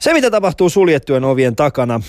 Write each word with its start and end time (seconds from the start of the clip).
Se, 0.00 0.12
mitä 0.12 0.30
tapahtuu 0.30 0.70
suljettujen 0.70 1.24
ovien 1.24 1.56
takana, 1.56 2.00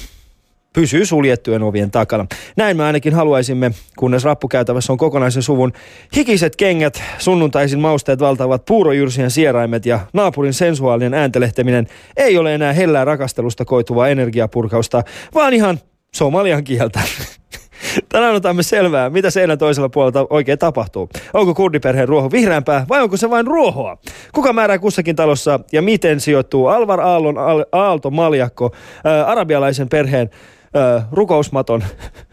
pysyy 0.74 1.06
suljettujen 1.06 1.64
ovien 1.64 1.92
takana. 1.92 2.26
Näin 2.58 2.78
me 2.78 2.84
ainakin 2.84 3.14
haluaisimme, 3.14 3.72
kunnes 3.98 4.24
rappukäytävässä 4.24 4.94
on 4.94 4.98
kokonaisen 4.98 5.44
suvun 5.44 5.74
hikiset 6.16 6.56
kengät, 6.56 7.04
sunnuntaisin 7.18 7.80
mausteet 7.80 8.20
valtavat 8.20 8.66
puurojyrsien 8.66 9.32
sieraimet 9.32 9.86
ja 9.86 10.00
naapurin 10.14 10.54
sensuaalinen 10.54 11.14
ääntelehteminen 11.14 11.88
ei 12.18 12.38
ole 12.38 12.56
enää 12.56 12.74
hellää 12.74 13.06
rakastelusta 13.06 13.66
koituvaa 13.66 14.08
energiapurkausta, 14.08 15.04
vaan 15.34 15.54
ihan 15.54 15.80
somalian 16.16 16.64
kieltä. 16.64 17.00
Tänään 18.10 18.36
otamme 18.36 18.64
selvää, 18.64 19.10
mitä 19.10 19.30
seinän 19.30 19.58
toisella 19.58 19.90
puolella 19.90 20.28
oikein 20.30 20.60
tapahtuu. 20.60 21.10
Onko 21.34 21.54
kurdiperheen 21.54 22.08
ruoho 22.08 22.32
vihreämpää 22.32 22.86
vai 22.90 23.02
onko 23.02 23.18
se 23.18 23.30
vain 23.30 23.48
ruohoa? 23.48 23.98
Kuka 24.34 24.54
määrää 24.54 24.80
kussakin 24.80 25.16
talossa 25.16 25.60
ja 25.72 25.82
miten 25.82 26.20
sijoittuu 26.20 26.68
Alvar 26.68 27.02
Aallon 27.02 27.36
Aalto 27.72 28.10
Maljakko 28.10 28.72
ää, 29.04 29.26
arabialaisen 29.26 29.90
perheen 29.90 30.30
ää, 30.74 31.08
rukousmaton 31.12 31.84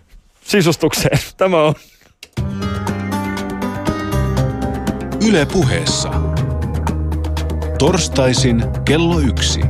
sisustukseen? 0.45 1.19
Tämä 1.37 1.63
on 1.63 1.75
Yle 5.29 5.47
puheessa. 5.53 6.11
Torstaisin 7.79 8.65
kello 8.85 9.19
yksi. 9.19 9.61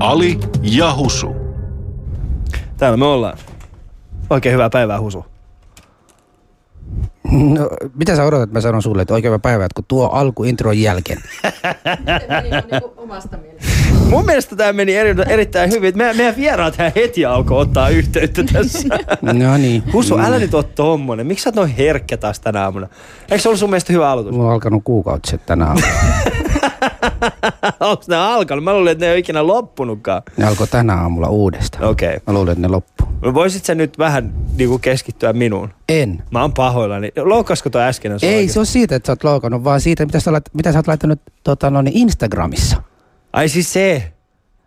Ali 0.00 0.38
ja 0.62 0.94
Husu. 0.94 1.39
Täällä 2.80 2.96
me 2.96 3.04
ollaan. 3.04 3.38
Oikein 4.30 4.52
hyvää 4.52 4.70
päivää, 4.70 5.00
Husu. 5.00 5.24
No, 7.30 7.70
mitä 7.94 8.16
sä 8.16 8.24
odotat, 8.24 8.42
että 8.42 8.56
mä 8.56 8.60
sanon 8.60 8.82
sulle, 8.82 9.02
että 9.02 9.14
oikein 9.14 9.28
hyvää 9.28 9.38
päivää, 9.38 9.66
että 9.66 9.74
kun 9.74 9.84
tuo 9.88 10.06
alku 10.06 10.44
intron 10.44 10.80
jälkeen. 10.80 11.20
Mun 14.10 14.24
mielestä 14.24 14.56
tämä 14.56 14.72
meni 14.72 14.96
eri, 14.96 15.14
erittäin 15.28 15.70
hyvin. 15.70 15.98
Me, 15.98 16.12
meidän 16.12 16.36
vieraat 16.36 16.78
heti 16.96 17.24
alkoi 17.24 17.60
ottaa 17.60 17.88
yhteyttä 17.88 18.42
tässä. 18.52 18.88
no 19.22 19.56
niin. 19.56 19.82
Husu, 19.92 20.18
älä 20.18 20.38
nyt 20.38 20.54
ole 20.54 20.64
tommonen. 20.64 21.26
Miksi 21.26 21.42
sä 21.42 21.48
oot 21.48 21.56
noin 21.56 21.70
herkkä 21.70 22.16
taas 22.16 22.40
tänä 22.40 22.62
aamuna? 22.62 22.88
Eikö 23.30 23.42
se 23.42 23.48
ollut 23.48 23.60
sun 23.60 23.70
mielestä 23.70 23.92
hyvä 23.92 24.10
aloitus? 24.10 24.32
Mulla 24.32 24.46
on 24.46 24.52
alkanut 24.52 24.84
kuukautiset 24.84 25.46
tänä 25.46 25.66
aamuna. 25.66 25.86
Onko 27.80 28.04
ne 28.08 28.16
alkanut? 28.16 28.64
Mä 28.64 28.72
luulin, 28.72 28.92
että 28.92 29.04
ne 29.04 29.06
ei 29.06 29.12
ole 29.12 29.18
ikinä 29.18 29.46
loppunutkaan. 29.46 30.22
Ne 30.36 30.46
alkoi 30.46 30.66
tänä 30.66 30.94
aamulla 30.94 31.28
uudestaan. 31.28 31.84
Okei. 31.84 32.08
Okay. 32.08 32.20
Mä 32.26 32.32
luulin, 32.32 32.52
että 32.52 32.62
ne 32.62 32.68
loppuu. 32.68 33.08
No 33.22 33.34
voisit 33.34 33.64
sä 33.64 33.74
nyt 33.74 33.98
vähän 33.98 34.32
niinku 34.56 34.78
keskittyä 34.78 35.32
minuun? 35.32 35.70
En. 35.88 36.22
Mä 36.30 36.40
oon 36.40 36.52
pahoillani. 36.52 37.12
Loukasko 37.16 37.70
toi 37.70 37.82
äsken? 37.82 38.12
Ei, 38.12 38.16
oikein? 38.16 38.50
se 38.50 38.60
on 38.60 38.66
siitä, 38.66 38.96
että 38.96 39.06
sä 39.06 39.12
oot 39.12 39.24
loukannut, 39.24 39.64
vaan 39.64 39.80
siitä, 39.80 40.06
mitä 40.06 40.20
sä, 40.20 40.30
olet, 40.30 40.50
mitä 40.52 40.72
sä 40.72 40.78
oot 40.78 40.86
laittanut 40.86 41.20
tota, 41.44 41.70
no, 41.70 41.82
niin 41.82 41.96
Instagramissa. 41.96 42.82
Ai 43.32 43.48
siis 43.48 43.72
se? 43.72 44.12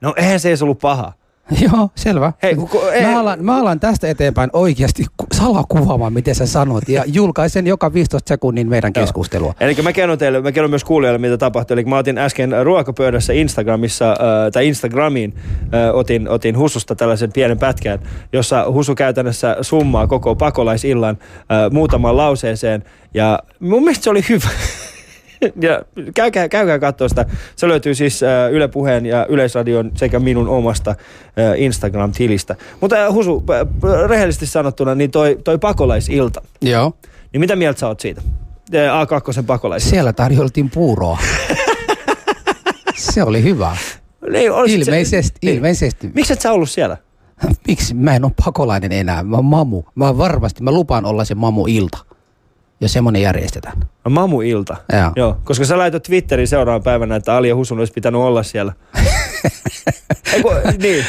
No 0.01 0.13
eihän 0.17 0.39
se 0.39 0.49
edes 0.49 0.61
ollut 0.61 0.79
paha. 0.79 1.13
Joo, 1.71 1.89
selvä. 1.95 2.33
Hei, 2.43 2.55
ku, 2.55 2.79
ei. 2.93 3.05
mä, 3.05 3.19
alan, 3.19 3.45
mä 3.45 3.57
alan 3.59 3.79
tästä 3.79 4.09
eteenpäin 4.09 4.49
oikeasti 4.53 5.05
salakuvaamaan, 5.33 6.13
miten 6.13 6.35
sä 6.35 6.45
sanot, 6.45 6.89
ja 6.89 7.03
julkaisen 7.17 7.67
joka 7.67 7.93
15 7.93 8.27
sekunnin 8.27 8.67
meidän 8.67 8.93
keskustelua. 8.93 9.53
Eli 9.59 9.75
mä 9.83 9.93
kerron 9.93 10.17
teille, 10.17 10.41
mä 10.41 10.51
kerron 10.51 10.69
myös 10.69 10.83
kuulijoille, 10.83 11.17
mitä 11.17 11.37
tapahtui. 11.37 11.75
Eli 11.75 11.85
mä 11.85 11.97
otin 11.97 12.17
äsken 12.17 12.53
ruokapöydässä 12.63 13.33
Instagramissa, 13.33 14.11
äh, 14.11 14.17
tai 14.53 14.67
Instagramiin, 14.67 15.33
äh, 15.73 15.95
otin, 15.95 16.29
otin 16.29 16.57
Hususta 16.57 16.95
tällaisen 16.95 17.31
pienen 17.31 17.59
pätkän, 17.59 17.99
jossa 18.33 18.65
Husu 18.71 18.95
käytännössä 18.95 19.57
summaa 19.61 20.07
koko 20.07 20.35
pakolaisillan 20.35 21.17
äh, 21.39 21.71
muutamaan 21.71 22.17
lauseeseen, 22.17 22.83
ja 23.13 23.39
mun 23.59 23.83
mielestä 23.83 24.03
se 24.03 24.09
oli 24.09 24.21
hyvä. 24.29 24.49
ja 25.61 25.81
käykää, 26.13 26.49
käykää 26.49 26.79
katsoa 26.79 27.09
sitä. 27.09 27.25
Se 27.55 27.67
löytyy 27.67 27.95
siis 27.95 28.23
äh, 28.23 28.51
Yle 28.51 28.67
Puheen 28.67 29.05
ja 29.05 29.25
Yleisradion 29.29 29.91
sekä 29.95 30.19
minun 30.19 30.47
omasta 30.47 30.89
äh, 30.89 30.95
Instagram-tilistä. 31.57 32.55
Mutta 32.81 33.05
äh, 33.05 33.13
Husu, 33.13 33.43
rehellisesti 34.07 34.45
sanottuna, 34.45 34.95
niin 34.95 35.11
toi, 35.11 35.39
toi 35.43 35.57
pakolaisilta. 35.57 36.41
Joo. 36.61 36.93
Niin 37.33 37.39
mitä 37.39 37.55
mieltä 37.55 37.79
sä 37.79 37.87
oot 37.87 37.99
siitä? 37.99 38.21
A2 38.71 39.43
pakolaisilta. 39.43 39.89
Siellä 39.89 40.13
tarjoltiin 40.13 40.69
puuroa. 40.69 41.17
se 42.95 43.23
oli 43.23 43.43
hyvä. 43.43 43.77
Niin, 44.29 44.51
ilmeisesti, 44.67 45.39
se, 45.47 45.53
ilmeisesti. 45.53 46.07
Niin. 46.07 46.15
Miksi 46.15 46.33
et 46.33 46.41
sä 46.41 46.51
ollut 46.51 46.69
siellä? 46.69 46.97
Miksi? 47.67 47.93
Mä 47.93 48.15
en 48.15 48.25
ole 48.25 48.31
pakolainen 48.45 48.91
enää. 48.91 49.23
Mä 49.23 49.35
oon 49.35 49.45
mamu. 49.45 49.83
Mä 49.95 50.17
varmasti, 50.17 50.63
mä 50.63 50.71
lupaan 50.71 51.05
olla 51.05 51.25
se 51.25 51.35
mamu 51.35 51.65
ilta 51.67 51.97
jos 52.83 52.93
semmoinen 52.93 53.21
järjestetään. 53.21 53.77
No 54.05 54.11
mamu-ilta. 54.11 54.75
Joo. 54.93 55.11
Joo. 55.15 55.37
Koska 55.43 55.65
sä 55.65 55.77
laitat 55.77 56.03
Twitteriin 56.03 56.47
seuraavan 56.47 56.83
päivänä, 56.83 57.15
että 57.15 57.35
Ali 57.35 57.49
ja 57.49 57.55
Husun 57.55 57.79
olisi 57.79 57.93
pitänyt 57.93 58.21
olla 58.21 58.43
siellä. 58.43 58.73
Eiku, 60.33 60.49
niin. 60.81 61.05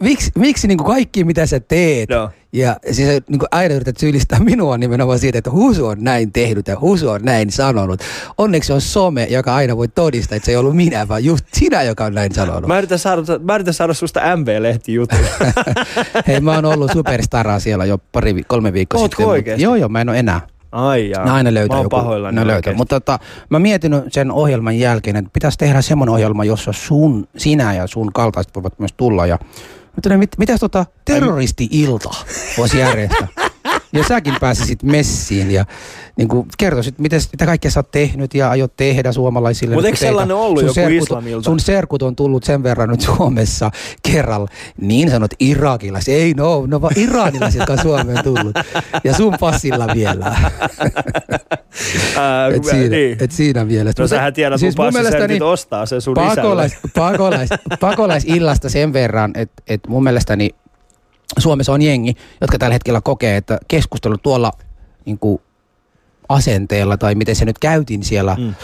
Miksi, 0.00 0.30
miksi 0.38 0.68
niin 0.68 0.78
kuin 0.78 0.86
kaikki, 0.86 1.24
mitä 1.24 1.46
sä 1.46 1.60
teet, 1.60 2.10
Joo. 2.10 2.30
ja 2.52 2.76
siis 2.90 3.08
niin 3.08 3.38
kuin 3.38 3.48
aina 3.50 3.74
yrität 3.74 3.96
syyllistää 3.96 4.38
minua 4.40 4.78
nimenomaan 4.78 5.18
siitä, 5.18 5.38
että 5.38 5.50
Husu 5.50 5.86
on 5.86 5.96
näin 6.00 6.32
tehnyt 6.32 6.68
ja 6.68 6.80
Husu 6.80 7.08
on 7.08 7.20
näin 7.22 7.50
sanonut. 7.50 8.00
Onneksi 8.38 8.72
on 8.72 8.80
some, 8.80 9.24
joka 9.30 9.54
aina 9.54 9.76
voi 9.76 9.88
todistaa, 9.88 10.36
että 10.36 10.46
se 10.46 10.52
ei 10.52 10.56
ollut 10.56 10.76
minä, 10.76 11.08
vaan 11.08 11.24
just 11.24 11.44
sinä, 11.52 11.82
joka 11.82 12.04
on 12.04 12.14
näin 12.14 12.34
sanonut. 12.34 12.66
Mä 12.66 12.78
yritän 12.78 12.98
saada, 12.98 13.22
mä 13.42 13.54
yritän 13.54 13.74
saada 13.74 13.94
susta 13.94 14.36
MV-lehti 14.36 14.94
juttu. 14.94 15.16
Hei, 16.26 16.40
mä 16.40 16.54
oon 16.54 16.64
ollut 16.64 16.90
superstaraa 16.92 17.60
siellä 17.60 17.84
jo 17.84 17.98
pari, 18.12 18.42
kolme 18.46 18.72
viikkoa 18.72 19.00
Ootko 19.00 19.16
sitten. 19.16 19.26
oikeasti? 19.26 19.62
Joo, 19.62 19.76
joo, 19.76 19.88
mä 19.88 20.00
en 20.00 20.08
ole 20.08 20.18
enää. 20.18 20.40
Ai 20.72 21.10
jaa. 21.10 21.24
Ne 21.24 21.30
aina 21.30 21.54
löytää 21.54 21.76
Mä 21.76 21.82
joku. 21.82 21.96
pahoillani 21.96 22.34
ne 22.40 22.46
löytää. 22.46 22.74
Mutta 22.74 23.00
tota, 23.00 23.18
mä 23.50 23.58
mietin 23.58 23.92
sen 24.08 24.30
ohjelman 24.32 24.78
jälkeen, 24.78 25.16
että 25.16 25.30
pitäisi 25.32 25.58
tehdä 25.58 25.82
semmoinen 25.82 26.12
ohjelma, 26.12 26.44
jossa 26.44 26.72
sun, 26.72 27.28
sinä 27.36 27.74
ja 27.74 27.86
sun 27.86 28.12
kaltaiset 28.12 28.54
voivat 28.54 28.78
myös 28.78 28.92
tulla. 28.96 29.26
Ja 29.26 29.38
Mutta 29.96 30.18
mit, 30.18 30.30
mitäs 30.38 30.60
tota 30.60 30.86
terroristi-ilta 31.04 32.10
voisi 32.58 32.78
järjestää? 32.78 33.28
ja 33.96 34.04
säkin 34.08 34.34
pääsisit 34.40 34.82
messiin 34.82 35.50
ja 35.50 35.64
niin 36.16 36.28
kuin 36.28 36.48
kertoisit, 36.58 36.98
miten, 36.98 37.20
mitä 37.32 37.46
kaikkea 37.46 37.70
sä 37.70 37.80
oot 37.80 37.90
tehnyt 37.90 38.34
ja 38.34 38.50
aiot 38.50 38.76
tehdä 38.76 39.12
suomalaisille. 39.12 39.74
Mutta 39.74 39.86
eikö 39.86 39.98
sellainen 39.98 40.36
ollut 40.36 40.58
sun 40.58 40.66
joku 40.66 40.74
serkut, 40.74 41.02
islamilta? 41.02 41.44
Sun 41.44 41.60
serkut 41.60 42.02
on 42.02 42.16
tullut 42.16 42.44
sen 42.44 42.62
verran 42.62 42.88
nyt 42.88 43.00
Suomessa 43.00 43.70
kerralla. 44.12 44.48
Niin 44.80 45.10
sanot 45.10 45.30
irakilaiset. 45.40 46.14
Ei 46.14 46.34
no, 46.34 46.66
no 46.66 46.80
vaan 46.80 46.94
iranilaiset, 46.96 47.58
jotka 47.58 47.72
on 47.72 47.82
Suomeen 47.82 48.24
tullut. 48.24 48.56
Ja 49.04 49.14
sun 49.14 49.34
passilla 49.40 49.86
vielä. 49.94 50.24
Ää, 52.16 52.48
et, 52.48 52.64
siinä, 52.64 52.88
niin. 52.88 53.16
et 53.20 53.30
siinä 53.30 53.64
mielessä. 53.64 54.02
No 54.02 54.06
sähän 54.06 54.34
tiedät, 54.34 54.60
siis 54.60 54.76
mun 54.76 54.86
passissa 54.92 55.28
nyt 55.28 55.42
ostaa 55.42 55.86
sen 55.86 56.00
sun 56.00 56.14
pakolais, 56.14 56.76
pakolais, 56.94 57.48
pakolais-illasta 57.80 58.68
sen 58.68 58.92
verran, 58.92 59.32
että 59.34 59.62
et 59.68 59.80
mun 59.88 60.04
mielestäni 60.04 60.50
Suomessa 61.38 61.72
on 61.72 61.82
jengi, 61.82 62.14
jotka 62.40 62.58
tällä 62.58 62.72
hetkellä 62.72 63.00
kokee, 63.00 63.36
että 63.36 63.58
keskustelu 63.68 64.18
tuolla 64.18 64.52
niin 65.04 65.18
kuin 65.18 65.40
asenteella 66.28 66.96
tai 66.96 67.14
miten 67.14 67.36
se 67.36 67.44
nyt 67.44 67.58
käytiin 67.58 68.04
siellä 68.04 68.36
mm. 68.38 68.54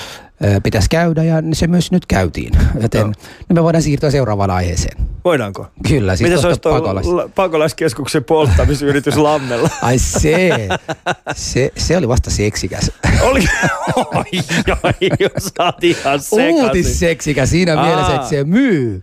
pitäisi 0.62 0.88
käydä 0.90 1.22
ja 1.22 1.42
se 1.52 1.66
myös 1.66 1.92
nyt 1.92 2.06
käytiin. 2.06 2.52
Joten 2.80 3.06
no. 3.06 3.12
me 3.54 3.62
voidaan 3.62 3.82
siirtyä 3.82 4.10
seuraavaan 4.10 4.50
aiheeseen. 4.50 4.96
Voidaanko? 5.24 5.66
Kyllä. 5.88 6.16
Siis 6.16 6.30
Mitä 6.30 6.40
se 6.40 6.46
olisi 6.46 6.60
pakolais... 6.60 7.06
pakolaiskeskuksen 7.34 8.24
polttamisyritys 8.24 9.16
Lammella? 9.26 9.70
Ai 9.82 9.98
se, 9.98 10.68
se, 11.36 11.72
se 11.76 11.96
oli 11.96 12.08
vasta 12.08 12.30
seksikäs. 12.30 12.90
Oli? 13.22 13.44
Oi, 13.96 14.04
oi, 14.82 15.10
jos 15.20 15.52
oot 15.58 15.84
ihan 15.84 16.20
sekaisin. 16.20 16.54
Uutisseksikäs 16.54 17.50
siinä 17.50 17.80
Aa. 17.80 17.86
mielessä, 17.86 18.14
että 18.14 18.28
se 18.28 18.44
myy. 18.44 19.02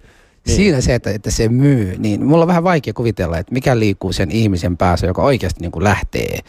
Niin. 0.49 0.55
Siinä 0.55 0.81
se, 0.81 0.95
että, 0.95 1.11
että 1.11 1.31
se 1.31 1.49
myy, 1.49 1.95
niin 1.97 2.25
mulla 2.25 2.43
on 2.43 2.47
vähän 2.47 2.63
vaikea 2.63 2.93
kuvitella, 2.93 3.37
että 3.37 3.53
mikä 3.53 3.79
liikkuu 3.79 4.13
sen 4.13 4.31
ihmisen 4.31 4.77
päässä, 4.77 5.07
joka 5.07 5.21
oikeasti 5.21 5.61
niin 5.61 5.71
kuin 5.71 5.83
lähtee. 5.83 6.39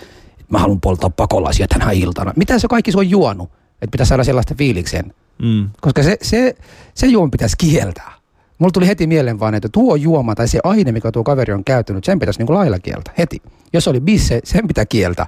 Mä 0.48 0.58
haluan 0.58 0.80
polttaa 0.80 1.10
pakolaisia 1.10 1.66
tänä 1.68 1.90
iltana. 1.90 2.32
Mitä 2.36 2.58
se 2.58 2.68
kaikki 2.68 2.92
se 2.92 2.98
on 2.98 3.10
juonut? 3.10 3.50
Että 3.72 3.92
pitäisi 3.92 4.08
saada 4.08 4.24
sellaista 4.24 4.54
fiiliksen. 4.54 5.14
Mm. 5.42 5.70
Koska 5.80 6.02
se, 6.02 6.16
se, 6.22 6.54
se 6.94 7.06
juoma 7.06 7.30
pitäisi 7.30 7.56
kieltää. 7.58 8.12
Mulla 8.58 8.72
tuli 8.72 8.86
heti 8.86 9.06
mieleen 9.06 9.40
vaan, 9.40 9.54
että 9.54 9.68
tuo 9.72 9.96
juoma 9.96 10.34
tai 10.34 10.48
se 10.48 10.60
aine, 10.64 10.92
mikä 10.92 11.12
tuo 11.12 11.24
kaveri 11.24 11.52
on 11.52 11.64
käyttänyt, 11.64 12.04
sen 12.04 12.18
pitäisi 12.18 12.40
niin 12.40 12.46
kuin 12.46 12.58
lailla 12.58 12.78
kieltä 12.78 13.10
heti. 13.18 13.42
Jos 13.72 13.88
oli 13.88 14.00
bisse, 14.00 14.40
sen 14.44 14.68
pitää 14.68 14.86
kieltää 14.86 15.26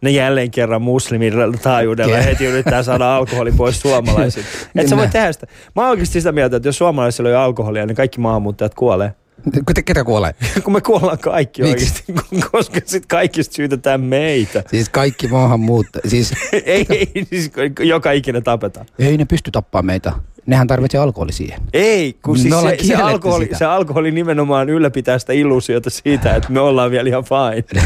ne 0.00 0.10
jälleen 0.10 0.50
kerran 0.50 0.82
muslimin 0.82 1.32
taajuudella 1.62 2.16
heti 2.16 2.44
yrittää 2.44 2.82
saada 2.82 3.16
alkoholi 3.16 3.52
pois 3.52 3.80
suomalaisilta. 3.80 4.48
Et 4.76 4.88
sä 4.88 4.96
voi 4.96 5.08
tehdä 5.08 5.32
sitä. 5.32 5.46
Mä 5.76 5.82
oon 5.82 5.90
oikeasti 5.90 6.20
sitä 6.20 6.32
mieltä, 6.32 6.56
että 6.56 6.68
jos 6.68 6.78
suomalaisilla 6.78 7.30
on 7.30 7.36
alkoholia, 7.36 7.86
niin 7.86 7.96
kaikki 7.96 8.20
maahanmuuttajat 8.20 8.74
kuolee. 8.74 9.14
Ketä 9.84 10.04
kuolee? 10.04 10.34
Kun 10.64 10.72
me 10.72 10.80
kuollaan 10.80 11.18
kaikki 11.18 11.62
Miksi? 11.62 12.04
oikeasti, 12.12 12.40
koska 12.52 12.80
sitten 12.84 13.08
kaikista 13.08 13.54
syytetään 13.54 14.00
meitä. 14.00 14.64
Siis 14.70 14.88
kaikki 14.88 15.28
maahanmuuttajat. 15.28 16.10
Siis... 16.10 16.32
ei, 16.52 16.86
ei, 16.90 17.26
siis 17.26 17.52
joka 17.80 18.12
ikinä 18.12 18.40
tapetaan. 18.40 18.86
Ei 18.98 19.16
ne 19.16 19.24
pysty 19.24 19.50
tappamaan 19.50 19.86
meitä. 19.86 20.12
Nehän 20.46 20.66
tarvitsee 20.66 21.00
alkoholi 21.00 21.32
siihen. 21.32 21.60
Ei, 21.72 22.16
kun 22.22 22.38
siis 22.38 22.54
se, 22.78 22.86
se, 22.86 22.94
alkoholi, 22.94 23.44
sitä. 23.44 23.58
se 23.58 23.64
alkoholi 23.64 24.10
nimenomaan 24.10 24.68
ylläpitää 24.68 25.18
sitä 25.18 25.32
illuusiota 25.32 25.90
siitä, 25.90 26.34
että 26.36 26.52
me 26.52 26.60
ollaan 26.60 26.90
vielä 26.90 27.08
ihan 27.08 27.24
fine. 27.24 27.82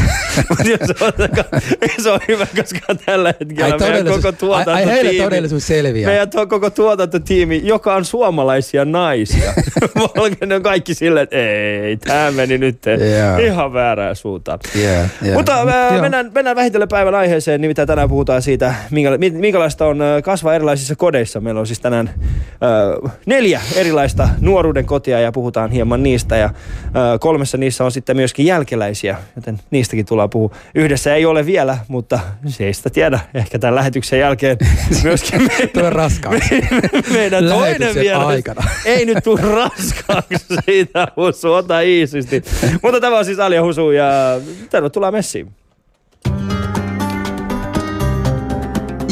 Se, 0.89 1.05
on, 1.05 1.13
se 2.03 2.09
on 2.11 2.19
hyvä, 2.27 2.47
koska 2.55 2.95
tällä 3.05 3.33
hetkellä 3.39 3.77
meidän 3.77 4.05
koko 4.05 4.55
ai, 4.55 4.63
ai 4.67 4.85
heille 4.85 4.85
tuotantotiimi, 4.85 5.23
todellisuus 5.23 5.67
selviää. 5.67 6.09
meidän 6.09 6.29
tuo 6.29 6.47
koko 6.47 6.69
tuotantotiimi, 6.69 7.61
joka 7.63 7.95
on 7.95 8.05
suomalaisia 8.05 8.85
naisia, 8.85 9.53
ne 10.45 10.55
on 10.55 10.63
kaikki 10.63 10.93
silleen, 10.93 11.23
että 11.23 11.35
ei, 11.35 11.97
tämä 11.97 12.31
meni 12.31 12.57
nyt 12.57 12.79
Joo. 12.85 13.37
ihan 13.37 13.73
väärään 13.73 14.15
suuntaan. 14.15 14.59
Yeah, 14.75 15.09
yeah. 15.23 15.37
Mutta 15.37 15.53
Mut 15.91 16.01
mennään, 16.01 16.31
mennään 16.35 16.55
vähitellen 16.55 16.87
päivän 16.87 17.15
aiheeseen, 17.15 17.61
nimittäin 17.61 17.87
tänään 17.87 18.09
puhutaan 18.09 18.41
siitä, 18.41 18.75
minkä, 18.91 19.17
mi- 19.17 19.29
minkälaista 19.29 19.85
on 19.85 19.99
kasvaa 20.23 20.55
erilaisissa 20.55 20.95
kodeissa. 20.95 21.39
Meillä 21.39 21.59
on 21.59 21.67
siis 21.67 21.79
tänään 21.79 22.09
äh, 23.05 23.11
neljä 23.25 23.61
erilaista 23.75 24.29
nuoruuden 24.41 24.85
kotia 24.85 25.19
ja 25.19 25.31
puhutaan 25.31 25.71
hieman 25.71 26.03
niistä. 26.03 26.37
Ja 26.37 26.45
äh, 26.45 26.53
kolmessa 27.19 27.57
niissä 27.57 27.83
on 27.85 27.91
sitten 27.91 28.15
myöskin 28.15 28.45
jälkeläisiä, 28.45 29.17
joten 29.35 29.59
niistäkin 29.71 30.05
tullaan 30.05 30.29
puhua. 30.29 30.49
Yhdessä 30.75 31.15
ei 31.15 31.25
ole 31.25 31.45
vielä, 31.45 31.77
mutta 31.87 32.19
se 32.47 32.65
ei 32.65 32.73
sitä 32.73 32.89
tiedä. 32.89 33.19
Ehkä 33.33 33.59
tämän 33.59 33.75
lähetyksen 33.75 34.19
jälkeen 34.19 34.57
myöskin 35.03 35.41
me, 35.43 35.67
Tulee 35.67 35.89
raskaaksi. 35.89 36.61
meidän 37.13 37.45
toinen 37.45 37.95
vieras 37.95 38.25
aikana. 38.25 38.63
ei 38.85 39.05
nyt 39.05 39.23
tule 39.23 39.41
raskaaksi 39.41 40.45
siitä, 40.65 41.07
Husu, 41.17 41.53
ota 41.53 41.79
iisisti. 41.81 42.43
Mutta 42.81 42.99
tämä 43.01 43.17
on 43.17 43.25
siis 43.25 43.39
Alja 43.39 43.63
Husu 43.63 43.91
ja 43.91 44.09
tervetuloa 44.69 45.11
messiin. 45.11 45.51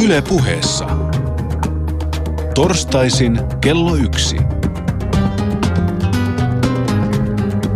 Yle 0.06 0.22
puheessa. 0.22 1.07
Torstaisin 2.58 3.40
kello 3.62 3.96
yksi. 3.96 4.38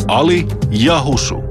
Ali 0.07 0.47
ja 0.69 1.03
Husu. 1.03 1.43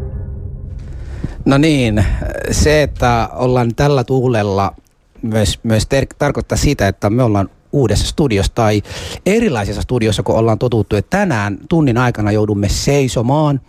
No 1.44 1.59
niin, 1.59 2.05
se, 2.50 2.82
että 2.82 3.29
ollaan 3.32 3.75
tällä 3.75 4.05
tuulella 4.05 4.75
myös, 5.23 5.59
myös 5.62 5.87
ter- 5.87 6.06
tarkoittaa 6.19 6.59
sitä, 6.59 6.88
että 6.88 7.11
me 7.11 7.23
ollaan 7.23 7.50
uudessa 7.73 8.06
studiossa 8.06 8.53
tai 8.55 8.82
erilaisessa 9.27 9.82
studiossa, 9.82 10.23
kun 10.23 10.35
ollaan 10.37 10.59
totuttu, 10.59 10.97
että 10.97 11.19
tänään 11.19 11.59
tunnin 11.69 11.99
aikana 11.99 12.32
joudumme 12.32 12.69
seisomaan. 12.69 13.61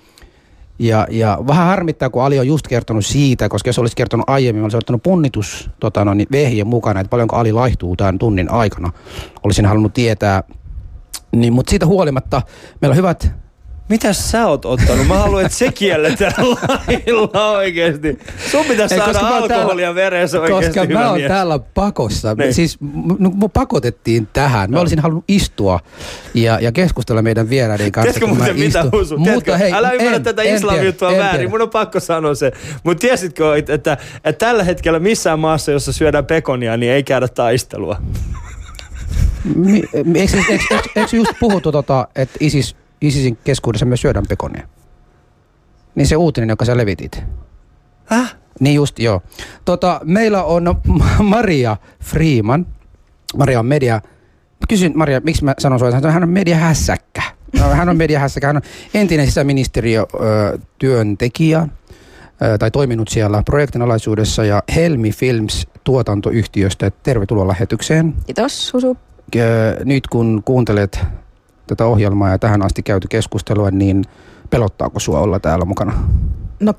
Ja, 0.81 1.07
ja 1.09 1.37
vähän 1.47 1.67
harmittaa, 1.67 2.09
kun 2.09 2.23
Ali 2.23 2.39
on 2.39 2.47
just 2.47 2.67
kertonut 2.67 3.05
siitä, 3.05 3.49
koska 3.49 3.69
jos 3.69 3.79
olisi 3.79 3.95
kertonut 3.95 4.29
aiemmin, 4.29 4.61
mä 4.61 4.65
olisin 4.65 4.77
ottanut 4.77 5.03
punnitus 5.03 5.69
tota, 5.79 6.05
no, 6.05 6.13
niin 6.13 6.27
vehjen 6.31 6.67
mukana, 6.67 6.99
että 6.99 7.09
paljonko 7.09 7.35
Ali 7.35 7.51
laihtuu 7.51 7.95
tämän 7.95 8.19
tunnin 8.19 8.51
aikana. 8.51 8.91
Olisin 9.43 9.65
halunnut 9.65 9.93
tietää. 9.93 10.43
Niin, 11.35 11.53
mutta 11.53 11.69
siitä 11.69 11.85
huolimatta 11.85 12.41
meillä 12.81 12.93
on 12.93 12.97
hyvät 12.97 13.31
Mitäs 13.91 14.31
sä 14.31 14.47
oot 14.47 14.65
ottanut? 14.65 15.07
Mä 15.07 15.17
haluan, 15.17 15.45
että 15.45 15.57
se 15.57 15.71
kielletään 15.71 16.33
lailla 16.47 17.49
oikeesti. 17.49 18.19
Sun 18.51 18.65
pitäisi 18.65 18.95
Ei, 18.95 18.99
saada 18.99 19.13
koska 19.13 19.27
alkoholia 19.27 19.85
täällä- 19.85 19.95
veressä 19.95 20.41
oikeesti. 20.41 20.79
Koska 20.79 20.93
mä 20.93 21.09
oon 21.09 21.17
mies. 21.17 21.27
täällä 21.27 21.59
pakossa. 21.59 22.35
Niin. 22.35 22.53
Siis 22.53 22.81
m- 22.81 22.85
m- 23.19 23.31
mut 23.35 23.53
pakotettiin 23.53 24.27
tähän. 24.33 24.71
Mä 24.71 24.79
olisin 24.79 24.99
halunnut 24.99 25.23
istua 25.27 25.79
ja, 26.33 26.59
ja 26.59 26.71
keskustella 26.71 27.21
meidän 27.21 27.49
vieraiden 27.49 27.91
kanssa. 27.91 28.13
Tiedätkö 28.19 28.35
muuten 28.35 28.55
mitä 28.59 28.79
istun. 28.79 28.99
Husu? 28.99 29.17
Mutta 29.17 29.57
hei, 29.57 29.73
älä 29.73 29.91
ymmärrä 29.91 30.15
en- 30.15 30.23
tätä 30.23 30.41
en 30.41 30.61
väärin. 31.17 31.49
Mun 31.49 31.61
on 31.61 31.69
pakko 31.69 31.99
sanoa 31.99 32.35
se. 32.35 32.51
Mutta 32.83 33.01
tiesitkö, 33.01 33.57
että, 33.57 33.73
että, 33.73 33.97
että 34.23 34.45
tällä 34.45 34.63
hetkellä 34.63 34.99
missään 34.99 35.39
maassa, 35.39 35.71
jossa 35.71 35.93
syödään 35.93 36.25
pekonia, 36.25 36.77
niin 36.77 36.91
ei 36.91 37.03
käydä 37.03 37.27
taistelua. 37.27 37.97
Eikö, 40.15 40.37
eikö 40.95 41.15
just 41.15 41.31
puhuttu, 41.39 41.71
tota, 41.71 42.07
että 42.15 42.37
ISIS, 42.39 42.75
ISISin 43.01 43.37
keskuudessa 43.43 43.85
myös 43.85 44.01
syödään 44.01 44.25
pekonia? 44.29 44.67
Niin 45.95 46.07
se 46.07 46.15
uutinen, 46.15 46.49
joka 46.49 46.65
sä 46.65 46.77
levitit. 46.77 47.23
Häh? 48.05 48.35
Niin 48.59 48.75
just, 48.75 48.99
joo. 48.99 49.21
Tota, 49.65 50.01
meillä 50.03 50.43
on 50.43 50.75
Ma- 50.87 51.23
Maria 51.23 51.77
Freeman. 52.03 52.67
Maria 53.37 53.59
on 53.59 53.65
media... 53.65 54.01
Kysyn 54.69 54.91
Maria, 54.95 55.21
miksi 55.23 55.43
mä 55.43 55.53
sanon 55.59 55.95
että 55.95 56.11
hän 56.11 56.23
on 56.23 56.29
mediahässäkkä. 56.29 57.21
No, 57.59 57.69
hän 57.69 57.89
on 57.89 57.97
mediahässäkkä. 57.97 58.47
Hän 58.47 58.55
on 58.55 58.61
entinen 58.93 59.25
sisäministeriö 59.25 60.05
ö, 60.13 60.59
työntekijä 60.79 61.67
ö, 62.41 62.57
tai 62.57 62.71
toiminut 62.71 63.07
siellä 63.07 63.43
projektin 63.45 63.81
alaisuudessa 63.81 64.45
ja 64.45 64.63
Helmi 64.75 65.11
Films 65.11 65.67
tuotantoyhtiöstä. 65.83 66.91
Tervetuloa 67.03 67.47
lähetykseen. 67.47 68.13
Kiitos, 68.25 68.67
Susu. 68.67 68.97
Nyt 69.85 70.07
kun 70.07 70.41
kuuntelet 70.45 70.99
tätä 71.71 71.85
ohjelmaa 71.85 72.29
ja 72.29 72.39
tähän 72.39 72.61
asti 72.61 72.83
käyty 72.83 73.07
keskustelua, 73.07 73.71
niin 73.71 74.03
pelottaako 74.49 74.99
sua 74.99 75.19
olla 75.19 75.39
täällä 75.39 75.65
mukana? 75.65 75.93
No, 76.59 76.73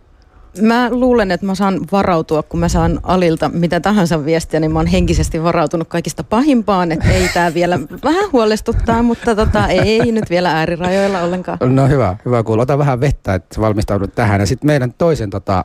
mä 0.61 0.89
luulen, 0.91 1.31
että 1.31 1.47
mä 1.47 1.55
saan 1.55 1.81
varautua, 1.93 2.43
kun 2.43 2.61
mä 2.61 2.69
saan 2.69 3.01
Alilta 3.03 3.49
mitä 3.49 3.81
tahansa 3.81 4.25
viestiä, 4.25 4.61
niin 4.61 4.73
mä 4.73 4.79
oon 4.79 4.87
henkisesti 4.87 5.43
varautunut 5.43 5.89
kaikista 5.89 6.25
pahimpaan, 6.25 6.93
että 6.93 7.11
ei 7.11 7.29
tää 7.35 7.55
vielä 7.55 7.81
vähän 8.05 8.33
huolestuttaa, 8.33 9.03
mutta 9.03 9.37
tota, 9.37 9.69
ei 9.69 10.13
nyt 10.13 10.31
vielä 10.31 10.53
äärirajoilla 10.53 11.21
ollenkaan. 11.21 11.59
No 11.75 11.89
hyvä, 11.89 12.17
hyvä 12.25 12.43
kuulla. 12.43 12.63
Ota 12.63 12.79
vähän 12.79 13.01
vettä, 13.01 13.35
että 13.35 13.61
valmistaudut 13.61 14.15
tähän. 14.15 14.41
Ja 14.41 14.47
sitten 14.47 14.67
meidän 14.67 14.95
toisen 14.99 15.31
tota, 15.31 15.65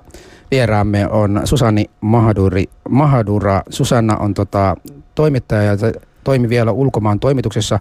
vieraamme 0.52 1.08
on 1.08 1.42
Susani 1.44 1.86
Mahaduri. 2.02 2.66
Mahadura. 2.90 3.62
Susanna 3.70 4.18
on 4.18 4.34
tota, 4.34 4.76
toimittaja 5.16 5.64
ja 5.64 5.78
toimi 6.24 6.50
vielä 6.50 6.72
ulkomaan 6.72 7.20
toimituksessa 7.20 7.80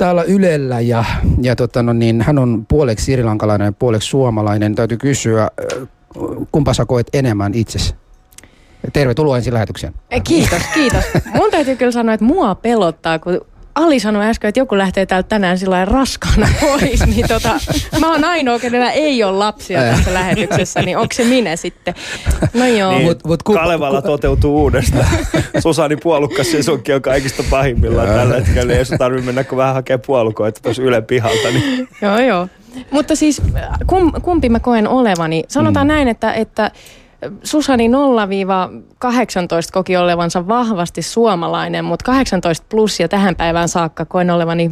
täällä 0.00 0.22
Ylellä 0.22 0.80
ja, 0.80 1.04
ja 1.42 1.56
tota, 1.56 1.82
no 1.82 1.92
niin, 1.92 2.22
hän 2.22 2.38
on 2.38 2.66
puoleksi 2.68 3.04
sirilankalainen 3.04 3.66
ja 3.66 3.72
puoleksi 3.72 4.08
suomalainen. 4.08 4.74
Täytyy 4.74 4.98
kysyä, 4.98 5.50
kumpa 6.52 6.74
sä 6.74 6.86
koet 6.86 7.06
enemmän 7.12 7.54
itsesi? 7.54 7.94
Tervetuloa 8.92 9.36
ensin 9.36 9.54
lähetykseen. 9.54 9.94
Kiitos, 10.24 10.62
kiitos. 10.74 11.04
Mun 11.34 11.50
täytyy 11.50 11.76
kyllä 11.76 11.92
sanoa, 11.92 12.14
että 12.14 12.26
mua 12.26 12.54
pelottaa, 12.54 13.18
kun 13.18 13.40
Ali 13.74 14.00
sanoi 14.00 14.26
äsken, 14.26 14.48
että 14.48 14.60
joku 14.60 14.78
lähtee 14.78 15.06
täältä 15.06 15.28
tänään 15.28 15.58
sillä 15.58 15.74
lailla 15.74 15.92
raskaana 15.92 16.48
pois, 16.60 17.06
niin 17.06 17.28
tota, 17.28 17.60
mä 18.00 18.12
oon 18.12 18.24
ainoa, 18.24 18.58
kenellä 18.58 18.90
ei 18.90 19.22
ole 19.24 19.38
lapsia 19.38 19.80
tässä 19.80 20.14
lähetyksessä, 20.14 20.82
niin 20.82 20.98
onko 20.98 21.14
se 21.14 21.24
minä 21.24 21.56
sitten? 21.56 21.94
No 22.54 22.66
joo. 22.66 22.92
Niin, 22.92 23.06
Mut- 23.06 23.26
mut 23.26 23.42
ku- 23.42 23.54
Kalevalla 23.54 24.02
ku- 24.02 24.08
toteutuu 24.08 24.62
uudestaan. 24.62 25.06
Susani 25.62 25.96
puolukkas 25.96 26.50
sesonkin 26.50 26.94
on 26.94 27.02
kaikista 27.02 27.44
pahimmillaan 27.50 28.08
tällä 28.08 28.34
hetkellä. 28.34 28.72
Ei 28.72 28.84
sun 28.84 28.98
tarvitse 28.98 29.26
mennä 29.26 29.44
kuin 29.44 29.56
vähän 29.56 29.74
hakea 29.74 29.98
puolukoita 29.98 30.60
tuossa 30.62 30.82
Yle 30.82 31.02
pihalta. 31.02 31.48
Niin. 31.50 31.88
Joo, 32.02 32.18
joo. 32.18 32.48
Mutta 32.90 33.16
siis 33.16 33.42
kum, 33.86 34.12
kumpi 34.22 34.48
mä 34.48 34.60
koen 34.60 34.88
olevani? 34.88 35.44
Sanotaan 35.48 35.86
mm. 35.86 35.88
näin, 35.88 36.08
että, 36.08 36.32
että 36.32 36.70
Susani 37.42 37.88
0-18 37.88 37.90
koki 39.72 39.96
olevansa 39.96 40.48
vahvasti 40.48 41.02
suomalainen, 41.02 41.84
mutta 41.84 42.04
18 42.04 42.66
plus 42.68 43.00
ja 43.00 43.08
tähän 43.08 43.36
päivään 43.36 43.68
saakka 43.68 44.04
koen 44.04 44.30
olevani 44.30 44.70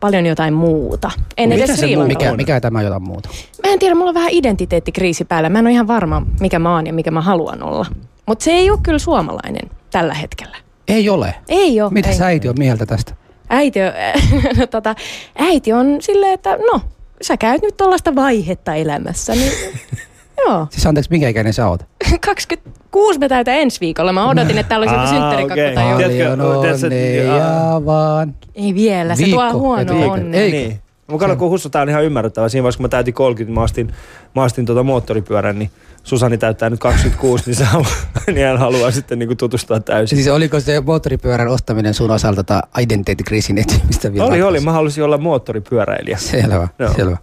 paljon 0.00 0.26
jotain 0.26 0.54
muuta. 0.54 1.10
En 1.36 1.48
Mitä 1.48 1.64
edes 1.64 1.80
se 1.80 1.86
muu-. 1.86 2.06
Mikä, 2.06 2.36
mikä 2.36 2.60
tämä 2.60 2.82
jotain 2.82 3.02
muuta? 3.02 3.28
Mä 3.66 3.72
en 3.72 3.78
tiedä, 3.78 3.94
mulla 3.94 4.08
on 4.08 4.14
vähän 4.14 4.30
identiteettikriisi 4.32 5.24
päällä. 5.24 5.48
Mä 5.48 5.58
en 5.58 5.66
ole 5.66 5.72
ihan 5.72 5.86
varma, 5.86 6.26
mikä 6.40 6.58
mä 6.58 6.74
oon 6.74 6.86
ja 6.86 6.92
mikä 6.92 7.10
mä 7.10 7.20
haluan 7.20 7.62
olla. 7.62 7.86
Mutta 8.26 8.44
se 8.44 8.50
ei 8.50 8.70
ole 8.70 8.78
kyllä 8.82 8.98
suomalainen 8.98 9.70
tällä 9.90 10.14
hetkellä. 10.14 10.56
Ei 10.88 11.08
ole. 11.08 11.34
Ei 11.48 11.80
ole. 11.80 11.90
Mitä 11.90 12.08
ei. 12.08 12.14
sä 12.14 12.26
äiti 12.26 12.48
on 12.48 12.54
mieltä 12.58 12.86
tästä? 12.86 13.12
Äiti 13.48 13.78
on, 13.82 13.92
tota, 14.70 14.94
äiti 15.38 15.72
on 15.72 15.96
silleen, 16.00 16.32
että 16.32 16.58
no, 16.72 16.80
sä 17.22 17.36
käyt 17.36 17.62
nyt 17.62 17.76
tuollaista 17.76 18.14
vaihetta 18.14 18.74
elämässä, 18.74 19.32
niin 19.32 19.52
joo. 20.46 20.66
Siis 20.70 20.86
anteeksi, 20.86 21.10
minkä 21.10 21.28
ikäinen 21.28 21.52
sä 21.52 21.68
oot? 21.68 21.82
26 22.26 23.18
mä 23.18 23.28
täytän 23.28 23.54
ensi 23.54 23.80
viikolla. 23.80 24.12
Mä 24.12 24.30
odotin, 24.30 24.58
että 24.58 24.68
täällä 24.68 24.84
olisi 24.84 24.94
joku 24.94 25.06
synttärikakku 25.06 25.52
okei. 25.52 25.74
tai 25.74 25.90
joku. 25.90 25.96
Tiedätkö, 25.96 26.36
Paljon 26.36 26.60
tiedätkö, 26.60 26.86
onnea 26.86 27.84
vaan. 27.86 28.34
Ei 28.54 28.74
vielä, 28.74 29.16
se 29.16 29.24
Viikko 29.24 29.50
tuo 29.50 29.60
huono 29.60 30.12
onnea. 30.12 30.50
Niin. 30.50 30.80
Mun 31.06 31.18
kato, 31.18 31.36
kun 31.36 31.50
Hussu, 31.50 31.70
tää 31.70 31.82
on 31.82 31.88
ihan 31.88 32.04
ymmärrettävää. 32.04 32.48
Siinä 32.48 32.62
vaiheessa, 32.62 32.78
kun 32.78 32.84
mä 32.84 32.88
täytin 32.88 33.14
30, 33.14 33.60
mä 33.60 33.64
astin, 33.64 33.92
mä 34.34 34.42
astin 34.42 34.66
tuota 34.66 34.82
moottoripyörän, 34.82 35.58
niin 35.58 35.70
Susani 36.04 36.38
täyttää 36.38 36.70
nyt 36.70 36.80
26, 36.80 37.50
niin, 37.50 37.66
haluaa, 37.72 37.90
niin 38.26 38.46
hän 38.46 38.58
haluaa 38.58 38.90
sitten 38.90 39.18
niinku 39.18 39.34
tutustua 39.34 39.80
täysin. 39.80 40.18
Siis 40.18 40.28
oliko 40.28 40.60
se 40.60 40.80
moottoripyörän 40.80 41.48
ostaminen 41.48 41.94
sun 41.94 42.10
osalta 42.10 42.44
tai 42.44 42.60
identiteettikriisin 42.80 43.58
etsimistä 43.58 44.12
vielä? 44.12 44.26
Oli, 44.26 44.42
oli. 44.42 44.60
Mä 44.60 44.72
halusin 44.72 45.04
olla 45.04 45.18
moottoripyöräilijä. 45.18 46.16
Selvä, 46.16 46.68
Joo. 46.78 46.92
selvä. 46.96 47.16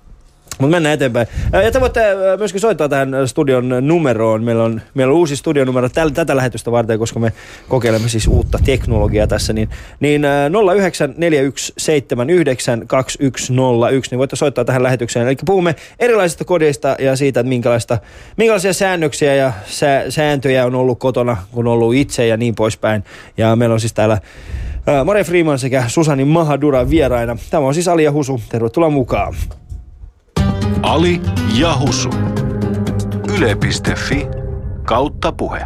Mutta 0.59 0.71
mennään 0.71 0.93
eteenpäin. 0.93 1.27
Ja 1.63 1.71
te 1.71 1.81
voitte 1.81 2.01
myöskin 2.37 2.61
soittaa 2.61 2.89
tähän 2.89 3.09
studion 3.25 3.73
numeroon. 3.81 4.43
Meillä 4.43 4.63
on, 4.63 4.81
meillä 4.93 5.11
on 5.11 5.17
uusi 5.17 5.35
studionumero 5.35 5.89
täl, 5.89 6.09
tätä 6.09 6.35
lähetystä 6.35 6.71
varten, 6.71 6.99
koska 6.99 7.19
me 7.19 7.33
kokeilemme 7.69 8.09
siis 8.09 8.27
uutta 8.27 8.59
teknologiaa 8.65 9.27
tässä. 9.27 9.53
Niin, 9.53 9.69
niin 9.99 10.25
ää, 10.25 10.49
0941792101, 10.49 10.53
niin 14.11 14.19
voitte 14.19 14.35
soittaa 14.35 14.65
tähän 14.65 14.83
lähetykseen. 14.83 15.27
Eli 15.27 15.35
puhumme 15.45 15.75
erilaisista 15.99 16.45
kodeista 16.45 16.95
ja 16.99 17.15
siitä, 17.15 17.39
että 17.39 17.49
minkälaista, 17.49 17.97
minkälaisia 18.37 18.73
säännöksiä 18.73 19.35
ja 19.35 19.53
sä, 19.65 20.05
sääntöjä 20.09 20.65
on 20.65 20.75
ollut 20.75 20.99
kotona, 20.99 21.37
kun 21.51 21.67
on 21.67 21.73
ollut 21.73 21.95
itse 21.95 22.27
ja 22.27 22.37
niin 22.37 22.55
poispäin. 22.55 23.03
Ja 23.37 23.55
meillä 23.55 23.73
on 23.73 23.79
siis 23.79 23.93
täällä 23.93 24.17
Ää, 24.87 25.03
Mare 25.03 25.23
Freeman 25.23 25.59
sekä 25.59 25.83
Susani 25.87 26.25
Mahadura 26.25 26.89
vieraina. 26.89 27.37
Tämä 27.49 27.67
on 27.67 27.73
siis 27.73 27.87
Ali 27.87 28.03
ja 28.03 28.11
Husu. 28.11 28.41
Tervetuloa 28.49 28.89
mukaan. 28.89 29.35
Ali 30.83 31.21
ja 31.59 31.77
Husu. 31.79 32.09
Yle.fi 33.37 34.27
kautta 34.85 35.31
puhe. 35.31 35.65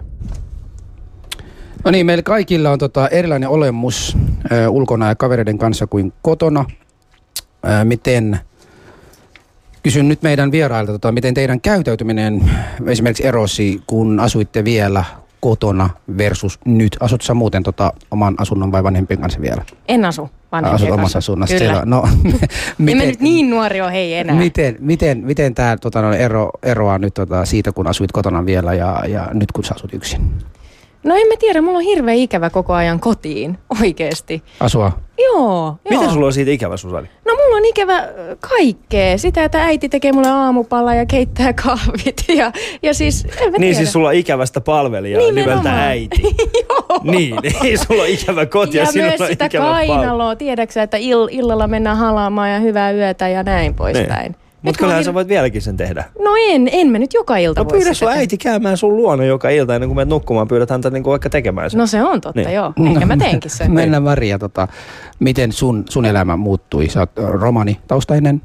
No 1.86 1.92
niin, 1.92 2.06
meillä 2.06 2.24
kaikilla 2.24 2.72
on 2.72 2.80
tota 2.80 3.08
erilainen 3.08 3.50
olemus 3.50 4.18
ö, 4.52 4.70
ulkona 4.70 5.08
ja 5.08 5.16
kavereiden 5.16 5.58
kanssa 5.58 5.88
kuin 5.88 6.14
kotona. 6.22 6.66
Ö, 7.66 7.84
miten, 7.84 8.40
kysyn 9.84 10.08
nyt 10.08 10.22
meidän 10.22 10.52
vierailta, 10.52 10.92
tota, 10.92 11.12
miten 11.12 11.34
teidän 11.34 11.62
käyttäytyminen 11.62 12.52
esimerkiksi 12.86 13.26
erosi, 13.26 13.82
kun 13.88 14.20
asuitte 14.20 14.64
vielä 14.64 15.04
kotona 15.40 15.90
versus 16.18 16.60
nyt? 16.66 16.98
Asut 17.00 17.22
sä 17.22 17.34
muuten 17.34 17.64
tota, 17.64 17.94
oman 18.12 18.36
asunnon 18.38 18.72
vai 18.72 18.84
vanhempien 18.84 19.22
kanssa 19.22 19.42
vielä? 19.42 19.66
En 19.88 20.06
asu 20.06 20.30
vanhempien 20.52 20.76
Asut 20.76 20.88
kanssa. 20.88 21.02
omassa 21.02 21.18
asunnossa. 21.18 21.58
Kyllä. 21.58 21.74
Selvä. 21.74 21.86
No, 21.86 22.04
Miten, 22.78 23.02
en 23.02 23.08
nyt 23.08 23.20
niin 23.20 23.50
nuori 23.50 23.82
ole 23.82 23.92
hei 23.92 24.14
enää. 24.14 24.36
Miten, 24.36 24.76
miten, 24.80 25.26
miten 25.26 25.56
tämä 25.56 25.78
tota, 25.78 26.02
no, 26.02 26.14
ero, 26.14 26.50
eroaa 26.64 27.00
nyt 27.00 27.14
tota, 27.14 27.46
siitä, 27.46 27.72
kun 27.72 27.88
asuit 27.88 28.12
kotona 28.12 28.46
vielä 28.46 28.74
ja, 28.74 29.04
ja 29.08 29.28
nyt 29.34 29.52
kun 29.52 29.64
sä 29.64 29.76
asut 29.76 29.94
yksin? 29.94 30.32
No 31.08 31.16
en 31.16 31.28
mä 31.28 31.34
tiedä, 31.40 31.62
mulla 31.62 31.78
on 31.78 31.84
hirveä 31.84 32.14
ikävä 32.14 32.50
koko 32.50 32.74
ajan 32.74 33.00
kotiin, 33.00 33.58
oikeesti. 33.82 34.44
Asua? 34.60 34.92
Joo, 35.24 35.76
Miten 35.90 36.04
joo. 36.04 36.14
sulla 36.14 36.26
on 36.26 36.34
siitä 36.34 36.52
ikävä, 36.52 36.78
Susani? 36.78 37.08
No 37.26 37.34
mulla 37.36 37.58
on 37.58 37.66
ikävä 37.66 37.98
ö, 38.00 38.38
kaikkea. 38.40 39.18
Sitä, 39.18 39.44
että 39.44 39.64
äiti 39.64 39.90
tekee 39.90 40.12
mulle 40.12 40.30
aamupala 40.30 40.94
ja 40.94 41.06
keittää 41.06 41.54
kahvit 41.64 42.24
ja, 42.28 42.52
ja 42.84 42.94
siis, 42.94 43.24
en 43.26 43.32
mä 43.32 43.44
Niin 43.44 43.60
tiedä. 43.60 43.74
siis 43.74 43.92
sulla 43.94 44.08
on 44.08 44.14
ikävästä 44.14 44.62
palvelijaa 44.62 45.22
Nimenomaan. 45.22 45.64
nimeltä 45.64 45.86
äiti. 45.88 46.22
Joo. 46.70 47.00
Niin, 47.04 47.36
ei 47.64 47.78
sulla 47.78 48.04
on 48.04 48.10
ikävä 48.10 48.46
koti 48.46 48.78
ja, 48.78 48.84
ja 48.84 48.92
sinulla 48.92 49.10
myös 49.10 49.22
on 49.22 49.28
sitä 49.28 49.46
ikävä 49.46 49.66
kainaloa, 49.66 50.36
tiedäksä, 50.36 50.84
että 50.84 50.98
ill, 50.98 51.28
illalla 51.32 51.68
mennään 51.68 51.98
halaamaan 51.98 52.52
ja 52.52 52.60
hyvää 52.60 52.92
yötä 52.92 53.28
ja 53.28 53.44
näin 53.44 53.74
poispäin. 53.74 54.32
Nyt 54.32 54.47
Mutta 54.68 54.80
kyllähän 54.80 55.02
hir- 55.02 55.06
sä 55.06 55.14
voit 55.14 55.28
vieläkin 55.28 55.62
sen 55.62 55.78
tehdä. 55.78 56.04
No 56.24 56.32
en, 56.50 56.70
en 56.72 56.88
mä 56.88 57.00
nyt 57.00 57.14
joka 57.14 57.38
ilta 57.38 57.62
No 57.64 57.70
voi 57.70 57.78
pyydä 57.80 57.94
sun 57.94 58.10
äiti 58.10 58.38
käymään 58.38 58.78
sun 58.78 58.98
luona 58.98 59.24
joka 59.24 59.50
ilta 59.50 59.76
ennen 59.76 59.90
kuin 59.90 59.96
menet 59.96 60.10
nukkumaan. 60.10 60.48
Pyydät 60.48 60.70
häntä 60.70 60.90
niinku 60.90 61.10
vaikka 61.10 61.30
tekemään 61.30 61.72
sen. 61.72 61.78
No 61.78 61.88
se 61.88 62.04
on 62.04 62.22
totta, 62.22 62.42
Niin. 62.42 62.54
joo. 62.54 62.74
Ehkä 62.94 63.06
mä 63.06 63.18
teenkin 63.18 63.52
sen. 63.52 63.72
Mennään 63.82 64.04
Maria, 64.04 64.40
tota, 64.40 64.68
miten 65.20 65.52
sun, 65.52 65.84
sun 65.90 66.06
elämä 66.06 66.38
muuttui? 66.38 66.90
Sä 66.90 67.00
oot 67.00 67.12
romani 67.18 67.80
taustainen, 67.88 68.42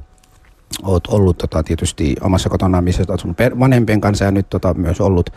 oot 0.83 1.07
ollut 1.07 1.38
tota, 1.38 1.62
tietysti 1.62 2.17
omassa 2.21 2.49
kotona, 2.49 2.83
missä 2.83 3.05
oot 3.09 3.21
sun 3.21 3.35
per, 3.35 3.59
vanhempien 3.59 4.00
kanssa 4.00 4.25
ja 4.25 4.31
nyt 4.31 4.47
tota, 4.50 4.75
myös 4.75 5.00
ollut 5.00 5.31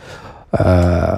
öö, 0.59 1.17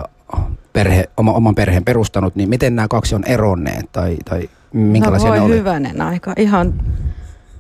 perhe, 0.74 1.10
oma, 1.18 1.34
oman 1.34 1.56
perheen 1.56 1.86
perustanut, 1.86 2.36
niin 2.36 2.50
miten 2.50 2.76
nämä 2.76 2.88
kaksi 2.88 3.16
on 3.16 3.24
eronneet 3.24 3.92
tai, 3.92 4.18
tai 4.26 4.50
minkälaisia 4.74 5.30
no 5.30 5.36
ne 5.36 5.42
voi 5.42 5.50
oli? 5.50 5.58
hyvänen 5.58 6.02
aika. 6.02 6.34
Ihan, 6.38 6.74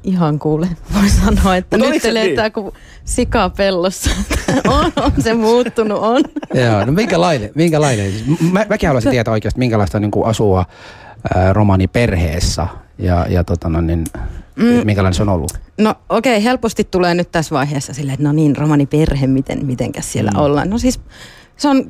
ihan 0.07 0.39
kuule, 0.39 0.67
voi 0.93 1.09
sanoa, 1.09 1.55
että 1.55 1.77
Mut 1.77 1.89
nyt 1.89 2.01
se 2.01 2.13
niin? 2.13 2.35
kuin 2.53 2.71
sika 3.05 3.49
pellossa. 3.49 4.09
on, 4.67 4.91
on 4.95 5.11
se 5.19 5.33
muuttunut, 5.33 5.99
on. 6.01 6.23
Joo, 6.53 6.85
no 6.85 6.91
minkälainen? 6.91 7.49
minkälainen? 7.55 8.11
Siis 8.11 8.23
Mä, 8.51 8.65
mäkin 8.69 8.89
haluaisin 8.89 9.11
tietää 9.11 9.31
oikeasti, 9.31 9.59
minkälaista 9.59 9.99
niin 9.99 10.11
kuin 10.11 10.25
asua 10.25 10.65
ää, 11.35 11.53
romaniperheessä 11.53 12.67
ja, 12.97 13.25
ja 13.29 13.43
tota, 13.43 13.69
no, 13.69 13.81
niin, 13.81 14.03
mm. 14.55 14.81
minkälainen 14.83 15.13
se 15.13 15.21
on 15.21 15.29
ollut. 15.29 15.53
No 15.77 15.95
okei, 16.09 16.33
okay, 16.33 16.43
helposti 16.43 16.83
tulee 16.83 17.13
nyt 17.13 17.31
tässä 17.31 17.55
vaiheessa 17.55 17.93
silleen, 17.93 18.13
että 18.13 18.23
no 18.23 18.31
niin, 18.31 18.55
romaniperhe, 18.55 19.27
miten, 19.27 19.65
mitenkäs 19.65 20.11
siellä 20.11 20.31
mm. 20.31 20.39
ollaan. 20.39 20.69
No 20.69 20.77
siis 20.77 20.99
se 21.57 21.67
on, 21.67 21.89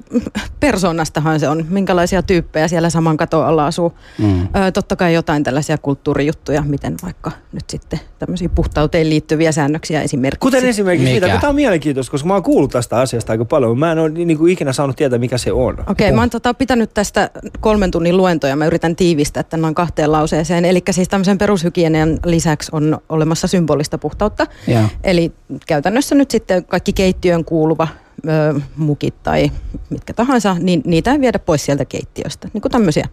persoonastahan 0.59 1.39
se 1.39 1.49
on, 1.49 1.65
minkälaisia 1.69 2.21
tyyppejä 2.21 2.67
siellä 2.67 2.89
saman 2.89 3.17
katon 3.17 3.45
alla 3.45 3.65
asuu. 3.65 3.93
Mm. 4.17 4.41
Ö, 4.41 4.71
totta 4.73 4.95
kai 4.95 5.13
jotain 5.13 5.43
tällaisia 5.43 5.77
kulttuurijuttuja, 5.77 6.61
miten 6.61 6.95
vaikka 7.03 7.31
nyt 7.51 7.69
sitten 7.69 7.99
tämmöisiä 8.19 8.49
puhtauteen 8.49 9.09
liittyviä 9.09 9.51
säännöksiä 9.51 10.01
esimerkiksi. 10.01 10.39
Kuten 10.39 10.65
esimerkiksi 10.65 11.13
Mikä? 11.13 11.25
mitä, 11.25 11.31
kun 11.31 11.41
tämä 11.41 11.49
on 11.49 11.55
mielenkiintoista, 11.55 12.11
koska 12.11 12.27
mä 12.27 12.33
oon 12.33 12.43
kuullut 12.43 12.71
tästä 12.71 12.97
asiasta 12.97 13.33
aika 13.33 13.45
paljon, 13.45 13.71
mutta 13.71 13.85
mä 13.85 13.91
en 13.91 13.99
ole 13.99 14.09
niin 14.09 14.37
kuin 14.37 14.53
ikinä 14.53 14.73
saanut 14.73 14.95
tietää, 14.95 15.19
mikä 15.19 15.37
se 15.37 15.51
on. 15.51 15.73
Okei, 15.73 15.91
okay, 15.91 16.11
mä 16.11 16.21
oon 16.21 16.29
tota, 16.29 16.53
pitänyt 16.53 16.93
tästä 16.93 17.29
kolmen 17.59 17.91
tunnin 17.91 18.17
luentoja. 18.17 18.55
Mä 18.55 18.65
yritän 18.65 18.95
tiivistää 18.95 19.43
tämän 19.43 19.61
noin 19.61 19.75
kahteen 19.75 20.11
lauseeseen. 20.11 20.65
Eli 20.65 20.83
siis 20.91 21.09
tämmöisen 21.09 21.37
perushygienian 21.37 22.19
lisäksi 22.25 22.69
on 22.71 22.97
olemassa 23.09 23.47
symbolista 23.47 23.97
puhtautta. 23.97 24.47
Joo. 24.67 24.83
Eli 25.03 25.31
käytännössä 25.67 26.15
nyt 26.15 26.31
sitten 26.31 26.65
kaikki 26.65 26.93
keittiöön 26.93 27.45
kuuluva 27.45 27.87
ö, 28.27 28.59
mukit 28.77 29.23
tai 29.23 29.51
mitkä 29.89 30.13
tahansa, 30.13 30.55
niin 30.59 30.81
niitä 30.85 31.11
ei 31.11 31.19
viedä 31.19 31.39
pois 31.39 31.65
sieltä 31.65 31.85
keittiöstä. 31.85 32.47
Niin 32.53 32.61
kuin 32.61 32.71
tämmöisiä 32.71 33.07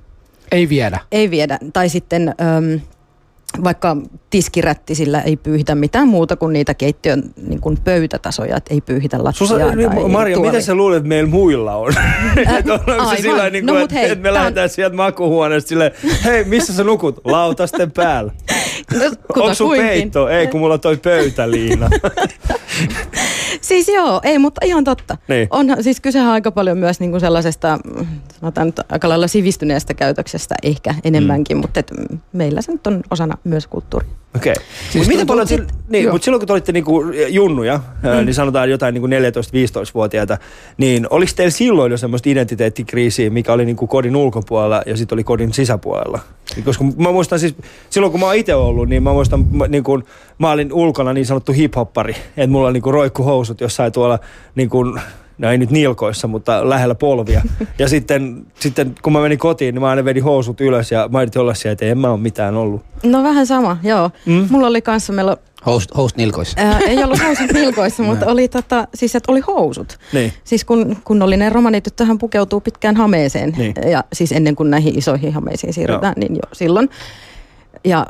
Ei 0.53 0.69
viedä. 0.69 0.99
ei 1.13 1.31
viedä. 1.31 1.59
Tai 1.73 1.89
sitten 1.89 2.29
äm, 2.29 2.81
vaikka 3.65 3.97
tiskirätti 4.31 4.95
sillä 4.95 5.21
ei 5.21 5.37
pyyhitä 5.37 5.75
mitään 5.75 6.09
muuta 6.09 6.37
kuin 6.37 6.53
niitä 6.53 6.75
keittiön 6.75 7.23
niin 7.49 7.61
kuin 7.61 7.79
pöytätasoja, 7.85 8.57
että 8.57 8.75
ei 8.75 8.81
pyyhitä 8.81 9.17
lattiaa 9.25 9.49
Susa, 9.49 9.59
tai 9.59 9.77
niin, 9.77 10.11
Maria, 10.11 10.35
tuoli. 10.37 10.49
miten 10.49 10.63
sä 10.63 10.75
luulet, 10.75 10.97
että 10.97 11.09
meillä 11.09 11.31
muilla 11.31 11.77
on? 11.77 11.93
että 12.59 12.73
onko 12.75 13.11
se 13.17 13.23
sillä 13.23 13.51
niin 13.51 13.67
No 13.67 13.73
kuin, 13.73 13.81
mut 13.83 13.91
että, 13.93 14.01
hei, 14.01 14.11
että 14.11 14.23
me 14.23 14.23
tää 14.23 14.33
on- 14.33 14.39
lähdetään 14.39 14.69
sieltä 14.69 14.97
makuhuoneesta 14.97 15.69
silleen, 15.69 15.91
hei, 16.25 16.45
missä 16.45 16.73
sä 16.73 16.85
nukut? 16.85 17.21
Lautasten 17.25 17.91
päällä. 17.93 18.33
No, 18.95 19.05
Onko 19.37 19.55
sun 19.55 19.77
peitto? 19.77 20.29
Ei, 20.29 20.47
kun 20.47 20.61
mulla 20.61 20.75
on 20.75 20.81
toi 20.81 20.97
pöytäliina. 20.97 21.91
Siis 23.61 23.89
joo, 23.89 24.21
ei, 24.23 24.39
mutta 24.39 24.61
ihan 24.65 24.85
totta. 24.85 25.17
Niin. 25.29 25.49
Onhan, 25.51 25.83
siis 25.83 26.01
kysehän 26.01 26.29
on 26.29 26.35
aika 26.35 26.53
paljon 26.53 26.79
myös 26.79 27.01
niin 27.01 27.11
kuin 27.11 27.21
sellaisesta, 27.21 27.79
sanotaan 28.41 28.67
nyt 28.67 28.81
aika 28.89 29.09
lailla 29.09 29.29
sivistyneestä 29.29 29.95
käytöksestä 29.95 30.55
ehkä 30.63 30.95
enemmänkin, 31.05 31.57
mm. 31.57 31.61
mutta 31.61 31.81
et, 31.81 31.93
meillä 32.33 32.63
se 32.63 32.73
nyt 32.73 32.87
on 32.87 33.03
osana 33.11 33.39
myös 33.45 33.67
kulttuuri. 33.67 34.07
Okei. 34.37 34.53
Okay. 34.53 34.65
Siis 34.91 35.09
miten 35.09 35.27
paljon, 35.27 35.49
sit- 35.49 35.75
niin, 35.89 36.11
mutta 36.11 36.25
silloin 36.25 36.41
kun 36.41 36.47
te 36.47 36.53
olitte 36.53 36.73
niinku 36.73 37.03
junnuja, 37.29 37.81
mm. 38.03 38.25
niin 38.25 38.35
sanotaan 38.35 38.71
jotain 38.71 38.95
niinku 38.95 39.07
14-15-vuotiaita, 39.07 40.39
niin 40.77 41.07
oliko 41.11 41.33
teillä 41.37 41.51
silloin 41.51 41.91
jo 41.91 41.97
semmoista 41.97 42.31
identiteettikriisiä, 42.31 43.31
mikä 43.31 43.53
oli 43.53 43.65
niinku 43.65 43.87
kodin 43.87 44.17
ulkopuolella 44.17 44.83
ja 44.87 44.97
sitten 44.97 45.17
oli 45.17 45.25
kodin 45.25 45.53
sisäpuolella? 45.53 46.19
Niin 46.57 46.65
Koska 46.65 46.85
mä 46.85 47.13
muistan 47.13 47.39
siis, 47.39 47.55
silloin 47.91 48.11
kun 48.11 48.21
mä 48.21 48.27
oon 48.27 48.35
itse 48.35 48.55
ollut, 48.55 48.89
niin 48.89 49.03
mä 49.03 49.13
muistan, 49.13 49.47
mä, 49.51 49.69
niin 49.69 49.85
kun, 49.85 50.05
mä 50.39 50.51
olin 50.51 50.73
ulkona 50.73 51.13
niin 51.13 51.27
sanottu 51.27 51.53
hiphoppari, 51.53 52.17
että 52.37 52.51
mulla 52.51 52.67
on 52.67 52.73
niinku 52.73 52.93
roikkuhousut 52.93 53.61
jossain 53.61 53.93
tuolla 53.93 54.19
niin 54.55 54.71
kuin, 54.71 55.01
no 55.39 55.51
ei 55.51 55.59
nyt 55.59 55.71
nilkoissa, 55.71 56.29
mutta 56.29 56.69
lähellä 56.69 56.95
polvia. 56.95 57.43
Ja 57.79 57.89
sitten, 57.89 58.47
sitten 58.61 58.95
kun 59.03 59.13
mä 59.13 59.21
menin 59.21 59.39
kotiin, 59.39 59.75
niin 59.75 59.83
mä 59.83 59.89
aina 59.91 60.05
vedin 60.05 60.25
housut 60.25 60.61
ylös 60.61 60.93
ja 60.93 61.09
mä 61.13 61.19
olla 61.39 61.55
siellä, 61.55 61.73
että 61.73 61.85
en 61.85 61.99
mä 61.99 62.11
ole 62.11 62.21
mitään 62.21 62.57
ollut. 62.57 62.83
No 63.03 63.23
vähän 63.23 63.47
sama, 63.47 63.77
joo. 63.83 64.11
Mm. 64.27 64.47
Mulla 64.51 64.67
oli 64.67 64.83
kanssa, 64.83 65.13
meillä 65.13 65.37
Host, 65.67 65.91
host 65.97 66.17
nilkoissa. 66.17 66.61
Ää, 66.61 66.79
ei 66.79 67.05
ollut 67.05 67.23
housut 67.27 67.53
nilkoissa, 67.53 68.03
mutta 68.03 68.27
oli, 68.27 68.49
tota, 68.49 68.89
siis, 68.95 69.15
että 69.17 69.33
oli 69.33 69.41
housut. 69.41 69.99
Niin. 70.13 70.33
Siis 70.45 70.65
kun 70.65 70.97
kunnollinen 71.05 71.53
romanityttöhän 71.53 72.19
pukeutuu 72.19 72.61
pitkään 72.61 72.97
hameeseen, 72.97 73.53
Niin. 73.59 73.75
ja 73.91 74.05
siis 74.13 74.33
ennen 74.33 74.57
kuin 74.57 74.71
näihin 74.71 74.99
isoihin 74.99 75.33
hameisiin 75.33 75.73
siirrytään, 75.73 76.15
niin 76.17 76.35
jo 76.35 76.43
silloin. 76.53 76.89
Ja 77.85 78.07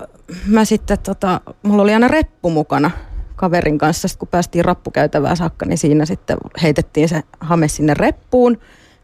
mä 0.47 0.65
sitten, 0.65 0.99
tota, 0.99 1.41
mulla 1.63 1.83
oli 1.83 1.93
aina 1.93 2.09
reppu 2.09 2.51
mukana 2.51 2.91
kaverin 3.37 3.79
kanssa, 3.79 4.09
sit 4.09 4.19
kun 4.19 4.29
päästiin 4.29 4.65
rappukäytävää 4.65 5.37
saakka, 5.37 5.67
niin 5.67 5.79
siinä 5.79 6.05
sitten 6.05 6.37
heitettiin 6.63 7.09
se 7.09 7.23
hame 7.41 7.69
sinne 7.69 7.95
reppuun, 7.95 8.59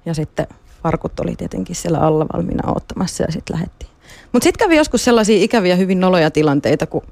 ja 0.07 0.15
sitten 0.15 0.47
farkut 0.83 1.21
oli 1.21 1.37
tietenkin 1.37 1.77
siellä 1.77 1.99
alla 1.99 2.27
valmiina 2.33 2.73
ottamassa, 2.73 3.23
ja 3.23 3.33
sitten 3.33 3.55
lähdettiin. 3.55 3.91
Mutta 4.33 4.45
sitten 4.45 4.67
kävi 4.67 4.77
joskus 4.77 5.05
sellaisia 5.05 5.43
ikäviä, 5.45 5.77
hyvin 5.77 6.01
noloja 6.01 6.31
tilanteita, 6.31 6.87
kun 6.87 7.03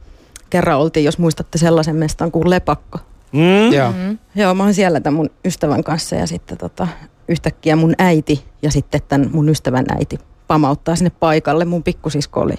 kerran 0.51 0.79
oltiin, 0.79 1.05
jos 1.05 1.19
muistatte 1.19 1.59
sellaisen 1.59 1.97
mestan 1.97 2.31
kuin 2.31 2.51
Lepakko. 2.51 2.99
Mm? 3.33 3.73
Joo. 3.73 3.93
Joo, 4.35 4.55
mä 4.55 4.63
oon 4.63 4.75
siellä 4.75 5.01
tämän 5.01 5.17
mun 5.17 5.31
ystävän 5.45 5.85
kanssa 5.85 6.17
ja 6.17 6.27
sitten 6.27 6.59
tota, 6.59 6.89
yhtäkkiä 7.29 7.77
mun 7.77 7.95
äiti 7.99 8.45
ja 8.63 8.71
sitten 8.71 9.01
tämän 9.09 9.31
mun 9.33 9.49
ystävän 9.49 9.85
äiti 9.97 10.19
pamauttaa 10.47 10.97
sinne 10.97 11.13
paikalle. 11.21 11.65
Mun 11.65 11.83
pikkusisko 11.83 12.41
oli 12.41 12.55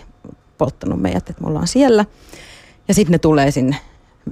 polttanut 0.58 1.02
meidät, 1.02 1.30
että 1.30 1.42
me 1.42 1.48
ollaan 1.48 1.68
siellä. 1.68 2.06
Ja 2.88 2.94
sitten 2.94 3.12
ne 3.12 3.18
tulee 3.20 3.52
sinne. 3.52 3.76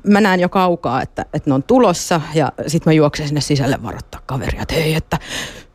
Mä 0.04 0.22
näen 0.22 0.39
jo 0.39 0.50
kaukaa, 0.50 1.01
että, 1.01 1.25
että 1.34 1.50
ne 1.50 1.54
on 1.54 1.63
tulossa 1.63 2.22
ja 2.34 2.51
sitten 2.68 2.92
mä 2.92 2.94
juoksen 2.94 3.27
sinne 3.27 3.42
sisälle 3.42 3.77
varoittaa 3.84 4.22
kaveria, 4.25 4.62
että 4.62 4.75
hei, 4.75 4.94
että 4.94 5.18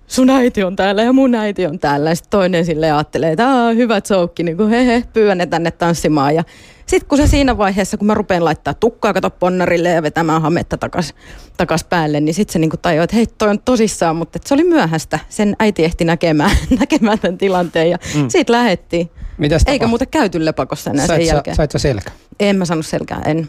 sun 0.07 0.31
äiti 0.31 0.65
on 0.65 0.77
täällä 0.77 1.03
ja 1.03 1.13
mun 1.13 1.35
äiti 1.35 1.67
on 1.67 1.79
täällä. 1.79 2.11
Ja 2.11 2.15
sitten 2.15 2.31
toinen 2.31 2.65
sille 2.65 2.93
ajattelee, 2.93 3.33
että 3.33 3.49
Aa, 3.49 3.73
hyvä 3.73 4.01
joke, 4.11 4.43
niin 4.43 4.57
kuin 4.57 4.71
he, 4.71 4.87
he 4.87 5.05
pyydän 5.13 5.39
ne 5.39 5.47
tänne 5.47 5.71
tanssimaan. 5.71 6.35
Ja 6.35 6.45
sitten 6.87 7.09
kun 7.09 7.19
se 7.19 7.27
siinä 7.27 7.59
vaiheessa, 7.59 7.97
kun 7.97 8.07
mä 8.07 8.15
rupean 8.15 8.45
laittaa 8.45 8.75
tukkaa 8.75 9.13
kato 9.13 9.31
ponnarille 9.31 9.89
ja 9.89 10.03
vetämään 10.03 10.43
hametta 10.43 10.79
takas, 10.79 11.15
takas 11.57 11.85
päälle, 11.85 12.21
niin 12.21 12.35
sitten 12.35 12.53
se 12.53 12.59
niinku 12.59 12.77
tajuaa, 12.77 13.05
että 13.05 13.17
hei, 13.17 13.27
toi 13.27 13.49
on 13.49 13.59
tosissaan, 13.65 14.17
mutta 14.17 14.39
se 14.45 14.55
oli 14.55 14.65
myöhäistä. 14.65 15.19
Sen 15.29 15.57
äiti 15.59 15.85
ehti 15.85 16.05
näkemään, 16.05 16.57
näkemään 16.81 17.19
tämän 17.19 17.39
tilanteen 17.39 17.91
ja 17.91 17.99
mm. 18.15 18.29
siitä 18.29 18.53
lähettiin. 18.53 19.11
Mitäs 19.39 19.63
Eikä 19.67 19.87
muuten 19.87 20.09
käyty 20.09 20.45
lepakossa 20.45 20.91
enää 20.91 21.07
sen 21.07 21.17
Sait 21.17 21.27
sä- 21.29 21.35
jälkeen. 21.35 21.57
Sait 21.57 21.71
sä 21.71 21.79
selkä? 21.79 22.11
En 22.41 22.57
mä 22.57 22.65
saanut 22.65 22.87
selkää, 22.87 23.23
en. 23.25 23.49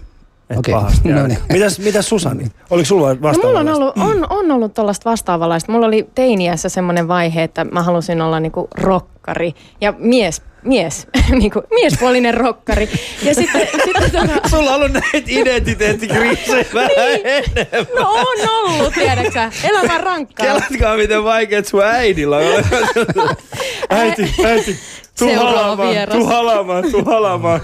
Et 0.53 0.59
Okei. 0.59 0.73
pahasti. 0.73 1.09
No 1.09 1.19
No 1.21 1.27
niin. 1.27 1.39
Mitäs, 1.51 1.79
mitäs 1.79 2.09
Susani? 2.09 2.47
Oliko 2.69 2.85
sulla 2.85 3.13
No 3.13 3.21
vastaavaa? 3.21 3.63
mulla 3.63 3.71
on 3.71 3.81
ollut, 3.81 3.97
on, 3.97 4.27
on 4.29 4.51
ollut 4.51 4.73
tuollaista 4.73 5.09
vastaavanlaista. 5.09 5.71
Mulla 5.71 5.85
oli 5.87 6.09
teiniässä 6.15 6.69
semmoinen 6.69 7.07
vaihe, 7.07 7.43
että 7.43 7.63
mä 7.65 7.83
halusin 7.83 8.21
olla 8.21 8.39
niinku 8.39 8.67
rokkari 8.75 9.53
ja 9.81 9.93
mies 9.97 10.41
mies, 10.63 11.07
niin 11.39 11.51
kuin 11.51 11.65
miespuolinen 11.69 12.33
rokkari. 12.33 12.89
Ja 13.23 13.35
sitten, 13.35 13.67
sitten 13.85 14.11
tota, 14.11 14.49
Sulla 14.49 14.69
on 14.69 14.75
ollut 14.75 14.91
näitä 14.91 15.27
identiteettikriisejä 15.27 16.65
vähän 16.73 16.91
enemmän. 17.23 17.95
no 17.99 18.11
on 18.11 18.49
ollut, 18.49 18.93
tiedätkö 18.93 19.49
Elämä 19.63 19.95
on 19.95 20.03
rankkaa. 20.03 20.45
Kelatkaa, 20.45 20.97
miten 20.97 21.23
vaikeet 21.23 21.67
sun 21.67 21.83
äidillä 21.83 22.37
on. 22.37 22.43
äiti, 23.89 24.33
äiti, 24.45 24.79
tuu 25.19 25.35
halamaan, 25.35 26.09
tuu 26.11 26.25
halamaan, 26.25 26.91
tuu 26.91 27.05
halamaan. 27.05 27.61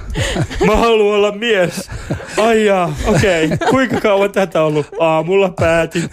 Mä 0.66 0.76
haluan 0.76 1.16
olla 1.16 1.32
mies. 1.32 1.90
Ai 2.38 2.66
jaa, 2.66 2.94
okei. 3.06 3.46
Okay. 3.46 3.58
Kuinka 3.70 4.02
kauan 4.02 4.32
tätä 4.32 4.62
on 4.62 4.68
ollut? 4.68 4.88
Aamulla 5.00 5.54
päätin. 5.60 6.10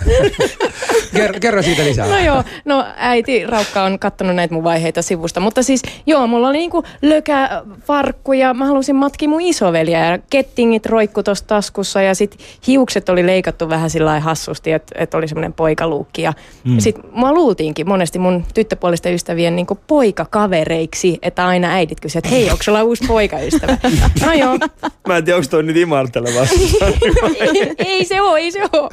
Kerro, 1.15 1.41
kerro 1.41 1.63
siitä 1.63 1.85
lisää. 1.85 2.07
No 2.07 2.19
joo, 2.19 2.45
no 2.65 2.85
äiti 2.97 3.47
Raukka 3.47 3.83
on 3.83 3.99
kattonut 3.99 4.37
näitä 4.37 4.55
mun 4.55 4.65
vaiheita 4.65 5.03
sivusta, 5.03 5.41
mutta 5.41 5.63
siis 5.63 5.83
joo, 6.07 6.27
mulla 6.27 6.49
oli 6.49 6.59
niinku 6.59 6.76
lökä 7.03 7.63
farkku 7.85 8.33
ja 8.33 8.55
mä 8.55 8.67
halusin 8.67 8.97
matkia 8.97 9.29
mun 9.29 9.41
isoveliä 9.41 10.11
ja 10.11 10.19
kettingit 10.31 10.87
roikku 10.87 11.23
tossa 11.23 11.47
taskussa 11.47 12.03
ja 12.03 12.15
sit 12.15 12.39
hiukset 12.67 13.09
oli 13.09 13.27
leikattu 13.27 13.69
vähän 13.69 13.91
sillä 13.91 14.21
hassusti, 14.21 14.73
että 14.73 14.95
et 14.99 15.15
oli 15.15 15.29
semmoinen 15.29 15.53
poikaluukki 15.53 16.23
ja 16.23 16.33
mm. 16.65 16.79
sit 16.79 16.97
mua 17.13 17.33
luultiinkin 17.33 17.89
monesti 17.89 18.19
mun 18.19 18.45
tyttöpuolisten 18.55 19.15
ystävien 19.15 19.57
niinku 19.57 19.79
poikakavereiksi, 19.87 21.19
että 21.23 21.47
aina 21.47 21.69
äidit 21.69 22.01
kysyivät, 22.01 22.25
että 22.25 22.37
hei, 22.37 22.51
onko 22.51 22.63
sulla 22.63 22.83
uusi 22.83 23.05
poikaystävä? 23.07 23.79
no 24.27 24.33
joo, 24.33 24.59
Mä 25.07 25.17
en 25.17 25.25
tiedä, 25.25 25.37
onko 25.37 25.49
toi 25.51 25.63
nyt 25.63 25.77
imartelevaa. 25.77 26.47
ei, 27.41 27.75
ei 27.79 28.05
se 28.05 28.21
ole, 28.21 28.39
ei 28.39 28.51
se 28.51 28.63
ole. 28.73 28.91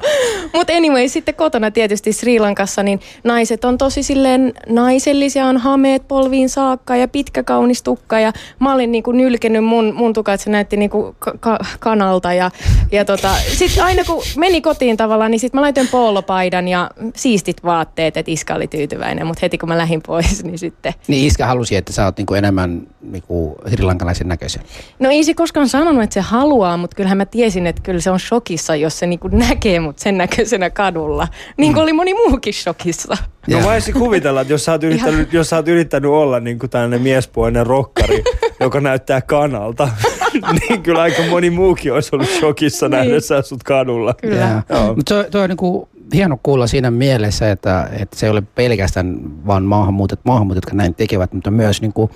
Mutta 0.53 0.73
anyway, 0.73 1.07
sitten 1.07 1.35
kotona 1.35 1.71
tietysti 1.71 2.13
Sri 2.13 2.39
Lankassa, 2.39 2.83
niin 2.83 2.99
naiset 3.23 3.65
on 3.65 3.77
tosi 3.77 4.03
silleen 4.03 4.53
naisellisia, 4.69 5.45
on 5.45 5.57
hameet 5.57 6.07
polviin 6.07 6.49
saakka 6.49 6.95
ja 6.95 7.07
pitkä 7.07 7.43
kaunis 7.43 7.72
tukka. 7.81 8.19
Ja 8.19 8.33
mä 8.59 8.73
olin 8.73 8.91
niinku 8.91 9.11
nylkenyt 9.11 9.63
mun, 9.63 9.93
mun 9.95 10.13
tukat, 10.13 10.41
se 10.41 10.49
näytti 10.49 10.77
niinku 10.77 11.15
ka- 11.19 11.33
ka- 11.39 11.59
kanalta. 11.79 12.33
Ja, 12.33 12.51
ja 12.91 13.05
tota, 13.05 13.35
sitten 13.57 13.83
aina 13.83 14.03
kun 14.03 14.23
meni 14.37 14.61
kotiin 14.61 14.97
tavallaan, 14.97 15.31
niin 15.31 15.39
sitten 15.39 15.57
mä 15.57 15.61
laitoin 15.61 15.87
poolopaidan 15.87 16.67
ja 16.67 16.91
siistit 17.15 17.63
vaatteet, 17.63 18.17
että 18.17 18.31
iska 18.31 18.53
oli 18.55 18.67
tyytyväinen. 18.67 19.27
Mutta 19.27 19.39
heti 19.41 19.57
kun 19.57 19.69
mä 19.69 19.77
lähdin 19.77 20.01
pois, 20.07 20.43
niin 20.43 20.59
sitten... 20.59 20.93
Niin 21.07 21.27
iskä 21.27 21.45
halusi, 21.45 21.75
että 21.75 21.93
sä 21.93 22.05
oot 22.05 22.17
niinku 22.17 22.33
enemmän 22.33 22.87
niinku 23.01 23.55
srilankalaisen 23.69 24.27
näköisen. 24.27 24.63
No 24.99 25.09
ei 25.09 25.23
se 25.23 25.33
koskaan 25.33 25.69
sanonut, 25.69 26.03
että 26.03 26.13
se 26.13 26.21
haluaa, 26.21 26.77
mutta 26.77 26.95
kyllähän 26.95 27.17
mä 27.17 27.25
tiesin, 27.25 27.67
että 27.67 27.81
kyllä 27.81 27.99
se 27.99 28.11
on 28.11 28.19
shokissa, 28.19 28.75
jos 28.75 28.99
se 28.99 29.07
niinku 29.07 29.27
näkee 29.27 29.79
mut 29.79 29.99
sen 29.99 30.17
näköisenä 30.17 30.69
kadulla. 30.69 31.27
Niin 31.57 31.73
kuin 31.73 31.83
oli 31.83 31.93
moni 31.93 32.13
muukin 32.13 32.53
shokissa. 32.53 33.17
No 33.47 33.57
Joo. 33.57 33.63
voisin 33.63 33.93
kuvitella, 33.93 34.41
että 34.41 34.53
jos 34.53 34.65
sä 34.65 34.71
oot 34.71 34.83
yrittänyt, 34.87 35.33
jos 35.33 35.49
sä 35.49 35.55
oot 35.55 35.67
yrittänyt 35.67 36.11
olla 36.11 36.39
niin 36.39 36.59
kuin 36.59 36.69
tällainen 36.69 37.01
miespuolinen 37.01 37.62
rokkari, 37.63 38.23
joka 38.59 38.81
näyttää 38.81 39.21
kanalta, 39.21 39.89
niin 40.69 40.83
kyllä 40.83 41.01
aika 41.01 41.23
moni 41.29 41.49
muukin 41.49 41.93
olisi 41.93 42.09
ollut 42.13 42.29
shokissa 42.29 42.89
Niin. 42.89 42.97
nähdessä 42.97 43.41
sut 43.41 43.63
kadulla. 43.63 44.13
Kyllä. 44.13 44.63
Mutta 44.95 45.15
toi, 45.15 45.25
toi 45.31 45.41
on 45.43 45.49
niinku 45.49 45.89
hieno 46.13 46.37
kuulla 46.43 46.67
siinä 46.67 46.91
mielessä, 46.91 47.51
että, 47.51 47.89
että 47.99 48.17
se 48.19 48.25
ei 48.25 48.29
ole 48.31 48.43
pelkästään 48.55 49.17
vaan 49.47 49.63
maahanmuutot, 49.63 50.19
maahanmuutot, 50.23 50.63
jotka 50.63 50.75
näin 50.75 50.95
tekevät, 50.95 51.33
mutta 51.33 51.51
myös 51.51 51.81
niinku 51.81 52.09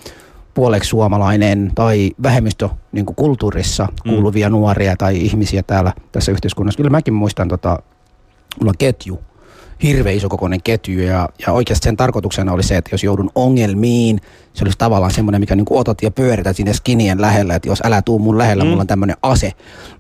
puoleksi 0.54 0.89
suomalainen 0.89 1.72
tai 1.75 2.12
vähemmistö 2.24 2.70
niinku 2.92 3.13
kulttuurissa 3.13 3.88
kuuluvia 4.10 4.50
nuoria 4.50 4.96
tai 4.98 5.18
ihmisiä 5.18 5.63
täällä 5.63 5.94
tässä 6.12 6.32
yhteiskunnassa. 6.32 6.77
Kyllä 6.77 6.89
mäkin 6.89 7.13
muistan, 7.13 7.48
tota, 7.48 7.80
mulla 8.60 8.70
on 8.70 8.77
ketju, 8.80 9.20
hirveän 9.84 10.15
iso 10.15 10.29
kokoinen 10.29 10.62
ketju 10.62 11.00
ja, 11.00 11.29
ja 11.48 11.53
oikeasti 11.53 11.86
sen 11.86 11.98
tarkoituksena 11.98 12.53
oli 12.53 12.63
se, 12.63 12.77
että 12.77 12.89
jos 12.93 13.03
joudun 13.03 13.29
ongelmiin, 13.36 14.22
se 14.53 14.63
olisi 14.63 14.77
tavallaan 14.77 15.13
semmoinen, 15.13 15.41
mikä 15.41 15.55
niinku 15.55 15.77
otat 15.77 16.01
ja 16.01 16.12
pyörität 16.12 16.55
sinne 16.55 16.74
skinien 16.74 17.22
lähellä, 17.22 17.55
että 17.55 17.69
jos 17.69 17.81
älä 17.86 18.01
tuu 18.01 18.19
mun 18.19 18.38
lähellä, 18.38 18.63
mm. 18.63 18.69
mulla 18.69 18.81
on 18.81 18.88
tämmöinen 18.88 19.17
ase. 19.22 19.51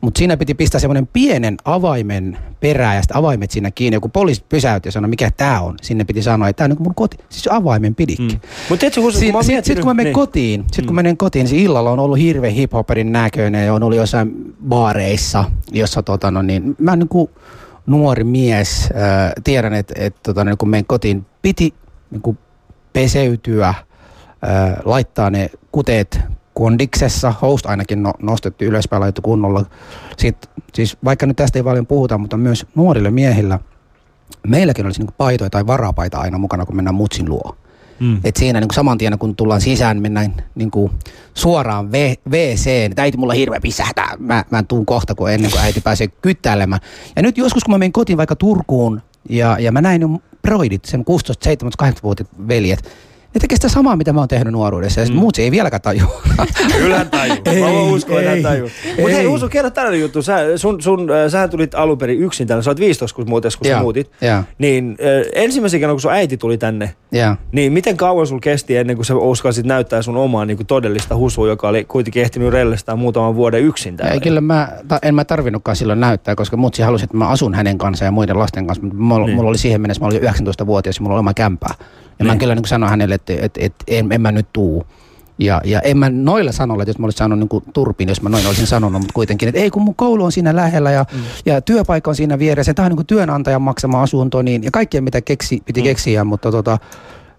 Mutta 0.01 0.17
siinä 0.17 0.37
piti 0.37 0.53
pistää 0.53 0.81
semmoinen 0.81 1.07
pienen 1.07 1.57
avaimen 1.65 2.37
perään 2.59 2.95
ja 2.95 3.01
sitten 3.01 3.17
avaimet 3.17 3.51
siinä 3.51 3.71
kiinni. 3.71 3.95
Joku 3.95 4.09
poliisi 4.09 4.43
pysäytti 4.49 4.87
ja 4.87 4.91
sanoi, 4.91 5.09
mikä 5.09 5.31
tämä 5.37 5.61
on. 5.61 5.75
Sinne 5.81 6.03
piti 6.03 6.21
sanoa, 6.21 6.49
että 6.49 6.57
tämä 6.57 6.65
on 6.65 6.69
niinku 6.69 6.83
mun 6.83 6.95
koti. 6.95 7.17
Siis 7.29 7.47
avaimen 7.51 7.95
pidikki. 7.95 8.33
Mm. 8.33 8.39
Mutta 8.69 8.79
tiedätkö, 8.79 9.01
kun, 9.01 9.11
kun 9.11 9.19
Sitten 9.19 9.35
oon 9.35 9.43
sit, 9.43 9.65
sit, 9.65 9.79
kun 9.79 9.87
mä 9.87 9.93
menen 9.93 10.05
niin. 10.05 10.13
kotiin, 10.13 10.65
sit 10.71 10.85
kun 10.85 10.95
mä 10.95 11.01
menen 11.03 11.17
kotiin, 11.17 11.45
niin 11.45 11.63
illalla 11.65 11.91
on 11.91 11.99
ollut 11.99 12.19
hirveän 12.19 12.53
hiphoperin 12.53 13.11
näköinen 13.11 13.65
ja 13.65 13.73
on 13.73 13.83
ollut 13.83 13.97
jossain 13.97 14.55
baareissa, 14.67 15.45
jossa 15.71 16.03
tota, 16.03 16.31
no 16.31 16.41
niin, 16.41 16.75
mä 16.79 16.95
niin 16.95 17.07
kuin 17.07 17.29
nuori 17.87 18.23
mies 18.23 18.89
äh, 18.95 19.31
tiedän, 19.43 19.73
että 19.73 19.93
et, 19.97 20.15
tota, 20.23 20.43
no, 20.43 20.57
kun 20.57 20.69
menen 20.69 20.85
kotiin, 20.85 21.25
piti 21.41 21.73
niin 22.11 22.21
kuin 22.21 22.37
peseytyä, 22.93 23.67
äh, 23.67 23.75
laittaa 24.85 25.29
ne 25.29 25.49
kuteet 25.71 26.19
kondiksessa, 26.53 27.33
host 27.41 27.65
ainakin 27.65 28.03
no, 28.03 28.13
nostettu 28.19 28.63
ylöspäin, 28.63 28.99
laitettu 28.99 29.21
kunnolla. 29.21 29.65
Sitten, 30.17 30.51
siis 30.73 30.97
vaikka 31.03 31.25
nyt 31.25 31.37
tästä 31.37 31.59
ei 31.59 31.63
paljon 31.63 31.87
puhuta, 31.87 32.17
mutta 32.17 32.37
myös 32.37 32.65
nuorille 32.75 33.11
miehillä, 33.11 33.59
meilläkin 34.47 34.85
olisi 34.85 35.01
niin 35.01 35.13
paitoja 35.17 35.49
tai 35.49 35.67
varapaita 35.67 36.17
aina 36.17 36.37
mukana, 36.37 36.65
kun 36.65 36.75
mennään 36.75 36.95
mutsin 36.95 37.29
luo. 37.29 37.57
Mm. 37.99 38.19
Et 38.23 38.35
siinä 38.35 38.59
niin 38.59 38.73
saman 38.73 38.97
tien, 38.97 39.19
kun 39.19 39.35
tullaan 39.35 39.61
sisään, 39.61 40.01
mennään 40.01 40.35
niin 40.55 40.71
kuin 40.71 40.91
suoraan 41.33 41.91
WC, 42.29 42.67
että 42.67 43.01
äiti 43.01 43.17
mulla 43.17 43.33
hirveä 43.33 43.59
pissähtää. 43.59 44.13
Mä, 44.19 44.45
mä 44.51 44.63
tuun 44.63 44.85
kohta, 44.85 45.15
kun 45.15 45.31
ennen 45.31 45.51
kuin 45.51 45.61
äiti 45.61 45.81
pääsee 45.81 46.07
kyttäilemään. 46.07 46.81
Ja 47.15 47.21
nyt 47.21 47.37
joskus, 47.37 47.63
kun 47.63 47.73
mä 47.73 47.77
menin 47.77 47.93
kotiin 47.93 48.17
vaikka 48.17 48.35
Turkuun, 48.35 49.01
ja, 49.29 49.57
ja 49.59 49.71
mä 49.71 49.81
näin 49.81 50.19
broidit, 50.41 50.85
sen 50.85 51.05
16, 51.05 51.43
17, 51.43 51.85
18-vuotiaat 51.85 52.47
veljet, 52.47 52.89
ne 53.33 53.39
tekee 53.39 53.55
sitä 53.55 53.69
samaa, 53.69 53.95
mitä 53.95 54.13
mä 54.13 54.19
oon 54.19 54.27
tehnyt 54.27 54.53
nuoruudessa. 54.53 55.01
Ja 55.01 55.07
mm. 55.07 55.15
muut 55.15 55.35
se 55.35 55.41
ei 55.41 55.51
vieläkään 55.51 55.81
tajua. 55.81 56.21
Kyllä 56.77 57.05
tajuu. 57.05 57.37
Ei, 57.45 57.61
Mä 57.61 57.69
uskoa, 57.81 58.19
että 58.19 58.31
ei, 58.33 58.43
tajuu. 58.43 58.69
Mutta 58.85 59.01
hei 59.11 59.15
ei. 59.19 59.25
Husu, 59.25 59.49
kerro 59.49 59.69
tällainen 59.69 60.01
juttu. 60.01 60.21
Sä, 60.21 60.57
sun, 60.57 60.81
sun, 60.81 61.11
äh, 61.11 61.31
sähän 61.31 61.49
tulit 61.49 61.75
alun 61.75 61.97
perin 61.97 62.19
yksin 62.19 62.47
tänne. 62.47 62.61
Sä 62.63 62.69
oot 62.71 62.79
15, 62.79 63.15
kun 63.15 63.29
muuten, 63.29 63.51
kun 63.57 63.65
sä 63.67 63.71
Joo, 63.71 63.81
muutit. 63.81 64.11
joo. 64.21 64.43
Niin 64.57 64.97
äh, 65.01 65.43
ensimmäisen 65.43 65.79
kerran, 65.79 65.95
kun 65.95 66.01
sun 66.01 66.11
äiti 66.11 66.37
tuli 66.37 66.57
tänne, 66.57 66.93
ja. 67.11 67.35
niin 67.51 67.73
miten 67.73 67.97
kauan 67.97 68.27
sul 68.27 68.39
kesti 68.39 68.77
ennen 68.77 68.95
kuin 68.95 69.05
sä 69.05 69.15
uskalsit 69.15 69.65
näyttää 69.65 70.01
sun 70.01 70.17
omaa 70.17 70.45
niin 70.45 70.57
kuin 70.57 70.67
todellista 70.67 71.15
husua, 71.15 71.47
joka 71.47 71.67
oli 71.67 71.85
kuitenkin 71.85 72.21
ehtinyt 72.21 72.49
rellestää 72.49 72.95
muutaman 72.95 73.35
vuoden 73.35 73.63
yksin 73.63 73.97
täällä? 73.97 74.15
Ja 74.15 74.21
kyllä 74.21 74.41
mä, 74.41 74.69
ta, 74.87 74.99
en 75.01 75.15
mä 75.15 75.25
tarvinnutkaan 75.25 75.75
silloin 75.75 75.99
näyttää, 75.99 76.35
koska 76.35 76.57
mutsi 76.57 76.81
halusi, 76.81 77.03
että 77.03 77.17
mä 77.17 77.27
asun 77.27 77.53
hänen 77.53 77.77
kanssaan 77.77 78.07
ja 78.07 78.11
muiden 78.11 78.39
lasten 78.39 78.67
kanssa. 78.67 78.83
Mutta 78.83 78.97
mulla, 78.99 79.25
Niin. 79.25 79.35
mulla 79.35 79.49
oli 79.49 79.57
siihen 79.57 79.81
mennessä, 79.81 80.01
mä 80.01 80.07
olin 80.07 80.23
jo 80.23 80.31
19-vuotias 80.31 80.95
ja 80.97 81.01
mulla 81.03 81.15
oli 81.15 81.19
oma 81.19 81.33
kämpää. 81.33 81.73
Ja 82.19 82.25
mä 82.25 82.31
Niin. 82.31 82.39
kyllä 82.39 82.55
niin 82.55 82.67
sanoin 82.67 82.89
hänelle, 82.89 83.15
että, 83.15 83.33
että, 83.33 83.59
että 83.63 83.85
en, 83.87 84.11
en 84.11 84.21
mä 84.21 84.31
nyt 84.31 84.47
tuu. 84.53 84.85
Ja, 85.39 85.61
ja 85.65 85.81
en 85.81 85.97
mä 85.97 86.09
noilla 86.09 86.51
sanoilla, 86.51 86.83
että 86.83 86.89
jos 86.89 86.99
mä 86.99 87.05
olisin 87.05 87.17
sanonut 87.17 87.39
niin 87.39 87.49
kuin 87.49 87.63
turpiin, 87.73 88.09
jos 88.09 88.21
mä 88.21 88.29
noin 88.29 88.47
olisin 88.47 88.67
sanonut, 88.67 89.01
mutta 89.01 89.13
kuitenkin, 89.13 89.49
että 89.49 89.61
ei 89.61 89.69
kun 89.69 89.81
mun 89.81 89.95
koulu 89.95 90.23
on 90.23 90.31
siinä 90.31 90.55
lähellä 90.55 90.91
ja, 90.91 91.05
mm. 91.13 91.19
ja 91.45 91.61
työpaikka 91.61 92.11
on 92.11 92.15
siinä 92.15 92.39
vieressä. 92.39 92.73
Tämä 92.73 92.85
on 92.85 92.89
niin 92.89 92.97
kuin 92.97 93.07
työnantajan 93.07 93.61
maksama 93.61 94.01
asunto 94.01 94.41
niin, 94.41 94.63
ja 94.63 94.71
kaikkea 94.71 95.01
mitä 95.01 95.21
keksi, 95.21 95.61
piti 95.65 95.81
mm. 95.81 95.83
keksiä, 95.83 96.23
mutta 96.23 96.51
tota, 96.51 96.77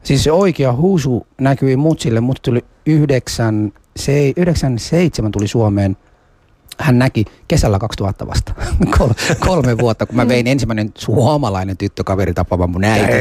siis 0.03 0.25
se 0.25 0.33
oikea 0.33 0.73
huusu 0.73 1.27
näkyi 1.41 1.77
mutsille. 1.77 2.21
Mut 2.21 2.39
tuli 2.43 2.65
9, 2.87 3.73
se, 3.97 4.33
97 4.37 5.33
tuli 5.33 5.49
Suomeen 5.49 5.97
hän 6.81 6.99
näki 6.99 7.25
kesällä 7.49 7.79
2000 7.79 8.27
vasta. 8.27 8.53
Kol, 8.99 9.09
kolme 9.39 9.79
vuotta, 9.79 10.07
kun 10.07 10.17
mä 10.17 10.29
vein 10.29 10.47
ensimmäinen 10.47 10.93
suomalainen 10.99 11.77
tyttökaveri 11.77 12.35
tapaamaan 12.35 12.71
mun 12.71 12.85
äiti. 12.85 13.13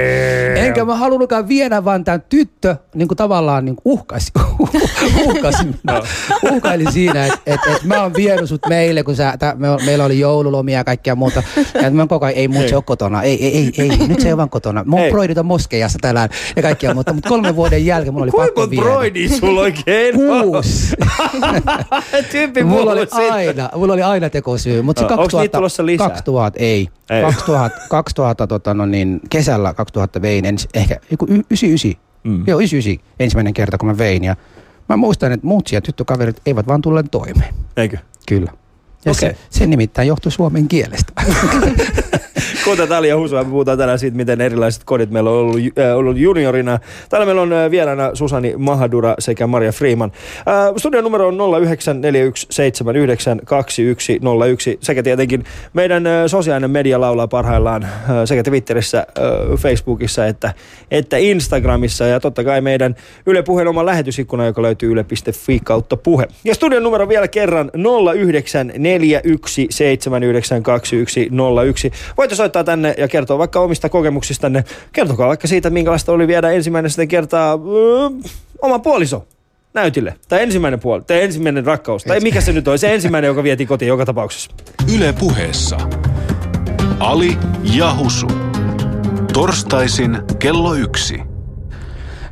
Enkä 0.55 0.85
mä 0.85 0.95
halunnutkaan 0.95 1.47
viedä, 1.47 1.85
vaan 1.85 2.03
tämä 2.03 2.19
tyttö 2.19 2.75
niin 2.95 3.07
kuin 3.07 3.17
tavallaan 3.17 3.65
niin 3.65 3.75
kuin 3.75 3.93
uhkasi, 3.93 4.31
uhkasi 5.27 5.67
no. 5.83 6.03
uhkaili 6.51 6.91
siinä, 6.91 7.25
että 7.25 7.39
et, 7.45 7.59
et 7.75 7.83
mä 7.83 8.01
oon 8.01 8.13
vienyt 8.13 8.49
sut 8.49 8.61
meille, 8.69 9.03
kun 9.03 9.15
sä, 9.15 9.35
tä, 9.39 9.55
me, 9.57 9.67
meillä 9.85 10.05
oli 10.05 10.19
joululomia 10.19 10.77
ja 10.77 10.83
kaikkea 10.83 11.15
muuta. 11.15 11.43
Ja 11.81 11.91
mä 11.91 12.07
koko 12.07 12.25
ajan, 12.25 12.37
ei 12.37 12.47
mut 12.47 12.67
se 12.67 12.75
ole 12.75 12.83
kotona, 12.83 13.23
ei, 13.23 13.45
ei, 13.45 13.73
ei, 13.77 13.89
ei, 13.89 14.07
nyt 14.07 14.19
se 14.19 14.27
ei 14.27 14.33
ole 14.33 14.37
vaan 14.37 14.49
kotona. 14.49 14.83
Mun 14.87 14.99
Ei. 14.99 15.11
broidit 15.11 15.37
on 15.37 15.45
moskeijassa 15.45 15.99
tänään 16.01 16.29
ja 16.55 16.61
kaikkea 16.61 16.93
muuta, 16.93 17.13
mutta 17.13 17.29
kolmen 17.29 17.55
vuoden 17.55 17.85
jälkeen 17.85 18.13
mulla 18.13 18.23
oli 18.23 18.31
Kuinka 18.31 18.47
pakko 18.47 18.69
viedä. 18.69 18.83
broidia 18.83 19.29
sulla 19.29 19.61
oikein? 19.61 20.15
Kuusi. 20.15 20.95
Tyyppi 22.31 22.63
Mulla 22.63 22.91
oli 22.91 23.07
siitä. 23.15 23.46
Aina, 23.47 23.69
mulla 23.75 23.93
oli 23.93 24.03
aina 24.03 24.29
tekosyy, 24.29 24.81
mutta 24.81 24.99
se 24.99 25.03
No, 25.03 25.09
onks 25.09 25.17
2000, 25.21 25.41
niitä 25.43 25.57
tulossa 25.57 25.85
lisää? 25.85 26.09
2000 26.09 26.59
ei. 26.59 26.87
Ei. 27.09 27.21
2000, 27.21 27.77
2000 27.89 28.47
tota, 28.53 28.73
no 28.73 28.85
niin, 28.85 29.19
kesällä 29.29 29.73
2000 29.73 30.21
vein 30.21 30.45
ens, 30.45 30.67
ehkä 30.73 30.99
joku 31.11 31.25
y- 31.29 31.43
99. 31.49 32.01
Mm. 32.23 32.43
Joo, 32.47 32.59
99 32.59 33.07
ensimmäinen 33.19 33.53
kerta 33.53 33.77
kun 33.77 33.89
mä 33.89 33.97
vein 33.97 34.23
ja 34.23 34.35
mä 34.89 34.97
muistan, 34.97 35.31
että 35.31 35.47
muut 35.47 35.71
ja 35.71 35.81
tyttökaverit 35.81 36.41
eivät 36.45 36.67
vaan 36.67 36.81
tulleet 36.81 37.05
toimeen. 37.11 37.53
Eikö? 37.77 37.97
Kyllä. 38.27 38.51
Ja 39.05 39.11
Okei. 39.11 39.29
se, 39.29 39.37
se 39.49 39.65
nimittäin 39.67 40.07
johtui 40.07 40.31
suomen 40.31 40.67
kielestä. 40.67 41.13
Kuten 42.67 42.91
Ali 42.91 43.07
ja 43.07 43.17
Husua, 43.17 43.43
me 43.43 43.49
puhutaan 43.49 43.77
tänään 43.77 43.99
siitä, 43.99 44.17
miten 44.17 44.41
erilaiset 44.41 44.83
kodit 44.83 45.09
meillä 45.09 45.29
on 45.29 45.35
ollut, 45.35 45.57
äh, 45.57 45.97
ollut 45.97 46.17
juniorina. 46.17 46.79
Täällä 47.09 47.25
meillä 47.25 47.41
on 47.41 47.53
äh, 47.53 47.71
vieraana 47.71 48.15
Susani 48.15 48.53
Mahadura 48.57 49.15
sekä 49.19 49.47
Maria 49.47 49.71
Freeman. 49.71 50.11
Äh, 50.37 50.43
studion 50.77 51.03
numero 51.03 51.27
on 51.27 51.37
0941792101 51.37 51.39
sekä 54.81 55.03
tietenkin 55.03 55.43
meidän 55.73 56.07
äh, 56.07 56.23
sosiaalinen 56.27 56.71
media 56.71 57.01
laulaa 57.01 57.27
parhaillaan 57.27 57.83
äh, 57.83 57.89
sekä 58.25 58.43
Twitterissä, 58.43 58.97
äh, 58.99 59.05
Facebookissa 59.57 60.25
että, 60.25 60.53
että 60.91 61.17
Instagramissa 61.17 62.05
ja 62.05 62.19
totta 62.19 62.43
kai 62.43 62.61
meidän 62.61 62.95
Yle 63.25 63.43
Puheen 63.43 63.67
oma 63.67 63.85
lähetysikkuna, 63.85 64.45
joka 64.45 64.61
löytyy 64.61 64.91
yle.fi 64.91 65.59
kautta 65.63 65.97
puhe. 65.97 66.27
Ja 66.43 66.55
studion 66.55 66.83
numero 66.83 67.09
vielä 67.09 67.27
kerran 67.27 67.71
0941792101. 67.75 67.79
Voitte 72.17 72.35
soittaa 72.35 72.56
tänne 72.63 72.95
ja 72.97 73.07
kertoa 73.07 73.37
vaikka 73.37 73.59
omista 73.59 73.89
kokemuksistanne. 73.89 74.63
Kertokaa 74.93 75.27
vaikka 75.27 75.47
siitä, 75.47 75.69
minkälaista 75.69 76.11
oli 76.11 76.27
viedä 76.27 76.51
ensimmäinen 76.51 76.89
sitten 76.89 77.07
kertaa 77.07 77.53
öö, 77.53 78.09
oma 78.61 78.79
puoliso 78.79 79.27
näytille. 79.73 80.15
Tai 80.27 80.43
ensimmäinen 80.43 80.79
puoli, 80.79 81.01
tai 81.01 81.21
ensimmäinen 81.21 81.65
rakkaus. 81.65 82.03
Tai 82.03 82.19
mikä 82.19 82.41
se 82.41 82.53
nyt 82.53 82.67
on, 82.67 82.79
se 82.79 82.93
ensimmäinen, 82.93 83.27
joka 83.27 83.43
vietiin 83.43 83.67
kotiin 83.67 83.89
joka 83.89 84.05
tapauksessa. 84.05 84.51
Yle 84.95 85.13
puheessa. 85.13 85.77
Ali 86.99 87.37
ja 87.63 87.95
Husu. 87.95 88.27
Torstaisin 89.33 90.17
kello 90.39 90.73
yksi. 90.73 91.19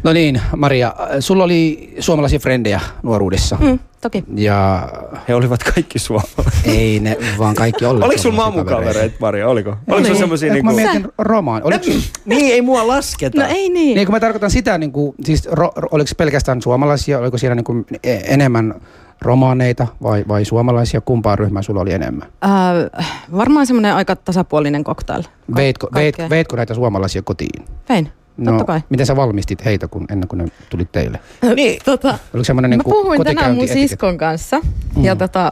No 0.03 0.13
niin, 0.13 0.41
Maria, 0.55 0.95
sulla 1.19 1.43
oli 1.43 1.93
suomalaisia 1.99 2.39
frendejä 2.39 2.81
nuoruudessa. 3.03 3.57
Mm, 3.61 3.79
toki. 4.05 4.23
Ja 4.35 4.89
He 5.27 5.35
olivat 5.35 5.63
kaikki 5.63 5.99
suomalaiset. 5.99 6.53
ei 6.65 6.99
ne 6.99 7.17
vaan 7.37 7.55
kaikki 7.55 7.85
olleet 7.85 8.05
Oliko 8.05 8.21
sulla 8.21 8.35
mamukavereita, 8.35 9.15
Maria? 9.19 9.47
Oliko? 9.49 9.69
Oliko 9.69 9.95
sulla 9.97 10.09
Oli. 10.09 10.17
semmosia 10.19 10.47
Ja 10.47 10.53
niinku... 10.53 10.71
mä 10.71 10.75
mietin 10.75 11.07
romaan, 11.17 11.61
oliko, 11.63 11.85
Niin, 12.25 12.53
ei 12.53 12.61
mua 12.61 12.87
lasketa. 12.87 13.41
No 13.41 13.47
ei 13.49 13.69
niin. 13.69 13.95
niin 13.95 14.07
kun 14.07 14.15
mä 14.15 14.19
tarkoitan 14.19 14.51
sitä, 14.51 14.77
niin 14.77 14.91
kuin, 14.91 15.15
siis 15.23 15.45
ro, 15.51 15.71
ro, 15.75 15.87
oliko 15.91 16.09
pelkästään 16.17 16.61
suomalaisia, 16.61 17.19
oliko 17.19 17.37
siellä 17.37 17.55
niin 17.55 17.63
kuin 17.63 17.85
enemmän 18.03 18.75
romaaneita 19.21 19.87
vai, 20.03 20.25
vai 20.27 20.45
suomalaisia, 20.45 21.01
kumpaa 21.01 21.35
ryhmää 21.35 21.61
sulla 21.61 21.81
oli 21.81 21.93
enemmän? 21.93 22.27
Äh, 22.45 23.07
varmaan 23.35 23.67
semmoinen 23.67 23.93
aika 23.93 24.15
tasapuolinen 24.15 24.83
cocktail. 24.83 25.21
Ka- 25.23 25.29
Veitko, 25.55 25.87
veit, 25.93 26.15
veitkö 26.29 26.55
näitä 26.55 26.73
suomalaisia 26.73 27.21
kotiin? 27.21 27.65
Vein, 27.89 28.09
totta 28.45 28.63
kai. 28.63 28.81
miten 28.89 29.05
sä 29.05 29.15
valmistit 29.15 29.65
heitä 29.65 29.87
kun, 29.87 30.05
ennen 30.11 30.27
kuin 30.29 30.37
ne 30.37 30.45
tuli 30.69 30.87
teille? 30.91 31.19
Niin. 31.55 31.79
Tota, 31.85 32.17
Oliko 32.33 32.43
semmoinen 32.43 32.69
mä 32.69 32.75
niin 32.75 32.83
kuin 32.83 32.93
puhuin 32.93 33.23
tänään 33.23 33.55
mun 33.55 33.65
kotikäynti- 33.65 33.73
siskon 33.87 34.17
kanssa 34.17 34.61
ja 35.01 35.15
Mm. 35.15 35.17
tota, 35.19 35.51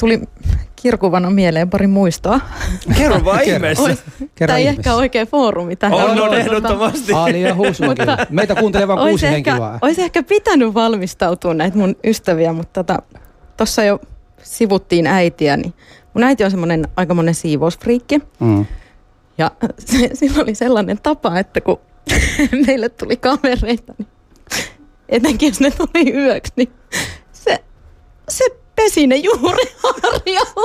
tuli 0.00 0.20
kirkuvana 0.76 1.30
mieleen 1.30 1.70
pari 1.70 1.86
muistoa. 1.86 2.40
Kerro 2.98 3.24
vaan 3.24 3.42
ihmeessä. 3.54 3.96
Tämä 4.38 4.56
ei 4.56 4.62
ihmeessä. 4.62 4.80
ehkä 4.80 4.94
oikea 4.94 5.26
foorumi 5.26 5.76
tähän. 5.76 5.98
On, 5.98 6.10
on 6.10 6.16
tota, 6.16 6.36
ehdottomasti. 6.38 7.12
Ali 7.12 7.42
ja 7.42 7.54
Husu 7.54 7.84
Mutta-. 7.84 8.26
Meitä 8.30 8.54
kuuntelee 8.54 8.88
vain 8.88 8.98
kuusi 8.98 9.26
ehkä, 9.26 9.34
henkilöä. 9.52 9.78
olisi 9.82 10.02
ehkä 10.02 10.22
pitänyt 10.22 10.74
valmistautua 10.74 11.54
näitä 11.54 11.78
mun 11.78 11.96
ystäviä, 12.04 12.52
mutta 12.52 12.84
tota, 12.84 13.02
tuossa 13.56 13.84
jo 13.84 14.00
sivuttiin 14.42 15.06
äitiä, 15.06 15.56
niin 15.56 15.74
mun 16.14 16.24
äiti 16.24 16.44
on 16.44 16.50
semmoinen 16.50 16.88
aikamoinen 16.96 17.34
siivousfriikki. 17.34 18.18
Mm. 18.40 18.66
Ja 19.38 19.50
se, 19.78 20.10
sillä 20.14 20.42
oli 20.42 20.54
sellainen 20.54 20.98
tapa, 21.02 21.38
että 21.38 21.60
kun 21.60 21.78
meille 22.66 22.88
tuli 22.88 23.16
kavereita, 23.16 23.94
niin 23.98 24.08
etenkin 25.08 25.48
jos 25.48 25.60
ne 25.60 25.70
tuli 25.70 26.12
yöksi, 26.14 26.52
niin 26.56 26.68
se, 27.32 27.58
se 28.28 28.44
pesi 28.76 29.06
ne 29.06 29.16
juuri 29.16 29.64
harjalla. 29.82 30.62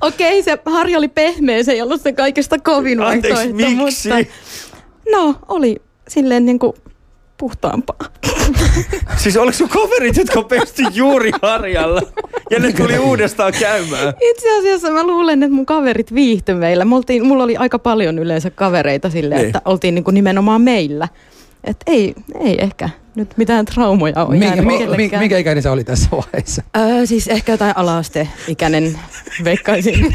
Okei, 0.00 0.42
se 0.42 0.58
harja 0.66 0.98
oli 0.98 1.08
pehmeä, 1.08 1.62
se 1.62 1.72
ei 1.72 1.82
ollut 1.82 2.02
se 2.02 2.12
kaikista 2.12 2.58
kovin 2.58 3.02
Anteeksi, 3.02 3.38
vaihtoehto, 3.38 3.82
miksi? 3.82 4.08
mutta 4.08 4.32
no, 5.12 5.34
oli 5.48 5.76
silleen 6.08 6.46
niin 6.46 6.58
kuin 6.58 6.72
puhtaampaa. 7.36 7.98
Siis 9.16 9.36
oliko 9.36 9.56
sun 9.56 9.68
kaverit, 9.68 10.16
jotka 10.16 10.42
pesti 10.42 10.82
juuri 10.92 11.30
harjalla 11.42 12.02
ja 12.50 12.58
ne 12.58 12.72
tuli 12.72 12.98
uudestaan 12.98 13.52
käymään? 13.60 14.14
Itse 14.30 14.58
asiassa 14.58 14.90
mä 14.90 15.06
luulen, 15.06 15.42
että 15.42 15.54
mun 15.54 15.66
kaverit 15.66 16.14
viihtyi 16.14 16.54
meillä. 16.54 16.84
Me 16.84 16.94
oltiin, 16.96 17.26
mulla 17.26 17.44
oli 17.44 17.56
aika 17.56 17.78
paljon 17.78 18.18
yleensä 18.18 18.50
kavereita 18.50 19.10
silleen, 19.10 19.38
Niin. 19.40 19.46
että 19.46 19.62
oltiin 19.64 19.94
niin 19.94 20.04
kuin 20.04 20.14
nimenomaan 20.14 20.62
meillä. 20.62 21.08
Et 21.64 21.76
ei, 21.86 22.14
ei 22.40 22.62
ehkä 22.62 22.88
nyt 23.18 23.36
mitään 23.36 23.64
traumoja 23.64 24.14
ole 24.16 24.30
Minkä, 24.30 24.46
jäänyt 24.46 24.64
mi, 24.64 24.86
mi, 24.96 25.10
minkä 25.18 25.38
ikäinen 25.38 25.62
sä 25.62 25.72
oli 25.72 25.84
tässä 25.84 26.08
vaiheessa? 26.12 26.62
Öö, 26.76 27.06
siis 27.06 27.28
ehkä 27.28 27.52
jotain 27.52 27.76
ala-asteikäinen 27.76 28.98
veikkaisin. 29.44 30.14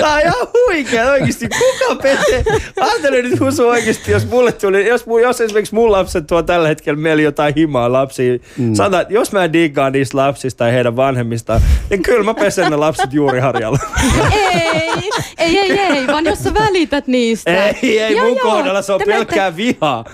Tää 0.00 0.14
on 0.14 0.20
ihan 0.20 0.48
huikea 0.54 1.10
oikeesti. 1.10 1.48
Kuka 1.48 2.02
pesee? 2.02 2.44
Ajattele 2.80 3.22
nyt 3.22 3.40
Husu 3.40 3.68
oikeesti, 3.68 4.10
jos 4.12 4.26
mulle 4.26 4.52
tuli, 4.52 4.88
jos, 4.88 5.06
mu- 5.06 5.20
jos 5.22 5.40
esimerkiksi 5.40 5.74
mun 5.74 5.92
lapset 5.92 6.26
tuo 6.26 6.42
tällä 6.42 6.68
hetkellä 6.68 7.00
meillä 7.00 7.22
jotain 7.22 7.54
himaa 7.54 7.92
lapsia. 7.92 8.38
Mm. 8.56 8.74
Sanotaan, 8.74 9.02
että 9.02 9.14
jos 9.14 9.32
mä 9.32 9.52
digaan 9.52 9.92
niistä 9.92 10.16
lapsista 10.16 10.58
tai 10.58 10.72
heidän 10.72 10.96
vanhemmistaan, 10.96 11.60
niin 11.90 12.02
kyllä 12.02 12.24
mä 12.24 12.34
pesen 12.34 12.70
ne 12.70 12.76
lapset 12.76 13.12
juuri 13.12 13.40
harjalla. 13.40 13.78
ei, 14.32 15.10
ei, 15.38 15.58
ei, 15.58 15.78
ei, 15.78 16.06
vaan 16.06 16.24
jos 16.24 16.38
sä 16.38 16.54
välität 16.54 17.06
niistä. 17.06 17.66
Ei, 17.82 18.00
ei, 18.00 18.16
Joo, 18.16 18.28
mun 18.28 18.36
joo. 18.36 18.50
kohdalla 18.50 18.82
se 18.82 18.92
on 18.92 19.00
pelkkää 19.06 19.56
vihaa. 19.80 20.04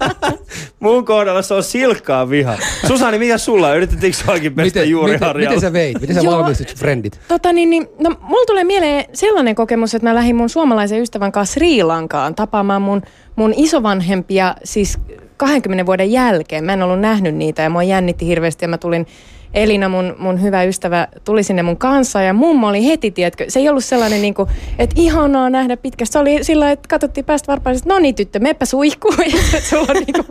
mun 0.80 1.04
kohdalla 1.04 1.42
se 1.42 1.54
on 1.54 1.62
silkkaa 1.62 2.30
vihaa. 2.30 2.58
Susani, 2.86 3.18
mikä 3.18 3.38
sulla 3.38 3.68
on? 3.68 3.76
Yritettiinkö 3.76 4.18
sullakin 4.18 4.54
pestä 4.54 4.80
Miten, 4.80 4.90
juuri 4.90 5.12
miten, 5.12 5.26
harjalla? 5.26 5.50
miten 5.50 5.60
sä 5.68 5.72
veit? 5.72 6.00
Miten 6.00 6.14
sä 6.16 6.30
valmistit 6.30 6.68
sun 6.68 6.78
frendit? 6.78 7.20
Tota 7.28 7.52
niin, 7.52 7.70
niin, 7.70 7.88
no 7.98 8.16
mulla 8.20 8.46
tulee 8.46 8.64
mieleen 8.64 9.04
sellainen 9.12 9.54
kokemus, 9.54 9.94
että 9.94 10.08
mä 10.08 10.14
lähdin 10.14 10.36
mun 10.36 10.48
suomalaisen 10.48 11.00
ystävän 11.00 11.32
kanssa 11.32 11.52
Sri 11.52 11.82
Lankaan 11.82 12.34
tapaamaan 12.34 12.82
mun, 12.82 13.02
mun 13.36 13.54
isovanhempia 13.56 14.54
siis 14.64 14.98
20 15.36 15.86
vuoden 15.86 16.12
jälkeen. 16.12 16.64
Mä 16.64 16.72
en 16.72 16.82
ollut 16.82 17.00
nähnyt 17.00 17.34
niitä 17.34 17.62
ja 17.62 17.70
mua 17.70 17.82
jännitti 17.82 18.26
hirveästi 18.26 18.64
ja 18.64 18.68
mä 18.68 18.78
tulin 18.78 19.06
Elina, 19.54 19.88
mun, 19.88 20.14
mun 20.18 20.42
hyvä 20.42 20.62
ystävä, 20.62 21.08
tuli 21.24 21.42
sinne 21.42 21.62
mun 21.62 21.76
kanssa 21.76 22.20
ja 22.22 22.32
mummo 22.32 22.68
oli 22.68 22.86
heti, 22.86 23.10
tiedätkö, 23.10 23.44
se 23.48 23.58
ei 23.60 23.68
ollut 23.68 23.84
sellainen 23.84 24.22
niin 24.22 24.34
kuin, 24.34 24.48
että 24.78 24.94
ihanaa 24.98 25.50
nähdä 25.50 25.76
pitkästi. 25.76 26.12
Se 26.12 26.18
oli 26.18 26.44
sillä 26.44 26.70
että 26.72 26.88
katsottiin 26.88 27.24
päästä 27.24 27.46
varpaisesti, 27.52 27.84
että 27.88 27.94
no 27.94 27.98
niin 28.00 28.14
tyttö, 28.14 28.38
meppä 28.38 28.64
suihkuun. 28.64 29.14
Sulla 29.70 29.86
on 29.88 29.94
niin 29.94 30.12
kuin, 30.12 30.26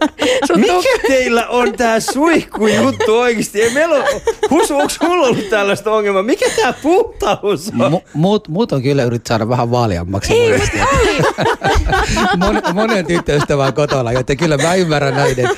sun 0.48 0.56
tuk- 0.56 0.60
Mikä 0.78 1.08
teillä 1.08 1.48
on 1.48 1.74
tää 1.74 2.00
suihkujuttu 2.00 3.18
oikeesti? 3.20 3.62
Ei 3.62 3.74
meillä 3.74 3.96
ole, 3.96 4.06
Husu, 4.50 4.76
onko 4.76 4.90
sulla 4.90 5.28
ollut 5.28 5.50
tällaista 5.50 5.92
ongelmaa? 5.92 6.24
Mikä 6.24 6.46
tää 6.62 6.74
puhtaus 6.74 7.72
on? 7.80 7.92
Mu, 7.92 8.02
muut, 8.14 8.48
muut 8.48 8.72
on 8.72 8.82
kyllä 8.82 9.04
yrittänyt 9.04 9.28
saada 9.28 9.50
vähän 9.50 9.72
vaaleammaksi. 9.72 10.34
Ei, 10.34 10.58
mutta 10.58 10.78
oli. 11.02 11.18
Mon, 12.46 12.62
monen 12.74 13.06
tyttöystävä 13.06 13.66
on 13.66 13.74
kotona, 13.74 14.12
joten 14.12 14.38
kyllä 14.38 14.58
mä 14.58 14.76
ymmärrän 14.76 15.16
näiden. 15.16 15.50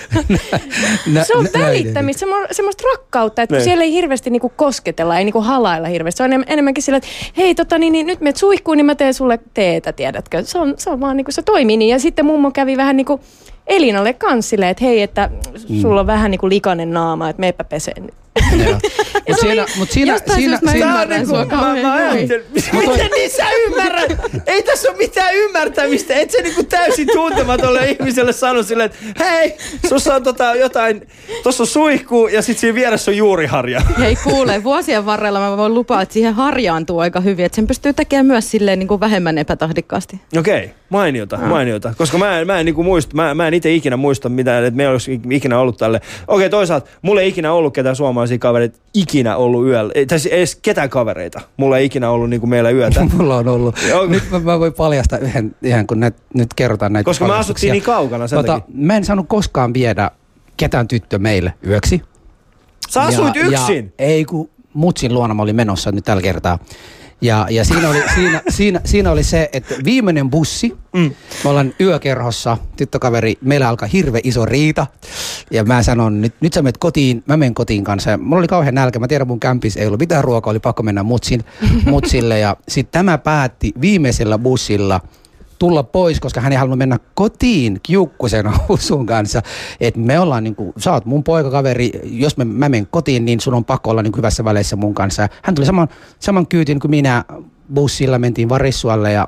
nä, 1.07 1.23
Se 1.23 1.37
on 1.37 1.47
välittämistä, 1.59 2.25
semmo- 2.25 2.47
semmoista 2.51 2.83
rakkautta, 2.91 3.41
että 3.41 3.54
kun 3.55 3.57
Niin. 3.59 3.63
siellä 3.63 3.83
ei 3.83 3.91
hirveästi 3.93 4.29
niinku 4.29 4.49
kosketella, 4.55 5.17
ei 5.17 5.23
niinku 5.25 5.41
halailla 5.41 5.87
hirveästi. 5.87 6.17
Se 6.17 6.23
on 6.23 6.31
enem- 6.31 6.45
enemmänkin 6.47 6.83
sillä, 6.83 6.97
että 6.97 7.09
hei, 7.37 7.55
tota, 7.55 7.77
niin, 7.77 7.91
niin, 7.93 8.07
nyt 8.07 8.21
menet 8.21 8.37
suihkuun, 8.37 8.77
niin 8.77 8.85
mä 8.85 8.95
teen 8.95 9.13
sulle 9.13 9.39
teetä, 9.53 9.93
tiedätkö. 9.93 10.43
Se 10.43 10.57
on, 10.59 10.73
se 10.77 10.89
on 10.89 10.99
vaan 11.01 11.17
niinku, 11.17 11.31
se 11.31 11.41
toimii 11.41 11.77
niin. 11.77 11.89
Ja 11.91 11.99
sitten 11.99 12.25
mummo 12.25 12.51
kävi 12.51 12.77
vähän 12.77 12.97
niinku 12.97 13.19
Elinalle 13.67 14.13
kans 14.13 14.49
silleen, 14.49 14.71
että 14.71 14.83
hei, 14.85 15.01
että 15.01 15.29
sulla 15.81 15.99
on 15.99 16.07
vähän 16.07 16.31
niinku 16.31 16.49
likainen 16.49 16.91
naama, 16.91 17.29
että 17.29 17.39
meepä 17.39 17.63
peseen 17.63 18.03
nyt. 18.03 18.13
Mutta 19.27 19.41
siinä, 19.41 19.65
mut 19.77 19.91
siinä, 19.91 20.13
jostain 20.13 20.39
siinä, 20.39 20.59
mä 20.61 20.71
siinä, 20.71 20.85
ymmärrän 20.85 21.19
niinku, 21.19 21.35
sua 21.35 21.45
mä, 21.45 21.81
mä 21.81 21.93
ajattelin, 21.93 22.45
miten 22.53 23.11
niin 23.15 23.29
sä 23.29 23.51
ymmärrät? 23.51 24.19
Ei 24.45 24.63
tässä 24.63 24.89
ole 24.89 24.97
mitään 24.97 25.35
ymmärtämistä. 25.35 26.13
Et 26.13 26.31
sä 26.31 26.37
niinku 26.41 26.63
täysin 26.63 27.07
tuntematolle 27.13 27.91
ihmiselle 27.91 28.33
sano 28.33 28.63
silleen, 28.63 28.91
että 29.09 29.23
hei, 29.23 29.57
sussa 29.89 30.15
on 30.15 30.23
tota 30.23 30.55
jotain, 30.55 31.07
tossa 31.43 31.63
on 31.63 31.67
suihku 31.67 32.27
ja 32.27 32.41
sit 32.41 32.57
siinä 32.57 32.75
vieressä 32.75 33.11
on 33.11 33.17
juuriharja. 33.17 33.81
Hei 33.99 34.15
kuule, 34.23 34.63
vuosien 34.63 35.05
varrella 35.05 35.39
mä 35.39 35.57
voin 35.57 35.73
lupaa, 35.73 36.01
että 36.01 36.13
siihen 36.13 36.33
harjaantuu 36.33 36.99
aika 36.99 37.19
hyvin. 37.19 37.45
Että 37.45 37.55
sen 37.55 37.67
pystyy 37.67 37.93
tekemään 37.93 38.25
myös 38.25 38.51
silleen 38.51 38.79
niin 38.79 38.87
kuin 38.87 38.99
vähemmän 38.99 39.37
epätahdikkaasti. 39.37 40.19
Okei, 40.37 40.63
okay, 40.63 40.69
mainiota, 40.89 41.37
mainiota. 41.37 41.93
Koska 41.97 42.17
mä 42.17 42.39
en, 42.39 42.47
mä 42.47 42.59
en, 42.59 42.65
niinku 42.65 42.83
muista, 42.83 43.15
mä, 43.15 43.35
mä 43.35 43.47
en 43.47 43.53
itse 43.53 43.73
ikinä 43.73 43.97
muista 43.97 44.29
mitään, 44.29 44.65
että 44.65 44.77
meillä 44.77 44.91
olisi 44.91 45.21
ikinä 45.29 45.59
ollut 45.59 45.77
tälle. 45.77 45.97
Okei, 45.97 46.17
okay, 46.27 46.49
toisaalta 46.49 46.87
mulla 47.01 47.21
ei 47.21 47.27
ikinä 47.27 47.53
ollut 47.53 47.73
ketään 47.73 47.95
suomalaisia 48.27 48.37
kavereita 48.37 48.79
ikinä 48.93 49.35
ollut 49.35 49.65
yöllä. 49.67 49.91
Ei, 49.95 50.05
tai 50.05 50.19
siis 50.19 50.33
edes 50.33 50.55
ketään 50.55 50.89
kavereita. 50.89 51.41
Mulla 51.57 51.77
ei 51.77 51.85
ikinä 51.85 52.09
ollut 52.09 52.29
niinku 52.29 52.47
meillä 52.47 52.69
yötä. 52.69 53.07
mulla 53.17 53.37
on 53.37 53.47
ollut. 53.47 53.75
Nyt 54.07 54.23
mä, 54.31 54.39
mä 54.39 54.59
voin 54.59 54.73
paljastaa 54.73 55.19
yhden, 55.19 55.55
yhden 55.61 55.87
kun 55.87 55.99
näit, 55.99 56.15
nyt 56.33 56.53
kerrotaan 56.53 56.93
näitä 56.93 57.05
Koska 57.05 57.27
me 57.27 57.33
asuttiin 57.33 57.71
niin 57.71 57.83
kaukana 57.83 58.27
sen 58.27 58.37
tota, 58.37 58.59
takia. 58.59 58.75
Mä 58.75 58.97
en 58.97 59.05
saanut 59.05 59.25
koskaan 59.29 59.73
viedä 59.73 60.11
ketään 60.57 60.87
tyttö 60.87 61.19
meille 61.19 61.53
yöksi. 61.67 62.01
Sä 62.89 63.01
asuit 63.01 63.35
yksin? 63.35 63.85
Ja, 63.85 64.05
ei 64.05 64.25
kun 64.25 64.49
mutsin 64.73 65.13
luona 65.13 65.33
mä 65.33 65.41
olin 65.41 65.55
menossa 65.55 65.91
nyt 65.91 66.05
tällä 66.05 66.21
kertaa. 66.21 66.59
Ja, 67.25 67.47
ja 67.49 67.65
siinä, 67.65 67.89
oli, 67.89 68.03
siinä, 68.15 68.41
siinä, 68.49 68.81
siinä 68.85 69.11
oli 69.11 69.23
se, 69.23 69.49
että 69.53 69.75
viimeinen 69.85 70.29
bussi, 70.29 70.77
mm. 70.93 71.11
me 71.43 71.49
ollaan 71.49 71.73
yökerhossa, 71.79 72.57
tyttökaveri, 72.77 73.37
meillä 73.41 73.69
alkaa 73.69 73.87
hirve 73.87 74.19
iso 74.23 74.45
riita. 74.45 74.87
Ja 75.51 75.63
mä 75.63 75.83
sanon, 75.83 76.21
nyt, 76.21 76.33
nyt 76.41 76.53
sä 76.53 76.61
menet 76.61 76.77
kotiin, 76.77 77.23
mä 77.25 77.37
menen 77.37 77.53
kotiin 77.53 77.83
kanssa. 77.83 78.11
Ja 78.11 78.17
mulla 78.17 78.39
oli 78.39 78.47
kauhean 78.47 78.75
nälkä, 78.75 78.99
mä 78.99 79.07
tiedän 79.07 79.27
mun 79.27 79.39
kämpis 79.39 79.77
ei 79.77 79.87
ollut 79.87 79.99
mitään 79.99 80.23
ruokaa, 80.23 80.51
oli 80.51 80.59
pakko 80.59 80.83
mennä 80.83 81.03
mutsin, 81.03 81.43
mutsille. 81.85 82.39
Ja 82.39 82.57
sitten 82.67 82.91
tämä 82.91 83.17
päätti 83.17 83.73
viimeisellä 83.81 84.37
bussilla– 84.37 85.01
tulla 85.59 85.83
pois, 85.83 86.19
koska 86.19 86.41
hän 86.41 86.51
ei 86.51 86.57
halunnut 86.57 86.77
mennä 86.77 86.99
kotiin 87.13 87.79
kiukkusen 87.83 88.45
Husun 88.69 89.05
kanssa. 89.05 89.41
Että 89.79 89.99
me 89.99 90.19
ollaan 90.19 90.43
niin 90.43 90.55
kuin, 90.55 90.73
sä 90.77 90.93
oot 90.93 91.05
mun 91.05 91.23
poikakaveri, 91.23 91.91
jos 92.03 92.37
mä, 92.37 92.45
mä 92.45 92.69
menen 92.69 92.87
kotiin, 92.91 93.25
niin 93.25 93.39
sun 93.39 93.53
on 93.53 93.65
pakko 93.65 93.91
olla 93.91 94.03
niin 94.03 94.11
kuin 94.11 94.19
hyvässä 94.19 94.43
väleissä 94.43 94.75
mun 94.75 94.93
kanssa. 94.93 95.29
Hän 95.43 95.55
tuli 95.55 95.65
saman, 95.65 95.87
saman 96.19 96.47
kyytin 96.47 96.79
kuin 96.79 96.91
minä 96.91 97.25
bussilla, 97.73 98.19
mentiin 98.19 98.49
Varissualle 98.49 99.11
ja 99.11 99.27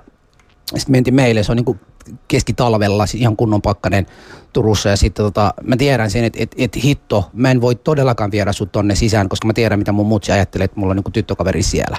sitten 0.76 0.92
mentiin 0.92 1.16
meille. 1.16 1.44
Se 1.44 1.52
on 1.52 1.56
niin 1.56 1.66
kuin 1.66 1.80
keskitalvella 2.28 3.06
ihan 3.16 3.38
kunnon 3.38 3.62
pakkanen 3.62 4.06
Turussa 4.54 4.90
ja 4.90 4.98
sitten 4.98 5.26
tota, 5.26 5.54
mä 5.64 5.78
tiedän 5.78 6.12
sen, 6.12 6.24
että 6.24 6.40
et, 6.42 6.56
et 6.58 6.84
hitto, 6.84 7.30
mä 7.34 7.52
en 7.52 7.62
voi 7.62 7.76
todellakaan 7.76 8.32
viedä 8.32 8.54
sut 8.54 8.72
tonne 8.72 8.96
sisään, 8.96 9.30
koska 9.30 9.48
mä 9.48 9.54
tiedän 9.54 9.80
mitä 9.80 9.92
mun 9.92 10.08
mutsi 10.08 10.32
ajattelee, 10.32 10.66
että 10.66 10.80
mulla 10.80 10.92
on 10.92 10.98
niin 11.06 11.14
tyttökaveri 11.14 11.64
siellä 11.64 11.98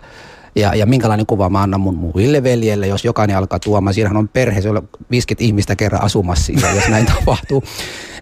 ja, 0.61 0.75
ja 0.75 0.87
minkälainen 0.87 1.27
kuva 1.27 1.51
mä 1.51 1.63
annan 1.63 1.81
mun 1.81 1.95
muille 1.95 2.43
veljelle, 2.43 2.87
jos 2.87 3.05
jokainen 3.05 3.37
alkaa 3.37 3.59
tuomaan. 3.59 3.95
Siinähän 3.95 4.17
on 4.17 4.29
perhe, 4.29 4.61
se 4.61 4.71
on 4.71 4.89
50 5.11 5.45
ihmistä 5.45 5.77
kerran 5.77 6.03
asumassa 6.03 6.45
siinä, 6.45 6.71
jos 6.71 6.89
näin 6.89 7.07
tapahtuu. 7.19 7.63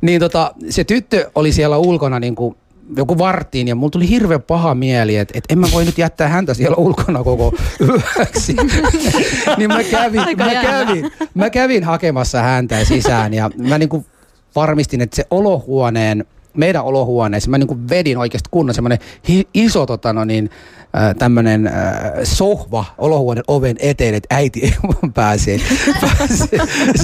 Niin 0.01 0.21
tota, 0.21 0.55
se 0.71 0.85
tyttö 0.85 1.31
oli 1.35 1.53
siellä 1.53 1.77
ulkona 1.77 2.21
niin 2.21 2.35
kuin 2.35 2.57
joku 2.97 3.19
varttiin 3.19 3.69
ja 3.69 3.75
mulla 3.75 3.91
tuli 3.91 4.09
hirveän 4.09 4.43
paha 4.43 4.75
mieli, 4.75 5.17
että, 5.17 5.39
että 5.39 5.53
en 5.53 5.59
mä 5.59 5.67
voi 5.73 5.85
nyt 5.85 5.99
jättää 5.99 6.29
häntä 6.29 6.55
siellä 6.55 6.77
ulkona 6.77 7.25
koko 7.25 7.55
yöksi. 7.81 8.57
niin 9.59 9.69
mä 9.69 9.85
kävin, 9.85 10.21
mä, 10.37 10.55
kävin, 10.63 11.11
mä 11.35 11.51
kävin 11.51 11.85
hakemassa 11.85 12.43
häntä 12.43 12.85
sisään 12.85 13.35
ja 13.35 13.51
mä 13.59 13.79
niin 13.79 13.89
kuin 13.89 14.07
varmistin, 14.57 15.01
että 15.01 15.17
se 15.17 15.27
olohuoneen 15.31 16.25
meidän 16.57 16.85
olohuoneessa 16.85 17.51
mä 17.51 17.59
niin 17.59 17.67
kuin 17.67 17.89
vedin 17.89 18.19
oikeasti 18.19 18.49
kunnon 18.51 18.75
semmoinen 18.75 18.99
iso 19.55 19.87
tota 19.87 20.13
no 20.13 20.25
niin, 20.25 20.51
tämmöinen 21.19 21.67
äh, 21.67 21.73
sohva 22.23 22.85
olohuoneen 22.99 23.45
oven 23.49 23.77
eteen, 23.79 24.15
että 24.15 24.35
äiti 24.35 24.61
ei 24.65 24.75
pääse, 25.15 25.61
pääse, 26.01 26.49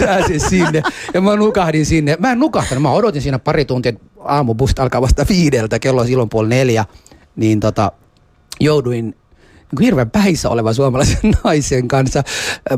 pääse 0.04 0.38
sinne. 0.38 0.82
Ja 1.14 1.20
mä 1.20 1.36
nukahdin 1.36 1.86
sinne. 1.86 2.16
Mä 2.20 2.32
en 2.32 2.38
nukahtanut, 2.38 2.82
mä 2.82 2.92
odotin 2.92 3.22
siinä 3.22 3.38
pari 3.38 3.64
tuntia, 3.64 3.90
että 3.90 4.04
aamubussit 4.18 4.78
alkaa 4.78 5.02
vasta 5.02 5.26
viideltä, 5.28 5.78
kello 5.78 6.00
on 6.00 6.06
silloin 6.06 6.28
puoli 6.28 6.48
neljä. 6.48 6.84
Niin 7.36 7.60
tota, 7.60 7.92
jouduin 8.60 9.14
hirveän 9.80 10.10
päissä 10.10 10.48
olevan 10.48 10.74
suomalaisen 10.74 11.32
naisen 11.44 11.88
kanssa 11.88 12.22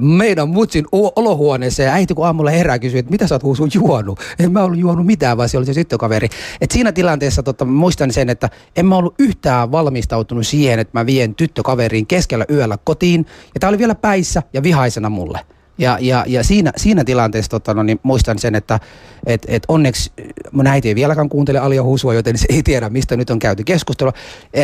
meidän 0.01 0.49
mutsin 0.49 0.85
olohuoneeseen. 0.93 1.93
Äiti 1.93 2.15
kun 2.15 2.27
aamulla 2.27 2.51
herää 2.51 2.79
kysyi, 2.79 2.99
että 2.99 3.11
mitä 3.11 3.27
sä 3.27 3.35
oot 3.35 3.43
huusun 3.43 3.71
juonut? 3.75 4.21
En 4.39 4.53
mä 4.53 4.63
ollut 4.63 4.79
juonut 4.79 5.07
mitään, 5.07 5.37
vaan 5.37 5.49
se 5.49 5.59
oli 5.59 5.67
se 5.67 5.75
tyttökaveri. 5.75 6.29
Et 6.61 6.71
siinä 6.71 6.93
tilanteessa 6.93 7.43
totta, 7.43 7.65
muistan 7.65 8.13
sen, 8.13 8.31
että 8.31 8.51
en 8.77 8.87
mä 8.87 8.97
ollut 8.97 9.15
yhtään 9.19 9.73
valmistautunut 9.73 10.47
siihen, 10.47 10.79
että 10.79 10.99
mä 10.99 11.07
vien 11.07 11.35
tyttökaveriin 11.35 12.07
keskellä 12.07 12.45
yöllä 12.51 12.79
kotiin. 12.85 13.27
Ja 13.55 13.61
tää 13.61 13.69
oli 13.69 13.79
vielä 13.79 13.95
päissä 13.95 14.43
ja 14.53 14.63
vihaisena 14.63 15.09
mulle. 15.09 15.41
Ja, 15.79 15.99
ja, 16.01 16.25
ja 16.29 16.45
siinä, 16.45 16.73
siinä 16.77 17.05
tilanteessa 17.05 17.51
tota, 17.51 17.75
no, 17.75 17.83
niin 17.83 18.01
muistan 18.03 18.39
sen, 18.39 18.55
että 18.55 18.81
et, 19.27 19.47
et 19.49 19.63
onneksi 19.69 20.13
mun 20.53 20.67
äiti 20.67 20.89
ei 20.89 20.95
vieläkään 20.95 21.29
kuuntele 21.29 21.59
Alia 21.59 21.83
Husua, 21.83 22.15
joten 22.15 22.39
se 22.39 22.47
ei 22.49 22.63
tiedä, 22.63 22.91
mistä 22.91 23.17
nyt 23.17 23.31
on 23.31 23.39
käyty 23.39 23.65
keskustelua. 23.65 24.13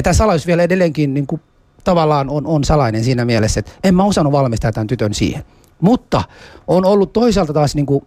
Tämä 0.03 0.15
salaisuus 0.15 0.47
vielä 0.47 0.63
edelleenkin 0.63 1.15
niin 1.15 1.27
kuin 1.27 1.41
tavallaan 1.85 2.31
on, 2.31 2.47
on 2.47 2.65
salainen 2.65 3.05
siinä 3.05 3.25
mielessä, 3.25 3.61
että 3.61 3.73
en 3.85 3.95
mä 3.95 4.05
osannut 4.05 4.33
valmistaa 4.33 4.73
tämän 4.73 4.87
tytön 4.87 5.15
siihen. 5.15 5.45
Mutta 5.81 6.23
on 6.67 6.85
ollut 6.85 7.13
toisaalta 7.13 7.53
taas 7.53 7.75
niin 7.75 7.87
kuin 7.87 8.05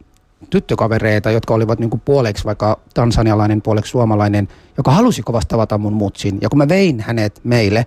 tyttökavereita, 0.50 1.32
jotka 1.32 1.54
olivat 1.54 1.80
niin 1.80 1.90
kuin 1.90 2.02
puoleksi 2.06 2.46
vaikka 2.46 2.80
tansanialainen, 2.94 3.62
puoleksi 3.62 3.90
suomalainen, 3.90 4.48
joka 4.78 4.92
halusi 4.92 5.22
kovasti 5.22 5.50
tavata 5.50 5.78
mun 5.78 5.94
mutsin. 5.94 6.38
Ja 6.42 6.50
kun 6.50 6.58
mä 6.58 6.68
vein 6.68 7.00
hänet 7.00 7.40
meille, 7.44 7.86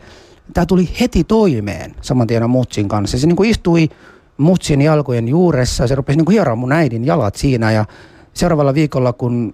tämä 0.54 0.66
tuli 0.66 0.88
heti 1.00 1.24
toimeen 1.24 1.94
saman 2.00 2.26
tien 2.26 2.50
mutsin 2.50 2.88
kanssa. 2.88 3.18
Se 3.18 3.26
niin 3.26 3.36
kuin 3.36 3.50
istui 3.50 3.88
mutsin 4.36 4.82
jalkojen 4.82 5.28
juuressa, 5.28 5.86
se 5.86 5.94
rupesi 5.94 6.16
niin 6.16 6.24
kuin 6.24 6.32
hieroa 6.32 6.56
mun 6.56 6.72
äidin 6.72 7.04
jalat 7.04 7.34
siinä 7.34 7.72
ja 7.72 7.84
seuraavalla 8.34 8.74
viikolla, 8.74 9.12
kun 9.12 9.52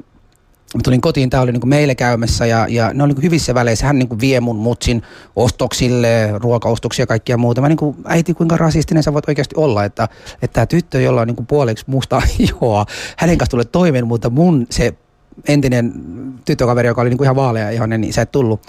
tulin 0.84 1.00
kotiin, 1.00 1.30
tää 1.30 1.40
oli 1.40 1.52
niinku 1.52 1.66
meille 1.66 1.94
käymässä 1.94 2.46
ja, 2.46 2.66
ja 2.68 2.94
ne 2.94 3.02
oli 3.02 3.08
niinku 3.08 3.22
hyvissä 3.22 3.54
väleissä. 3.54 3.86
Hän 3.86 3.98
niinku 3.98 4.20
vie 4.20 4.40
mun 4.40 4.56
mutsin 4.56 5.02
ostoksille, 5.36 6.32
ruokaostoksia 6.34 7.02
ja 7.02 7.06
kaikkia 7.06 7.36
muuta. 7.36 7.60
Mä 7.60 7.68
niinku, 7.68 7.96
äiti, 8.04 8.34
kuinka 8.34 8.56
rasistinen 8.56 9.02
sä 9.02 9.12
voit 9.12 9.28
oikeasti 9.28 9.54
olla, 9.58 9.84
että, 9.84 10.08
että 10.42 10.54
tämä 10.54 10.66
tyttö, 10.66 11.00
jolla 11.00 11.20
on 11.20 11.26
niinku 11.26 11.44
puoleksi 11.48 11.84
musta 11.88 12.22
ihoa, 12.38 12.86
hänen 13.16 13.38
kanssa 13.38 13.50
tulee 13.50 13.64
toimeen, 13.64 14.06
mutta 14.06 14.30
mun 14.30 14.66
se 14.70 14.94
entinen 15.48 15.92
tyttökaveri, 16.44 16.88
joka 16.88 17.00
oli 17.00 17.10
niinku 17.10 17.24
ihan 17.24 17.36
vaalea 17.36 17.70
ihonen, 17.70 18.00
niin 18.00 18.12
sä 18.12 18.22
et 18.22 18.32
tullut 18.32 18.60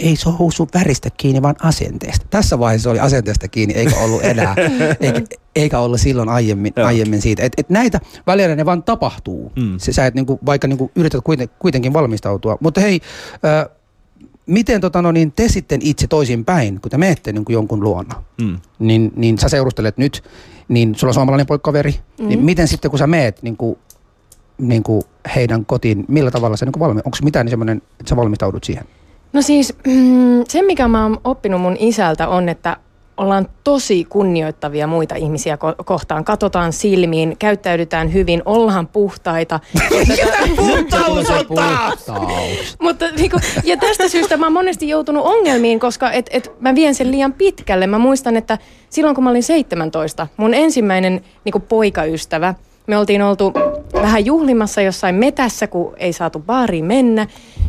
ei 0.00 0.16
se 0.16 0.28
ole 0.28 0.52
sun 0.52 0.68
väristä 0.74 1.08
kiinni, 1.16 1.42
vaan 1.42 1.54
asenteesta. 1.62 2.26
Tässä 2.30 2.58
vaiheessa 2.58 2.90
oli 2.90 3.00
asenteesta 3.00 3.48
kiinni, 3.48 3.74
eikä 3.74 3.96
ollut 3.96 4.24
enää, 4.24 4.54
eikä, 5.00 5.22
eikä 5.56 5.78
ollut 5.78 6.00
silloin 6.00 6.28
aiemmin, 6.28 6.72
aiemmin 6.84 7.22
siitä. 7.22 7.42
Et, 7.42 7.52
et 7.56 7.70
näitä 7.70 8.00
välillä 8.26 8.56
ne 8.56 8.64
vaan 8.64 8.82
tapahtuu. 8.82 9.52
Mm. 9.56 9.78
Se, 9.78 9.92
sä 9.92 10.06
et 10.06 10.14
niinku, 10.14 10.38
vaikka 10.46 10.68
niinku 10.68 10.90
yrität 10.94 11.20
kuitenkin 11.58 11.92
valmistautua. 11.92 12.58
Mutta 12.60 12.80
hei, 12.80 13.00
äh, 13.44 13.76
miten 14.46 14.80
tota, 14.80 15.02
no, 15.02 15.12
niin 15.12 15.32
te 15.32 15.48
sitten 15.48 15.80
itse 15.82 16.06
toisinpäin, 16.06 16.80
kun 16.80 16.90
te 16.90 16.98
menette 16.98 17.32
niin 17.32 17.44
jonkun 17.48 17.82
luona, 17.82 18.22
mm. 18.42 18.58
niin, 18.78 19.12
niin 19.16 19.38
sä 19.38 19.48
seurustelet 19.48 19.98
nyt, 19.98 20.24
niin 20.68 20.94
sulla 20.94 21.10
on 21.10 21.14
suomalainen 21.14 21.46
poikkaveri, 21.46 22.00
mm. 22.20 22.28
niin 22.28 22.44
miten 22.44 22.68
sitten 22.68 22.90
kun 22.90 22.98
sä 22.98 23.06
meet 23.06 23.42
niin 23.42 23.56
kuin, 23.56 23.78
niin 24.58 24.82
kuin 24.82 25.02
heidän 25.34 25.66
kotiin, 25.66 26.04
millä 26.08 26.30
tavalla 26.30 26.56
se 26.56 26.64
niin 26.64 26.72
valmi, 26.78 27.00
onko 27.04 27.18
mitään 27.24 27.48
semmoinen, 27.48 27.76
että 27.76 28.08
sä 28.08 28.16
valmistaudut 28.16 28.64
siihen? 28.64 28.84
No 29.32 29.42
siis 29.42 29.74
mm, 29.86 30.44
se, 30.48 30.62
mikä 30.62 30.88
mä 30.88 31.02
oon 31.02 31.20
oppinut 31.24 31.60
mun 31.60 31.76
isältä 31.78 32.28
on, 32.28 32.48
että 32.48 32.76
ollaan 33.16 33.48
tosi 33.64 34.04
kunnioittavia 34.04 34.86
muita 34.86 35.14
ihmisiä 35.14 35.56
ko- 35.56 35.84
kohtaan. 35.84 36.24
Katsotaan 36.24 36.72
silmiin, 36.72 37.36
käyttäydytään 37.38 38.12
hyvin, 38.12 38.42
ollaan 38.44 38.86
puhtaita. 38.86 39.60
puhtaus 40.56 41.26
Mutta 42.80 43.04
niinku, 43.10 43.38
ja 43.64 43.76
tästä 43.76 44.08
syystä 44.08 44.36
mä 44.36 44.46
oon 44.46 44.52
monesti 44.52 44.88
joutunut 44.88 45.26
ongelmiin, 45.26 45.80
koska 45.80 46.10
et, 46.10 46.26
et 46.32 46.52
mä 46.60 46.74
vien 46.74 46.94
sen 46.94 47.10
liian 47.10 47.32
pitkälle. 47.32 47.86
Mä 47.86 47.98
muistan, 47.98 48.36
että 48.36 48.58
silloin 48.90 49.14
kun 49.14 49.24
mä 49.24 49.30
olin 49.30 49.42
17, 49.42 50.26
mun 50.36 50.54
ensimmäinen 50.54 51.20
niinku, 51.44 51.60
poikaystävä, 51.60 52.54
me 52.86 52.98
oltiin 52.98 53.22
oltu 53.22 53.52
vähän 53.92 54.26
juhlimassa 54.26 54.80
jossain 54.80 55.14
metässä, 55.14 55.66
kun 55.66 55.94
ei 55.96 56.12
saatu 56.12 56.38
baariin 56.38 56.84
mennä. 56.84 57.26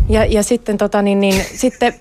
Ja, 0.10 0.26
ja 0.26 0.44
sitten, 0.44 0.78
tota, 0.78 1.02
niin, 1.02 1.20
niin, 1.20 1.42
sitten 1.54 1.94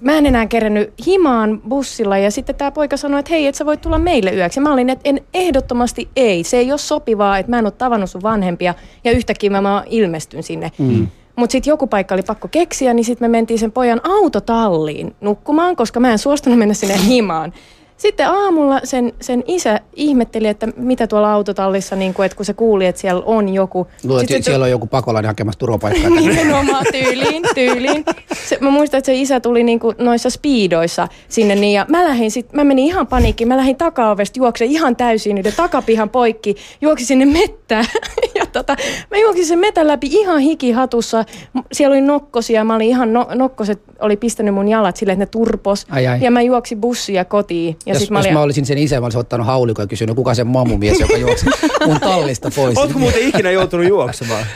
mä 0.00 0.18
en 0.18 0.26
enää 0.26 0.46
kerännyt 0.46 0.92
himaan 1.06 1.60
bussilla 1.68 2.18
ja 2.18 2.30
sitten 2.30 2.54
tämä 2.54 2.70
poika 2.70 2.96
sanoi, 2.96 3.20
että 3.20 3.30
hei, 3.30 3.46
et 3.46 3.54
sä 3.54 3.66
voit 3.66 3.80
tulla 3.80 3.98
meille 3.98 4.32
yöksi. 4.34 4.58
Ja 4.58 4.62
mä 4.62 4.72
olin, 4.72 4.90
että 4.90 5.08
en 5.08 5.20
ehdottomasti 5.34 6.08
ei. 6.16 6.44
Se 6.44 6.56
ei 6.56 6.72
ole 6.72 6.78
sopivaa, 6.78 7.38
että 7.38 7.50
mä 7.50 7.58
en 7.58 7.66
ole 7.66 7.72
tavannut 7.72 8.10
sun 8.10 8.22
vanhempia 8.22 8.74
ja 9.04 9.12
yhtäkkiä 9.12 9.50
mä, 9.50 9.60
mä 9.60 9.84
ilmestyn 9.86 10.42
sinne. 10.42 10.72
Mm. 10.78 11.06
Mutta 11.36 11.52
sitten 11.52 11.70
joku 11.70 11.86
paikka 11.86 12.14
oli 12.14 12.22
pakko 12.22 12.48
keksiä, 12.48 12.94
niin 12.94 13.04
sitten 13.04 13.30
me 13.30 13.38
mentiin 13.38 13.58
sen 13.58 13.72
pojan 13.72 14.00
autotalliin 14.04 15.16
nukkumaan, 15.20 15.76
koska 15.76 16.00
mä 16.00 16.12
en 16.12 16.18
suostunut 16.18 16.58
mennä 16.58 16.74
sinne 16.74 16.94
himaan. 17.06 17.52
Sitten 17.98 18.28
aamulla 18.28 18.80
sen, 18.84 19.12
sen 19.20 19.44
isä 19.46 19.80
ihmetteli, 19.96 20.48
että 20.48 20.68
mitä 20.76 21.06
tuolla 21.06 21.32
autotallissa, 21.32 21.96
niin 21.96 22.14
kuin, 22.14 22.26
että 22.26 22.36
kun 22.36 22.44
se 22.44 22.54
kuuli, 22.54 22.86
että 22.86 23.00
siellä 23.00 23.22
on 23.26 23.48
joku. 23.48 23.86
Luulet, 24.04 24.30
että 24.30 24.44
siellä 24.44 24.64
on 24.64 24.70
joku 24.70 24.86
pakolainen 24.86 25.28
hakemassa 25.28 25.58
turvapaikkaa. 25.58 26.10
Nimenomaan 26.10 26.84
tyyliin, 26.92 27.42
tyyliin. 27.54 28.04
Se, 28.32 28.58
mä 28.60 28.70
muistan, 28.70 28.98
että 28.98 29.06
se 29.06 29.14
isä 29.14 29.40
tuli 29.40 29.64
niin 29.64 29.80
kuin 29.80 29.96
noissa 29.98 30.30
speedoissa 30.30 31.08
sinne 31.28 31.54
niin, 31.54 31.74
ja 31.74 31.86
mä, 31.88 32.04
lähdin 32.04 32.30
sit, 32.30 32.52
mä 32.52 32.64
menin 32.64 32.84
ihan 32.84 33.06
paniikkiin. 33.06 33.48
Mä 33.48 33.56
lähdin 33.56 33.76
takaovesta 33.76 34.38
juokse 34.38 34.64
ihan 34.64 34.96
täysin 34.96 35.34
niiden 35.34 35.52
takapihan 35.56 36.10
poikki, 36.10 36.56
juoksi 36.80 37.04
sinne 37.04 37.24
mettään. 37.26 37.84
ja 38.38 38.46
tota, 38.46 38.76
mä 39.10 39.16
juoksin 39.16 39.46
sen 39.46 39.58
metän 39.58 39.86
läpi 39.86 40.06
ihan 40.10 40.38
hikihatussa. 40.38 41.24
Siellä 41.72 41.94
oli 41.94 42.00
nokkosia, 42.00 42.64
mä 42.64 42.74
olin 42.74 42.88
ihan, 42.88 43.12
no, 43.12 43.26
nokkoset 43.34 43.82
oli 44.00 44.16
pistänyt 44.16 44.54
mun 44.54 44.68
jalat 44.68 44.96
silleen, 44.96 45.22
että 45.22 45.38
ne 45.38 45.44
turpos. 45.44 45.86
Ai 45.90 46.06
ai. 46.06 46.18
Ja 46.20 46.30
mä 46.30 46.42
juoksin 46.42 46.80
bussia 46.80 47.24
kotiin. 47.24 47.76
Ja 47.88 47.94
jos, 47.94 48.10
mä, 48.10 48.18
olin... 48.18 48.28
jos 48.28 48.34
mä 48.34 48.40
olisin 48.40 48.66
sen 48.66 48.78
isä, 48.78 49.00
mä 49.00 49.06
olisin 49.06 49.20
ottanut 49.20 49.46
haulikon 49.46 49.82
ja 49.82 49.86
kysynyt, 49.86 50.16
kuka 50.16 50.34
se 50.34 50.44
mamumies, 50.44 51.00
joka 51.00 51.16
juoksi 51.16 51.46
mun 51.86 52.00
tallista 52.00 52.50
pois. 52.56 52.78
Oletko 52.78 52.98
muuten 52.98 53.28
ikinä 53.28 53.50
joutunut 53.50 53.88
juoksemaan 53.88 54.46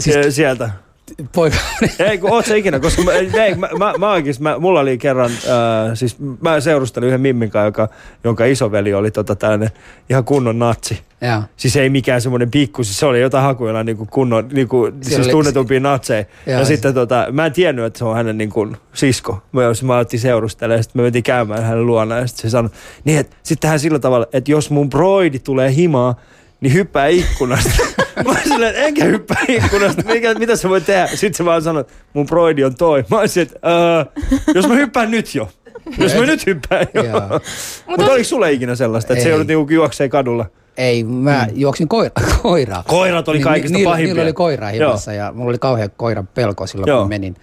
siis, 0.00 0.36
sieltä? 0.36 0.70
Poika. 1.32 1.56
Ei, 2.10 2.18
kun 2.18 2.30
oot 2.30 2.46
sä 2.46 2.54
ikinä, 2.54 2.80
koska 2.80 3.02
mä, 3.02 3.12
ei, 3.12 3.54
mä, 3.54 3.68
mä, 3.78 3.92
mä, 3.98 4.10
oikein, 4.12 4.34
mä, 4.40 4.58
mulla 4.58 4.80
oli 4.80 4.98
kerran, 4.98 5.30
äh, 5.30 5.90
siis 5.94 6.16
mä 6.40 6.60
seurustelin 6.60 7.06
yhden 7.06 7.20
Mimmin 7.20 7.50
kanssa, 7.50 7.66
joka, 7.66 7.88
jonka 8.24 8.44
isoveli 8.44 8.94
oli 8.94 9.10
tota 9.10 9.36
tällainen 9.36 9.70
ihan 10.10 10.24
kunnon 10.24 10.58
natsi. 10.58 11.00
Joo. 11.20 11.42
Siis 11.56 11.76
ei 11.76 11.88
mikään 11.90 12.20
semmoinen 12.20 12.50
pikku, 12.50 12.84
siis 12.84 12.98
se 12.98 13.06
oli 13.06 13.20
jotain 13.20 13.44
hakuilla 13.44 13.84
niin 13.84 13.96
kuin 13.96 14.08
kunnon, 14.08 14.48
niin 14.52 14.68
kuin, 14.68 14.92
siis 15.02 15.20
oli- 15.20 15.30
tunnetumpia 15.30 15.80
natseja. 15.80 16.18
Ja, 16.46 16.52
ja 16.52 16.58
siis- 16.58 16.68
sitten 16.68 16.94
tota, 16.94 17.26
mä 17.32 17.46
en 17.46 17.52
tiennyt, 17.52 17.84
että 17.84 17.98
se 17.98 18.04
on 18.04 18.16
hänen 18.16 18.38
niin 18.38 18.50
kuin, 18.50 18.76
sisko. 18.92 19.42
Mä, 19.52 19.62
mä 19.82 19.96
alettiin 19.96 20.20
seurustelemaan 20.20 20.78
ja 20.78 20.82
sitten 20.82 21.00
me 21.00 21.02
mentiin 21.02 21.22
käymään 21.22 21.62
hänen 21.62 21.86
luona 21.86 22.16
ja 22.16 22.26
sitten 22.26 22.42
se 22.42 22.50
sanoi, 22.50 22.70
niin 23.04 23.18
että 23.18 23.36
sitten 23.42 23.70
hän 23.70 23.80
sillä 23.80 23.98
tavalla, 23.98 24.26
että 24.32 24.50
jos 24.50 24.70
mun 24.70 24.90
broidi 24.90 25.38
tulee 25.38 25.74
himaa, 25.74 26.14
niin 26.60 26.74
hyppää 26.74 27.06
ikkunasta. 27.06 27.70
mä 28.24 28.30
olin 28.30 28.42
silleen, 28.42 28.70
että 28.70 28.82
enkä 28.82 29.04
hyppää 29.04 29.42
ikkunasta, 29.48 30.02
Mikä, 30.02 30.34
mitä 30.34 30.56
sä 30.56 30.68
voit 30.68 30.86
tehdä? 30.86 31.06
Sitten 31.06 31.34
se 31.34 31.44
vaan 31.44 31.62
sanoi, 31.62 31.80
että 31.80 31.92
mun 32.12 32.26
broidi 32.26 32.64
on 32.64 32.74
toi. 32.74 33.04
Mä 33.10 33.18
olisin, 33.18 33.42
että 33.42 33.58
öö, 33.70 34.04
jos 34.54 34.68
mä 34.68 34.74
hyppään 34.74 35.10
nyt 35.10 35.34
jo. 35.34 35.48
Jos 35.98 36.14
mä 36.14 36.26
nyt 36.26 36.46
hyppään 36.46 36.86
jo. 36.94 37.02
Joo. 37.04 37.40
Mutta 37.86 38.12
oliko 38.12 38.24
sulle 38.24 38.52
ikinä 38.52 38.74
sellaista, 38.74 39.12
että 39.12 39.22
se 39.22 39.30
joudut 39.30 39.46
niinku 39.46 39.72
juoksee 39.72 40.08
kadulla? 40.08 40.46
Ei, 40.76 41.04
mä 41.04 41.46
juoksin 41.54 41.88
koira, 41.88 42.10
koiraa. 42.42 42.84
Koirat 42.86 43.28
oli 43.28 43.38
Niin, 43.38 43.44
kaikista 43.44 43.78
niillä, 43.78 43.90
pahimpia. 43.90 44.14
Niillä 44.14 44.22
oli 44.26 44.32
koira 44.32 44.68
himassa 44.68 45.12
ja 45.12 45.32
mulla 45.32 45.48
oli 45.48 45.58
kauhean 45.58 45.90
koiran 45.96 46.26
pelko 46.26 46.66
silloin, 46.66 46.88
Joo. 46.88 47.00
kun 47.00 47.08
menin. 47.08 47.36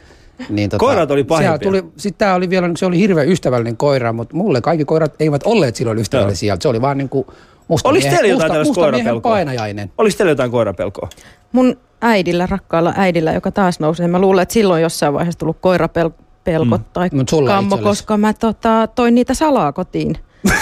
Niin, 0.50 0.70
tota, 0.70 0.80
Koirat 0.80 1.12
oli 1.12 1.24
pahimpia. 1.24 1.60
Tuli, 1.60 1.84
sit 1.98 2.18
tää 2.18 2.36
oli 2.36 2.50
vielä, 2.50 2.70
se 2.78 2.86
oli 2.86 2.98
hirveän 2.98 3.30
ystävällinen 3.30 3.78
koira, 3.78 4.14
mutta 4.14 4.36
mulle 4.36 4.62
kaikki 4.62 4.86
koirat 4.86 5.14
eivät 5.20 5.42
olleet 5.46 5.76
silloin 5.76 5.98
ystävällisiä. 6.00 6.58
Se 6.60 6.68
oli 6.68 6.82
vaan 6.82 6.98
niinku 6.98 7.34
musta 7.72 7.90
Olis 7.90 8.04
miehen, 8.04 8.18
teillä 8.20 8.34
jotain 8.34 8.52
musta, 8.52 8.70
musta 8.70 8.82
miehen 8.82 8.92
koirapelkoa? 8.92 9.32
painajainen. 9.32 9.92
Oliko 9.98 10.18
teillä 10.18 10.32
jotain 10.32 10.52
koirapelkoa? 10.52 11.10
Mun 11.52 11.78
äidillä, 12.02 12.46
rakkaalla 12.46 12.94
äidillä, 12.98 13.32
joka 13.32 13.52
taas 13.52 13.80
nousee. 13.80 14.08
Mä 14.08 14.20
luulen, 14.20 14.44
että 14.44 14.54
silloin 14.54 14.82
jossain 14.82 15.14
vaiheessa 15.14 15.40
tullut 15.40 15.58
koirapelkot 15.62 16.82
mm. 16.82 16.86
tai 16.94 17.10
Mut 17.14 17.32
kammo, 17.48 17.78
koska 17.78 18.18
mä 18.18 18.34
tota, 18.34 18.88
toin 18.96 19.16
niitä 19.16 19.34
salaa 19.34 19.72
kotiin. 19.72 20.18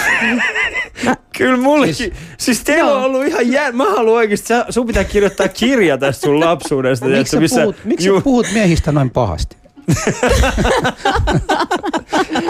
Kyllä 1.38 1.56
mullekin. 1.56 1.94
Siis, 1.94 2.12
siis 2.38 2.64
teillä 2.64 2.90
on 2.90 2.96
Joo. 2.96 3.06
ollut 3.06 3.26
ihan 3.26 3.52
jää... 3.52 3.72
Mä 3.72 3.84
haluan 3.84 4.16
oikeesti, 4.16 4.46
sä, 4.46 4.66
sun 4.68 4.86
pitää 4.86 5.04
kirjoittaa 5.04 5.48
kirja 5.48 5.98
tästä 5.98 6.26
sun 6.26 6.40
lapsuudesta. 6.40 7.06
Miksi 7.06 7.48
sä, 7.48 7.60
puhut, 7.60 7.76
miksi 7.84 8.08
sä 8.14 8.20
puhut 8.24 8.46
miehistä 8.52 8.92
noin 8.92 9.10
pahasti? 9.10 9.56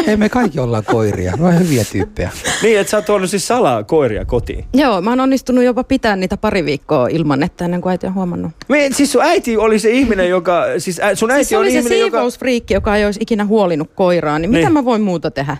Ei 0.06 0.16
me 0.16 0.28
kaikki 0.28 0.60
ollaan 0.60 0.84
koiria, 0.84 1.36
me 1.36 1.58
hyviä 1.58 1.84
tyyppejä. 1.92 2.30
Niin, 2.62 2.78
että 2.80 2.90
sä 2.90 2.96
oot 2.96 3.04
tuonut 3.06 3.30
siis 3.30 3.46
salaa 3.48 3.84
koiria 3.84 4.24
kotiin. 4.24 4.64
Joo, 4.74 5.00
mä 5.02 5.10
oon 5.10 5.20
onnistunut 5.20 5.64
jopa 5.64 5.84
pitää 5.84 6.16
niitä 6.16 6.36
pari 6.36 6.64
viikkoa 6.64 7.08
ilman, 7.08 7.42
että 7.42 7.64
ennen 7.64 7.80
kuin 7.80 7.90
äiti 7.90 8.06
on 8.06 8.14
huomannut. 8.14 8.52
Me, 8.68 8.88
siis 8.92 9.12
sun 9.12 9.22
äiti 9.22 9.56
oli 9.56 9.78
se 9.78 9.90
ihminen, 9.90 10.28
joka... 10.28 10.64
Siis 10.78 11.00
ä, 11.00 11.14
sun 11.14 11.30
äiti 11.30 11.38
Siis 11.44 11.48
se 11.48 11.58
oli 11.58 11.72
se 11.72 11.78
ihminen, 11.78 11.98
joka... 12.00 12.16
siivousfriikki, 12.18 12.74
joka 12.74 12.96
ei 12.96 13.04
olisi 13.04 13.20
ikinä 13.22 13.44
huolinut 13.46 13.90
koiraa, 13.94 14.38
niin, 14.38 14.50
Niin. 14.50 14.60
mitä 14.60 14.70
mä 14.72 14.84
voin 14.84 15.02
muuta 15.02 15.30
tehdä? 15.30 15.56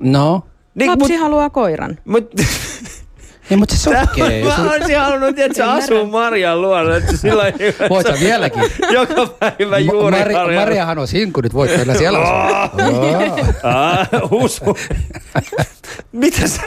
No, 0.00 0.42
Niin, 0.74 0.90
Lapsi 0.90 1.12
mut, 1.12 1.20
haluaa 1.22 1.50
koiran. 1.50 1.98
mut, 2.04 2.30
niin, 3.50 3.58
mutta 3.58 3.76
se 3.76 3.82
sotkee. 3.82 4.44
mä 4.44 4.56
Sun- 4.56 4.68
olisin 4.68 4.98
halunnut, 4.98 5.38
että 5.38 5.56
sä 5.56 5.72
asuu 5.72 6.06
Marian 6.06 6.62
luona, 6.62 6.96
että 6.96 7.16
sillä 7.16 7.44
Voit 7.90 8.06
sä 8.06 8.14
vieläkin. 8.20 8.62
joka 8.92 9.26
päivä 9.38 9.78
juuri 9.78 10.18
Mari, 10.18 10.34
Mariahan 10.54 10.98
on 10.98 11.08
sinkku, 11.08 11.40
nyt 11.40 11.54
voit 11.54 11.70
kyllä 11.72 11.94
siellä 11.94 12.18
asua. 12.18 12.70
Usu. 14.30 14.64
Mitä 16.12 16.46
sä... 16.46 16.62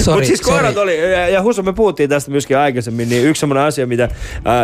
Sorry, 0.00 0.16
Mutta 0.16 0.26
siis 0.26 0.40
koirat 0.40 0.74
sorry. 0.74 0.82
oli, 0.82 1.12
ja, 1.12 1.28
ja 1.28 1.42
Husu, 1.42 1.62
me 1.62 1.72
puhuttiin 1.72 2.10
tästä 2.10 2.30
myöskin 2.30 2.58
aikaisemmin, 2.58 3.08
niin 3.08 3.24
yksi 3.26 3.40
sellainen 3.40 3.64
asia, 3.68 3.86
mitä 3.86 4.04
äh, 4.04 4.10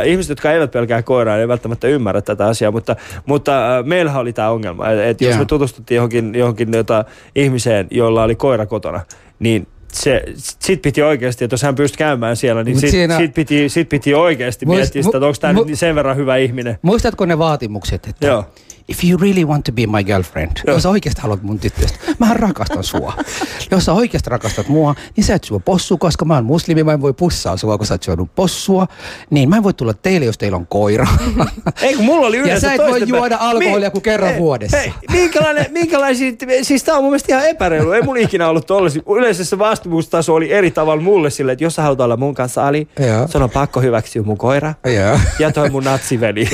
ihmiset, 0.07 0.29
jotka 0.29 0.53
eivät 0.53 0.71
pelkää 0.71 1.03
koiraa, 1.03 1.37
ei 1.37 1.49
välttämättä 1.49 1.89
ymmärrä 1.89 2.21
tätä 2.23 2.47
asiaa, 2.47 2.71
mutta, 2.71 2.97
mutta 3.27 3.79
äh, 3.79 3.85
meillähän 3.85 4.21
oli 4.21 4.33
tämä 4.33 4.51
ongelma, 4.51 4.91
että 4.91 5.07
et 5.09 5.21
jos 5.21 5.31
Joo. 5.31 5.39
me 5.39 5.45
tutustuttiin 5.45 5.97
johonkin, 5.97 6.35
johonkin 6.35 6.75
jota, 6.75 7.05
ihmiseen, 7.35 7.87
jolla 7.91 8.23
oli 8.23 8.35
koira 8.35 8.67
kotona, 8.67 9.01
niin 9.39 9.67
se, 9.93 10.23
sit 10.37 10.83
piti 10.83 11.03
oikeasti, 11.03 11.45
että 11.45 11.55
jos 11.55 11.63
hän 11.63 11.75
pystyi 11.75 11.99
käymään 11.99 12.37
siellä, 12.37 12.65
niin 12.65 12.81
sit, 12.81 12.91
siinä- 12.91 13.17
sit, 13.19 13.35
piti, 13.35 13.69
sit 13.69 13.89
piti 13.89 14.15
oikeasti 14.15 14.67
Muist- 14.67 14.69
miettiä 14.69 15.03
sitä, 15.03 15.19
että 15.19 15.27
onko 15.27 15.39
tämä 15.41 15.61
mu- 15.61 15.65
nyt 15.67 15.79
sen 15.79 15.95
verran 15.95 16.17
hyvä 16.17 16.37
ihminen. 16.37 16.79
Muistatko 16.83 17.27
ne 17.27 17.39
vaatimukset, 17.39 18.07
että 18.07 18.27
Joo. 18.27 18.45
If 18.89 19.05
you 19.05 19.19
really 19.19 19.45
want 19.45 19.65
to 19.65 19.73
be 19.73 19.87
my 19.87 20.05
girlfriend, 20.05 20.51
Joo. 20.67 20.75
jos 20.77 20.83
sä 20.83 20.89
oikeasti 20.89 21.23
haluat 21.23 21.43
mun 21.43 21.59
tyttöstä, 21.59 21.99
mä 22.19 22.35
rakastan 22.35 22.85
sua. 22.85 23.13
jos 23.71 23.85
sä 23.85 23.93
oikeasti 23.93 24.31
rakastat 24.31 24.69
mua, 24.69 24.95
niin 25.17 25.25
sä 25.25 25.35
et 25.35 25.45
syö 25.45 25.59
possua, 25.59 25.99
koska 25.99 26.25
mä 26.25 26.35
oon 26.35 26.45
muslimi, 26.45 26.85
mä 26.85 26.93
en 26.93 27.03
voi 27.03 27.13
pussaa 27.13 27.57
sua, 27.57 27.79
kun 27.79 27.87
sä 27.87 27.95
et 27.95 28.03
syönyt 28.03 28.35
possua. 28.35 28.87
Niin 29.31 29.49
mä 29.49 29.57
en 29.57 29.63
voi 29.63 29.75
tulla 29.75 29.95
teille, 29.95 30.27
jos 30.27 30.39
teillä 30.39 30.57
on 30.57 30.67
koira. 30.67 31.07
Ei 31.83 31.95
kun 31.95 32.05
mulla 32.05 32.27
oli 32.27 32.37
Ja 32.37 32.43
yleensä 32.43 32.67
sä 32.67 32.73
et 32.73 32.81
voi 32.81 33.03
juoda 33.07 33.37
alkoholia 33.41 33.91
kuin 33.91 34.03
kerran 34.03 34.31
hei, 34.31 34.39
vuodessa. 34.39 34.77
Hei, 34.77 34.93
minkälainen, 35.13 35.67
minkälaisia, 35.81 36.33
siis 36.63 36.85
tää 36.85 36.95
on 36.95 37.03
mun 37.03 37.11
mielestä 37.11 37.33
ihan 37.33 37.49
epäreilu. 37.49 37.93
Ei 37.93 38.03
mun 38.03 38.17
ikinä 38.17 38.49
ollut 38.49 38.67
tollasi. 38.67 39.03
Yleensä 39.17 39.45
se 39.45 39.59
vaatimustaso 39.59 40.35
oli 40.35 40.53
eri 40.53 40.71
tavalla 40.71 41.03
mulle 41.03 41.31
sille, 41.31 41.53
että 41.53 41.65
jos 41.65 41.75
sä 41.75 41.83
haluat 41.83 42.01
olla 42.01 42.17
mun 42.17 42.35
kanssa 42.35 42.67
Ali, 42.67 42.89
Joo. 42.99 43.29
sun 43.29 43.43
on 43.43 43.51
pakko 43.51 43.81
hyväksyä 43.81 44.23
mun 44.23 44.39
koira. 44.39 44.75
Joo. 44.85 45.19
Ja 45.39 45.53
toi 45.53 45.71
mun 45.71 45.85
natsiveli. 45.85 46.49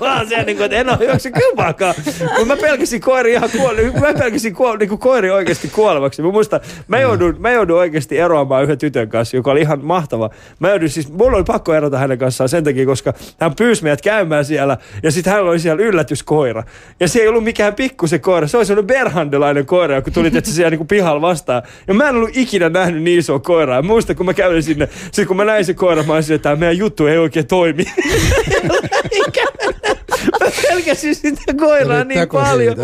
Vaan 0.00 0.28
se, 0.28 0.42
niin 0.42 0.56
kuin, 0.56 0.64
että 0.64 0.76
en 0.76 0.88
ole 0.88 0.98
hyväksy 0.98 1.30
kylpaakaan. 1.44 1.94
Mutta 2.20 2.44
mä 2.44 2.56
pelkäsin 2.56 3.00
koiri 3.00 3.32
ihan 3.32 3.50
kuole, 3.56 3.82
mä 4.00 4.14
pelkäsin 4.18 4.54
kuole, 4.54 4.78
niin 4.78 4.98
koiri 4.98 5.30
oikeasti 5.30 5.68
kuolevaksi. 5.68 6.22
Mä 6.22 6.30
muistan, 6.30 6.60
mä 6.88 7.00
joudun, 7.00 7.36
mä 7.38 7.50
joudun 7.50 7.78
oikeasti 7.78 8.18
eroamaan 8.18 8.62
yhden 8.64 8.78
tytön 8.78 9.08
kanssa, 9.08 9.36
joka 9.36 9.50
oli 9.50 9.60
ihan 9.60 9.84
mahtava. 9.84 10.30
Mä 10.58 10.68
joudun 10.68 10.88
siis, 10.88 11.12
mulla 11.12 11.36
oli 11.36 11.44
pakko 11.44 11.74
erota 11.74 11.98
hänen 11.98 12.18
kanssaan 12.18 12.48
sen 12.48 12.64
takia, 12.64 12.86
koska 12.86 13.12
hän 13.40 13.54
pyysi 13.56 13.82
meidät 13.82 14.02
käymään 14.02 14.44
siellä 14.44 14.76
ja 15.02 15.10
sitten 15.10 15.30
hänellä 15.30 15.50
oli 15.50 15.58
siellä 15.58 15.82
yllätyskoira. 15.82 16.62
Ja 17.00 17.08
se 17.08 17.20
ei 17.20 17.28
ollut 17.28 17.44
mikään 17.44 17.74
pikku 17.74 18.06
se 18.06 18.18
koira, 18.18 18.46
se 18.46 18.56
oli 18.56 18.66
sellainen 18.66 18.86
berhandelainen 18.86 19.66
koira, 19.66 20.02
kun 20.02 20.12
tuli 20.12 20.26
että 20.26 20.50
siellä 20.50 20.70
niin 20.70 20.86
pihalla 20.86 21.20
vastaan. 21.20 21.62
Ja 21.88 21.94
mä 21.94 22.08
en 22.08 22.16
ollut 22.16 22.30
ikinä 22.32 22.68
nähnyt 22.68 23.02
niin 23.02 23.18
isoa 23.18 23.38
koiraa. 23.38 23.76
Ja 23.76 23.82
muistan, 23.82 24.16
kun 24.16 24.26
mä 24.26 24.34
kävin 24.34 24.62
sinne, 24.62 24.88
sitten 25.04 25.26
kun 25.26 25.36
mä 25.36 25.44
näin 25.44 25.64
se 25.64 25.74
koira, 25.74 26.02
mä 26.02 26.14
olisin, 26.14 26.34
että 26.34 26.42
tämä 26.48 26.56
meidän 26.56 26.78
juttu 26.78 27.06
ei 27.06 27.18
oikein 27.18 27.46
toimi. 27.46 27.84
Mä 30.40 30.46
pelkäsin 30.68 31.14
sitä 31.14 31.54
koiraa 31.58 32.04
niin 32.04 32.28
paljon, 32.28 32.76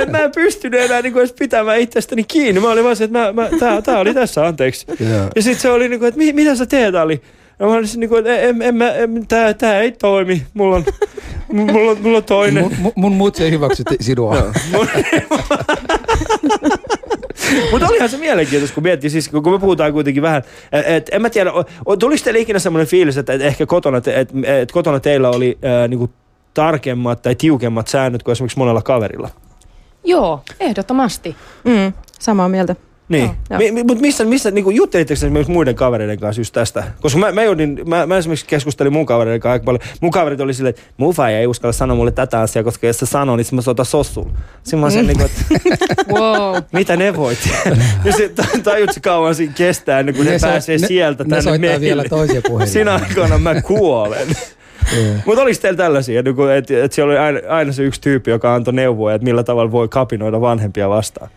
että 0.00 0.10
mä 0.10 0.18
en 0.18 0.32
pystynyt 0.34 0.80
enää 0.80 1.02
niin 1.02 1.18
edes 1.18 1.32
pitämään 1.32 1.80
itsestäni 1.80 2.24
kiinni. 2.24 2.60
Mä 2.60 2.70
olin 2.70 2.84
vaan 2.84 2.96
se, 2.96 3.04
että 3.04 3.18
mä, 3.18 3.32
mä, 3.32 3.48
tää, 3.58 3.82
tää 3.82 3.98
oli 3.98 4.14
tässä, 4.14 4.46
anteeksi. 4.46 4.86
Joo. 5.00 5.28
Ja 5.36 5.42
sitten 5.42 5.60
se 5.62 5.70
oli 5.70 5.88
niin 5.88 5.98
kuin, 5.98 6.08
että 6.08 6.18
"Mi- 6.18 6.32
mitä 6.32 6.54
sä 6.54 6.66
teet, 6.66 6.94
Ali? 6.94 7.22
Ja 7.58 7.66
mä 7.66 7.72
olisin 7.72 8.00
niin 8.00 8.08
kuin, 8.10 8.18
että 8.18 8.38
en, 8.40 8.62
en, 8.62 8.74
mä, 8.74 8.90
en, 8.92 9.26
tää, 9.28 9.54
tää 9.54 9.80
ei 9.80 9.92
toimi. 9.92 10.42
Mulla 10.54 10.76
on, 10.76 10.84
mulla 11.52 11.94
mulla 11.94 12.16
on 12.16 12.24
toinen. 12.24 12.62
Mun, 12.62 12.72
mun- 12.78 12.92
mun 12.96 13.12
mutsi 13.12 13.44
ei 13.44 13.50
hyväksy 13.50 13.82
sinua. 14.00 14.52
Mutta 17.70 17.88
olihan 17.88 18.08
se 18.08 18.16
mielenkiintoista, 18.16 18.74
kun 18.74 18.82
miettii, 18.82 19.10
siis 19.10 19.28
kun 19.28 19.52
me 19.52 19.58
puhutaan 19.58 19.92
kuitenkin 19.92 20.22
vähän, 20.22 20.42
että 20.72 20.94
et, 20.96 21.08
en 21.12 21.22
mä 21.22 21.30
tiedä, 21.30 21.50
tuliko 21.98 22.24
teille 22.24 22.40
ikinä 22.40 22.58
semmoinen 22.58 22.86
fiilis, 22.86 23.16
että 23.18 23.32
et 23.32 23.40
ehkä 23.42 23.66
kotona, 23.66 24.00
te, 24.00 24.20
et, 24.20 24.28
et 24.44 24.72
kotona 24.72 25.00
teillä 25.00 25.30
oli 25.30 25.58
ää, 25.62 25.88
niinku 25.88 26.10
tarkemmat 26.58 27.22
tai 27.22 27.34
tiukemmat 27.34 27.88
säännöt 27.88 28.22
kuin 28.22 28.32
esimerkiksi 28.32 28.58
monella 28.58 28.82
kaverilla? 28.82 29.28
Joo, 30.04 30.40
ehdottomasti. 30.60 31.36
Mm, 31.64 31.92
samaa 32.18 32.48
mieltä. 32.48 32.76
Niin, 33.08 33.30
mi, 33.58 33.70
mi, 33.70 33.82
mutta 33.84 34.00
missä, 34.00 34.24
missä 34.24 34.50
niin 34.50 34.74
juttelitteko 34.74 35.12
esimerkiksi 35.12 35.52
muiden 35.52 35.74
kavereiden 35.74 36.18
kanssa 36.18 36.40
just 36.40 36.54
tästä? 36.54 36.84
Koska 37.00 37.18
mä, 37.18 37.32
mä, 37.32 37.42
joudin, 37.42 37.80
mä, 37.86 38.06
mä 38.06 38.18
esimerkiksi 38.18 38.46
keskustelin 38.46 38.92
mun 38.92 39.06
kavereiden 39.06 39.40
kanssa 39.40 39.52
aika 39.52 39.64
paljon. 39.64 39.80
Mun 40.00 40.10
kaverit 40.10 40.40
oli 40.40 40.54
silleen, 40.54 40.70
että 40.70 40.82
mun 40.96 41.14
faija 41.14 41.38
ei 41.38 41.46
uskalla 41.46 41.72
sanoa 41.72 41.96
mulle 41.96 42.10
tätä 42.10 42.40
asiaa, 42.40 42.62
koska 42.62 42.86
jos 42.86 42.98
se 42.98 43.06
sanoo, 43.06 43.36
niin 43.36 43.46
mä 43.52 43.60
soitan 43.60 43.86
sossuun. 43.86 44.32
Sitten 44.62 44.78
mä 44.78 44.84
oon 44.86 44.92
sen, 44.92 45.06
niin 45.06 45.18
kuin, 45.18 45.26
että 45.26 45.44
Wow. 46.14 46.56
mitä 46.72 46.96
ne 46.96 47.16
voit? 47.16 47.38
ja 48.04 48.12
se 48.12 48.30
tajut 48.62 48.90
se 48.92 49.00
kauan 49.00 49.34
siinä 49.34 49.52
kestää 49.56 50.00
ennen 50.00 50.14
kuin 50.14 50.24
ne, 50.26 50.32
Ne 50.32 50.38
pääsee 50.40 50.78
ne- 50.78 50.86
sieltä 50.86 51.24
ne 51.24 51.28
tänne 51.30 51.42
soittaa 51.42 51.68
meille. 51.68 51.80
vielä 51.80 52.04
toisia 52.04 52.40
puhelimia. 52.46 52.72
Siinä 52.72 52.94
aikana 52.94 53.38
mä 53.38 53.62
kuolen. 53.62 54.28
Mutta 55.26 55.42
oliko 55.42 55.58
teillä 55.62 55.76
tällaisia, 55.76 56.20
että 56.20 56.56
et, 56.56 56.70
et 56.70 56.92
oli 57.04 57.18
aina, 57.18 57.40
aina 57.48 57.72
se 57.72 57.82
yksi 57.82 58.00
tyyppi, 58.00 58.30
joka 58.30 58.54
antoi 58.54 58.74
neuvoja, 58.74 59.14
että 59.14 59.24
millä 59.24 59.42
tavalla 59.42 59.72
voi 59.72 59.88
kapinoida 59.88 60.40
vanhempia 60.40 60.88
vastaan? 60.88 61.30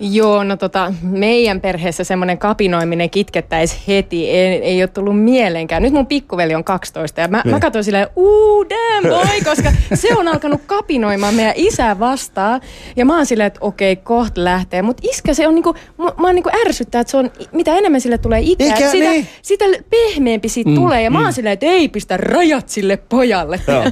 Joo, 0.00 0.44
no 0.44 0.56
tota, 0.56 0.92
meidän 1.02 1.60
perheessä 1.60 2.04
semmoinen 2.04 2.38
kapinoiminen 2.38 3.10
kitkettäisi 3.10 3.76
heti, 3.88 4.30
ei, 4.30 4.62
ei 4.62 4.82
ole 4.82 4.88
tullut 4.88 5.20
mieleenkään. 5.22 5.82
Nyt 5.82 5.92
mun 5.92 6.06
pikkuveli 6.06 6.54
on 6.54 6.64
12 6.64 7.20
ja 7.20 7.28
mä, 7.28 7.40
Niin. 7.44 7.54
mä 7.54 7.60
katsoin 7.60 7.84
silleen, 7.84 8.08
uu 8.16 8.66
damn 8.68 9.08
boy, 9.08 9.40
koska 9.44 9.72
se 9.94 10.08
on 10.16 10.28
alkanut 10.28 10.60
kapinoimaan 10.66 11.34
meidän 11.34 11.52
isää 11.56 11.98
vastaan. 11.98 12.60
Ja 12.96 13.04
mä 13.04 13.16
oon 13.16 13.26
silleen, 13.26 13.46
että 13.46 13.58
okei, 13.62 13.96
kohta 13.96 14.44
lähtee. 14.44 14.82
Mutta 14.82 15.02
iskä 15.10 15.34
se 15.34 15.48
on 15.48 15.54
niinku, 15.54 15.74
mä, 15.98 16.04
mä 16.04 16.26
oon 16.26 16.34
niinku 16.34 16.50
ärsyttää, 16.66 17.00
että 17.00 17.10
se 17.10 17.16
on, 17.16 17.30
mitä 17.52 17.76
enemmän 17.76 18.00
sille 18.00 18.18
tulee 18.18 18.40
ikää, 18.44 18.66
Ikä, 18.66 18.90
sitä, 18.90 19.10
niin. 19.10 19.26
sitä 19.42 19.64
pehmeämpi 19.90 20.48
siitä 20.48 20.70
mm, 20.70 20.76
tulee. 20.76 21.02
Ja 21.02 21.10
mä 21.10 21.22
oon 21.22 21.32
silleen, 21.32 21.52
että 21.52 21.66
ei 21.66 21.88
pistä 21.88 22.16
rajat 22.16 22.68
sille 22.68 22.96
pojalle? 22.96 23.60
Joo. 23.68 23.82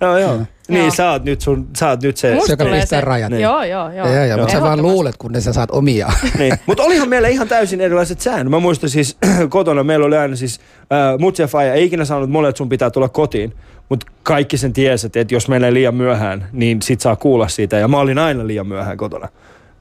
Joo, 0.00 0.18
joo. 0.18 0.38
Niin, 0.68 0.80
Joo. 0.80 0.90
sä 0.90 1.10
oot 1.10 1.24
nyt, 1.24 1.40
sun, 1.40 1.68
sä 1.76 1.88
oot 1.88 2.02
nyt 2.02 2.16
se... 2.16 2.34
Musta 2.34 2.52
joka 2.52 2.64
pistää 2.64 3.00
se- 3.00 3.04
rajat. 3.04 3.32
Joo, 3.32 3.64
joo, 3.64 3.90
joo. 3.90 4.06
Joo, 4.06 4.14
joo, 4.14 4.24
joo. 4.24 4.38
mutta 4.38 4.52
sä 4.52 4.60
vaan 4.60 4.82
luulet, 4.82 5.16
kunnes 5.16 5.44
sä 5.44 5.52
saat 5.52 5.70
omia. 5.70 6.12
Niin. 6.38 6.58
Mutta 6.66 6.82
olihan 6.82 7.08
meillä 7.08 7.28
ihan 7.28 7.48
täysin 7.48 7.80
erilaiset 7.80 8.20
säännöt. 8.20 8.50
Mä 8.50 8.58
muistan 8.58 8.90
siis 8.90 9.16
kotona, 9.48 9.84
meillä 9.84 10.06
oli 10.06 10.16
aina 10.16 10.36
siis, 10.36 10.60
äh, 10.80 11.18
mut 11.18 11.38
ja 11.38 11.46
faija 11.46 11.74
ei 11.74 11.84
ikinä 11.84 12.04
sanonut 12.04 12.30
mulle, 12.30 12.48
että 12.48 12.58
sun 12.58 12.68
pitää 12.68 12.90
tulla 12.90 13.08
kotiin. 13.08 13.54
Mutta 13.88 14.06
kaikki 14.22 14.56
sen 14.56 14.72
tiesi, 14.72 15.06
että, 15.06 15.34
jos 15.34 15.48
menee 15.48 15.74
liian 15.74 15.94
myöhään, 15.94 16.48
niin 16.52 16.82
sit 16.82 17.00
saa 17.00 17.16
kuulla 17.16 17.48
siitä. 17.48 17.76
Ja 17.76 17.88
mä 17.88 17.98
olin 17.98 18.18
aina 18.18 18.46
liian 18.46 18.66
myöhään 18.66 18.96
kotona. 18.96 19.28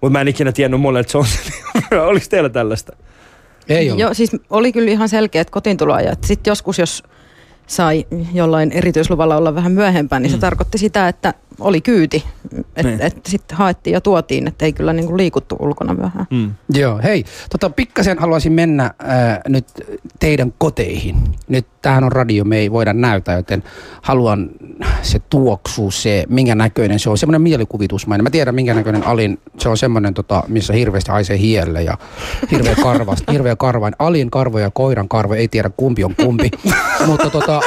Mutta 0.02 0.12
mä 0.12 0.22
en 0.22 0.28
ikinä 0.28 0.52
tiennyt 0.52 0.82
mulle, 0.82 1.00
että 1.00 1.12
se 1.12 1.18
on. 1.18 1.26
Oliko 2.10 2.26
teillä 2.30 2.50
tällaista? 2.50 2.96
Ei 3.70 3.90
ollut. 3.90 4.02
Joo, 4.02 4.14
siis 4.14 4.32
oli 4.50 4.72
kyllä 4.72 4.92
ihan 4.92 5.10
selkeät 5.10 5.50
kotiintuloajat. 5.50 6.24
Sitten 6.24 6.52
joskus, 6.52 6.80
jos 6.80 7.04
sai 7.68 8.06
jollain 8.34 8.72
erityisluvalla 8.72 9.38
olla 9.38 9.56
vähän 9.56 9.72
myöhempään, 9.72 10.22
niin 10.22 10.32
se 10.32 10.38
tarkoitti 10.38 10.78
sitä, 10.78 11.08
että 11.08 11.34
oli 11.60 11.82
kyyti. 11.82 12.24
Että 12.76 12.84
Niin. 12.84 13.02
et 13.02 13.18
sitten 13.26 13.58
haettiin 13.58 13.94
ja 13.94 14.02
tuotiin, 14.02 14.48
että 14.48 14.66
ei 14.66 14.74
kyllä 14.74 14.94
niinku 14.94 15.18
liikuttu 15.18 15.56
ulkona 15.60 15.94
myöhään. 15.94 16.28
Mm. 16.32 16.52
Joo, 16.74 17.00
hei, 17.04 17.26
tota, 17.50 17.70
pikkasen 17.70 18.20
haluaisin 18.20 18.54
mennä 18.54 18.84
äh, 18.84 19.40
nyt 19.48 19.66
teidän 20.20 20.54
koteihin. 20.58 21.16
Nyt 21.48 21.66
tämähän 21.82 22.04
on 22.04 22.12
radio, 22.12 22.44
me 22.44 22.58
ei 22.58 22.72
voida 22.72 22.94
näyttää, 22.94 23.36
joten 23.36 23.64
haluan 24.02 24.50
se 25.02 25.20
tuoksu, 25.30 25.92
se 25.92 26.24
minkä 26.30 26.56
näköinen 26.56 27.00
se 27.00 27.10
on, 27.10 27.18
semmoinen 27.18 27.42
mielikuvitusmainen. 27.42 28.24
Mä 28.24 28.30
tiedän 28.30 28.56
minkä 28.56 28.74
näköinen 28.74 29.08
alin, 29.08 29.40
se 29.60 29.70
on 29.70 29.78
semmoinen, 29.78 30.14
tota, 30.14 30.44
missä 30.48 30.74
hirveästi 30.74 31.12
haisee 31.12 31.38
hielle 31.38 31.84
ja 31.84 31.98
hirveä 32.52 32.76
karva, 32.84 33.16
hirveä 33.32 33.56
karvain. 33.56 33.94
Alin 34.00 34.32
karvo 34.32 34.60
ja 34.60 34.72
koiran 34.72 35.10
karvo, 35.10 35.34
ei 35.34 35.48
tiedä 35.48 35.70
kumpi 35.78 36.04
on 36.04 36.16
kumpi. 36.16 36.52
Mutta 37.06 37.30
tota, 37.30 37.62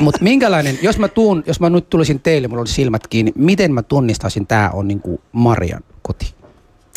mutta 0.00 0.22
minkälainen, 0.22 0.78
jos 0.82 0.98
mä, 0.98 1.08
tuun, 1.08 1.42
jos 1.46 1.60
mä 1.60 1.70
nyt 1.70 1.90
tulisin 1.90 2.20
teille, 2.20 2.48
mulla 2.48 2.60
olisi 2.60 2.74
silmät 2.74 3.06
kiinni, 3.06 3.32
miten 3.34 3.72
mä 3.74 3.82
tunnistaisin, 3.82 4.46
tää 4.46 4.70
on 4.70 4.88
niinku 4.88 5.20
Marian 5.32 5.82
koti? 6.02 6.34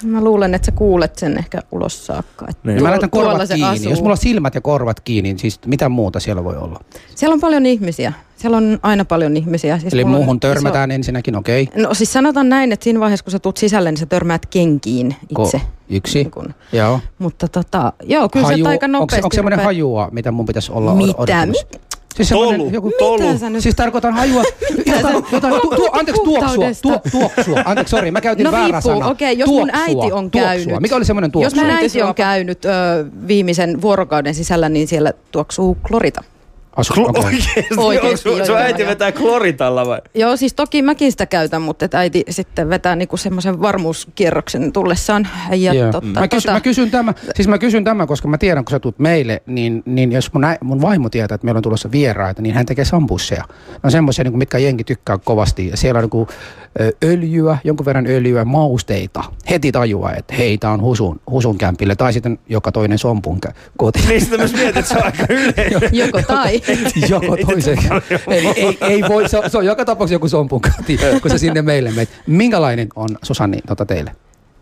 Mä 0.03 0.23
luulen, 0.23 0.53
että 0.53 0.65
sä 0.65 0.71
kuulet 0.71 1.15
sen 1.17 1.37
ehkä 1.37 1.61
ulos 1.71 2.05
saakka. 2.05 2.45
Että 2.49 2.61
Niin. 2.63 2.75
Niin 2.75 2.83
mä 2.83 2.89
laitan 2.91 3.09
korvat 3.09 3.47
se 3.47 3.53
kiinni. 3.55 3.77
asuu. 3.77 3.89
Jos 3.89 3.99
mulla 4.01 4.11
on 4.13 4.17
silmät 4.17 4.55
ja 4.55 4.61
korvat 4.61 4.99
kiinni, 4.99 5.29
niin 5.29 5.39
siis 5.39 5.59
mitä 5.65 5.89
muuta 5.89 6.19
siellä 6.19 6.43
voi 6.43 6.57
olla? 6.57 6.79
Siellä 7.15 7.33
on 7.33 7.39
paljon 7.39 7.65
ihmisiä. 7.65 8.13
Siellä 8.37 8.57
on 8.57 8.79
aina 8.83 9.05
paljon 9.05 9.37
ihmisiä. 9.37 9.79
Siis 9.79 9.93
Eli 9.93 10.03
mulla 10.03 10.17
on 10.17 10.21
muuhun 10.23 10.35
iso- 10.35 10.39
törmätään 10.39 10.91
ensinnäkin, 10.91 11.35
okei. 11.35 11.63
Okay. 11.63 11.81
No 11.81 11.93
siis 11.93 12.13
sanotaan 12.13 12.49
näin, 12.49 12.71
että 12.71 12.83
siinä 12.83 12.99
vaiheessa 12.99 13.23
kun 13.23 13.31
sä 13.31 13.39
tuut 13.39 13.57
sisälle, 13.57 13.91
niin 13.91 13.97
sä 13.97 14.05
törmäät 14.05 14.45
kenkiin 14.45 15.15
itse. 15.29 15.61
Yksi. 15.89 16.19
Niin 16.19 16.31
kun. 16.31 16.53
Joo. 16.73 16.99
Mutta 17.19 17.47
tota, 17.47 17.93
joo, 18.03 18.29
kyllä 18.29 18.45
Haju, 18.45 18.63
se 18.65 18.69
aika 18.69 18.85
onko, 18.85 18.97
nopeasti 18.99 19.25
onko 19.25 19.35
semmoinen 19.35 19.59
rupeat- 19.59 19.63
hajua, 19.63 20.09
mitä 20.11 20.31
mun 20.31 20.45
pitäisi 20.45 20.71
olla 20.71 20.95
Mitä? 20.95 21.13
odottamassa? 21.17 21.67
Siis 22.15 22.29
Tolu. 22.29 22.69
joku... 22.69 22.91
Tolu. 22.99 23.21
Mitä 23.27 23.37
sä 23.39 23.49
nyt- 23.49 23.63
Siis 23.63 23.75
tarkoitan 23.75 24.13
hajua, 24.13 24.43
jotain, 24.85 25.23
jotain 25.31 25.53
tu, 25.61 25.69
tu, 25.75 25.87
anteeksi, 25.91 26.21
tuoksua, 26.23 26.65
tu, 26.81 27.09
tuoksua, 27.11 27.59
anteeksi, 27.65 27.91
sori, 27.91 28.11
mä 28.11 28.21
käytin 28.21 28.43
No 28.43 28.51
väärä 28.51 28.63
riippuu. 28.65 28.81
sana. 28.81 29.07
Okei, 29.07 29.37
jos 29.37 29.49
mun 29.49 29.57
Tuoksua, 29.67 29.81
äiti 29.83 30.11
on 30.11 30.31
tuoksua. 30.31 30.41
käynyt- 30.51 30.79
Mikä 30.81 30.95
oli 30.95 31.05
semmoinen 31.05 31.31
tuoksu? 31.31 31.45
Jos 31.45 31.63
mun 31.63 31.71
äiti 31.75 32.01
on 32.01 32.15
käynyt 32.15 32.65
ö, 32.65 32.69
viimeisen 33.27 33.81
vuorokauden 33.81 34.35
sisällä, 34.35 34.69
niin 34.69 34.87
siellä 34.87 35.13
tuoksuu 35.31 35.77
klorita. 35.87 36.23
Asu, 36.79 36.93
Klo-? 36.93 37.11
Oikeesti, 37.25 37.67
Onko 37.77 38.17
sun, 38.17 38.37
joo, 38.37 38.45
sun 38.45 38.55
joo, 38.55 38.57
äiti 38.57 38.81
joo. 38.81 38.89
vetää 38.89 39.11
kloritalla 39.11 39.85
vai? 39.85 40.01
Joo, 40.15 40.37
siis 40.37 40.53
toki 40.53 40.81
mäkin 40.81 41.11
sitä 41.11 41.25
käytän, 41.25 41.61
mutta 41.61 41.85
et 41.85 41.93
äiti 41.93 42.23
sitten 42.29 42.69
vetää 42.69 42.95
niinku 42.95 43.17
semmoisen 43.17 43.61
varmuuskierroksen 43.61 44.71
tullessaan. 44.71 45.27
Ja 45.55 45.73
Joo. 45.73 45.91
totta, 45.91 46.19
mä, 46.19 46.27
kysyn, 46.27 46.41
tota, 46.41 46.53
mä, 46.53 46.61
kysyn 46.61 46.91
tämä, 46.91 47.13
siis 47.35 47.47
mä 47.47 47.57
kysyn 47.57 47.83
tämä, 47.83 48.07
koska 48.07 48.27
mä 48.27 48.37
tiedän, 48.37 48.65
kun 48.65 48.71
sä 48.71 48.79
tulet 48.79 48.99
meille, 48.99 49.41
niin, 49.45 49.83
niin 49.85 50.11
jos 50.11 50.33
mun, 50.33 50.43
ä, 50.43 50.57
mun 50.61 50.81
vaimo 50.81 51.09
tietää, 51.09 51.35
että 51.35 51.45
meillä 51.45 51.57
on 51.57 51.63
tulossa 51.63 51.91
vieraita, 51.91 52.41
niin 52.41 52.55
hän 52.55 52.65
tekee 52.65 52.85
sampusseja. 52.85 53.43
Ne 53.71 53.79
on 53.83 53.91
semmoisia, 53.91 54.23
niin 54.23 54.37
mitkä 54.37 54.57
jengi 54.57 54.83
tykkää 54.83 55.17
kovasti. 55.17 55.67
Ja 55.67 55.77
siellä 55.77 55.97
on 55.97 56.03
niin 56.03 56.09
kuin, 56.09 56.27
öljyä, 57.03 57.57
jonkun 57.63 57.85
verran 57.85 58.07
öljyä, 58.07 58.45
mausteita. 58.45 59.23
Heti 59.49 59.71
tajuaa, 59.71 60.13
että 60.13 60.33
hei, 60.35 60.57
tää 60.57 60.71
on 60.71 60.81
husun, 60.81 61.21
husun 61.31 61.57
kämpille. 61.57 61.95
Tai 61.95 62.13
sitten 62.13 62.39
joka 62.49 62.71
toinen 62.71 62.97
sompun 62.97 63.39
kä- 63.47 63.53
koti. 63.77 63.99
Niin 64.07 64.21
sitä 64.21 64.37
myös 64.37 64.53
mietin, 64.53 64.77
että 64.77 64.89
se 64.93 64.97
on 64.97 65.03
aika 65.05 65.25
yleinen. 65.33 65.89
joko 65.91 66.21
tai. 66.27 66.61
Joko 67.09 67.37
toisen. 67.45 67.77
Eli 68.27 68.47
ei, 68.47 68.77
ei 68.81 69.01
voi, 69.09 69.29
se 69.29 69.37
on, 69.37 69.49
se 69.49 69.57
on 69.57 69.65
joka 69.65 69.85
tapauksessa 69.85 70.15
joku 70.15 70.27
sompun 70.27 70.61
koti, 70.61 70.99
kun 71.21 71.31
sä 71.31 71.37
sinne 71.37 71.61
meille 71.61 71.91
meet. 71.91 72.09
Minkälainen 72.27 72.87
on 72.95 73.09
Susanni 73.23 73.57
tota 73.67 73.85
teille? 73.85 74.11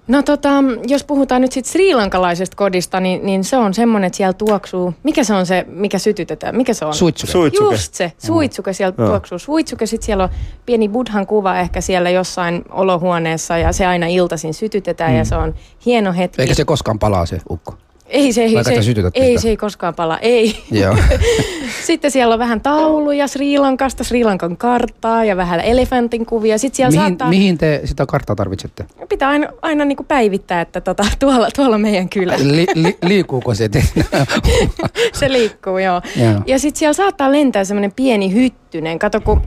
No 0.08 0.24
tota, 0.24 0.50
jos 0.88 1.04
puhutaan 1.04 1.42
nyt 1.42 1.52
sitten 1.52 1.72
sriilankalaisesta 1.72 2.56
kodista, 2.56 3.00
niin, 3.00 3.26
niin 3.26 3.44
se 3.44 3.58
on 3.58 3.74
semmoinen, 3.74 4.08
että 4.08 4.18
siellä 4.18 4.34
tuoksuu. 4.34 4.94
Mikä 5.04 5.24
se 5.24 5.34
on 5.34 5.46
se, 5.46 5.66
mikä 5.70 6.00
sytytetään? 6.00 6.56
Mikä 6.56 6.74
se 6.74 6.86
on? 6.86 6.94
Suitsuke. 6.94 7.32
Suitsuke. 7.32 7.74
Just 7.74 7.94
se, 7.94 8.12
suitsuke 8.18 8.74
siellä 8.74 8.96
Joo. 8.98 9.08
tuoksuu. 9.08 9.40
Suitsuke, 9.40 9.86
sitten 9.86 10.06
siellä 10.06 10.24
on 10.24 10.30
pieni 10.66 10.90
buddhan 10.90 11.28
kuva 11.28 11.58
ehkä 11.58 11.82
siellä 11.82 12.10
jossain 12.10 12.64
olohuoneessa 12.70 13.58
ja 13.58 13.72
se 13.74 13.86
aina 13.86 14.08
iltaisin 14.08 14.54
sytytetään 14.54 15.16
ja 15.16 15.26
se 15.26 15.36
on 15.36 15.56
hieno 15.86 16.14
hetki. 16.14 16.42
Eikä 16.42 16.54
se 16.54 16.66
koskaan 16.66 17.00
palaa 17.00 17.26
se 17.26 17.42
ukko. 17.50 17.74
Ei, 18.10 18.34
se, 18.34 18.44
ei, 18.44 18.64
se, 18.64 18.74
ei, 19.14 19.38
se 19.38 19.50
ei 19.50 19.58
koskaan 19.58 19.96
pala, 19.96 20.18
ei. 20.18 20.64
Joo. 20.72 20.98
Sitten 21.86 22.12
siellä 22.12 22.34
on 22.34 22.40
vähän 22.40 22.62
tauluja 22.62 23.28
Sri 23.28 23.58
Lankasta, 23.58 24.04
Sri 24.04 24.24
Lankan 24.24 24.58
karttaa 24.58 25.24
ja 25.26 25.38
vähän 25.38 25.60
elefantin 25.60 26.26
kuvia. 26.26 26.58
Sitten 26.58 26.76
siellä 26.76 26.92
mihin, 26.92 27.10
saattaa, 27.10 27.30
mihin 27.30 27.58
te 27.58 27.82
sitä 27.86 28.06
karttaa 28.06 28.36
tarvitsette? 28.36 28.86
pitää 29.10 29.30
aina, 29.30 29.48
aina 29.62 29.86
niin 29.86 29.96
kuin 29.96 30.08
päivittää, 30.08 30.62
että 30.62 30.82
tota, 30.82 31.04
tuolla, 31.20 31.48
tuolla 31.56 31.78
meidän 31.78 32.10
kylä. 32.10 32.36
Li, 32.38 32.66
li, 32.76 32.98
liikkuuko 33.04 33.54
se? 33.54 33.70
Se 35.14 35.32
liikkuu, 35.32 35.78
joo. 35.78 36.02
Joo. 36.16 36.42
Ja 36.48 36.60
sitten 36.60 36.80
siellä 36.80 36.94
saattaa 36.94 37.32
lentää 37.32 37.64
semmoinen 37.64 37.92
pieni 37.96 38.34
hyttynen. 38.34 39.00
Kato, 39.00 39.22
kun 39.22 39.42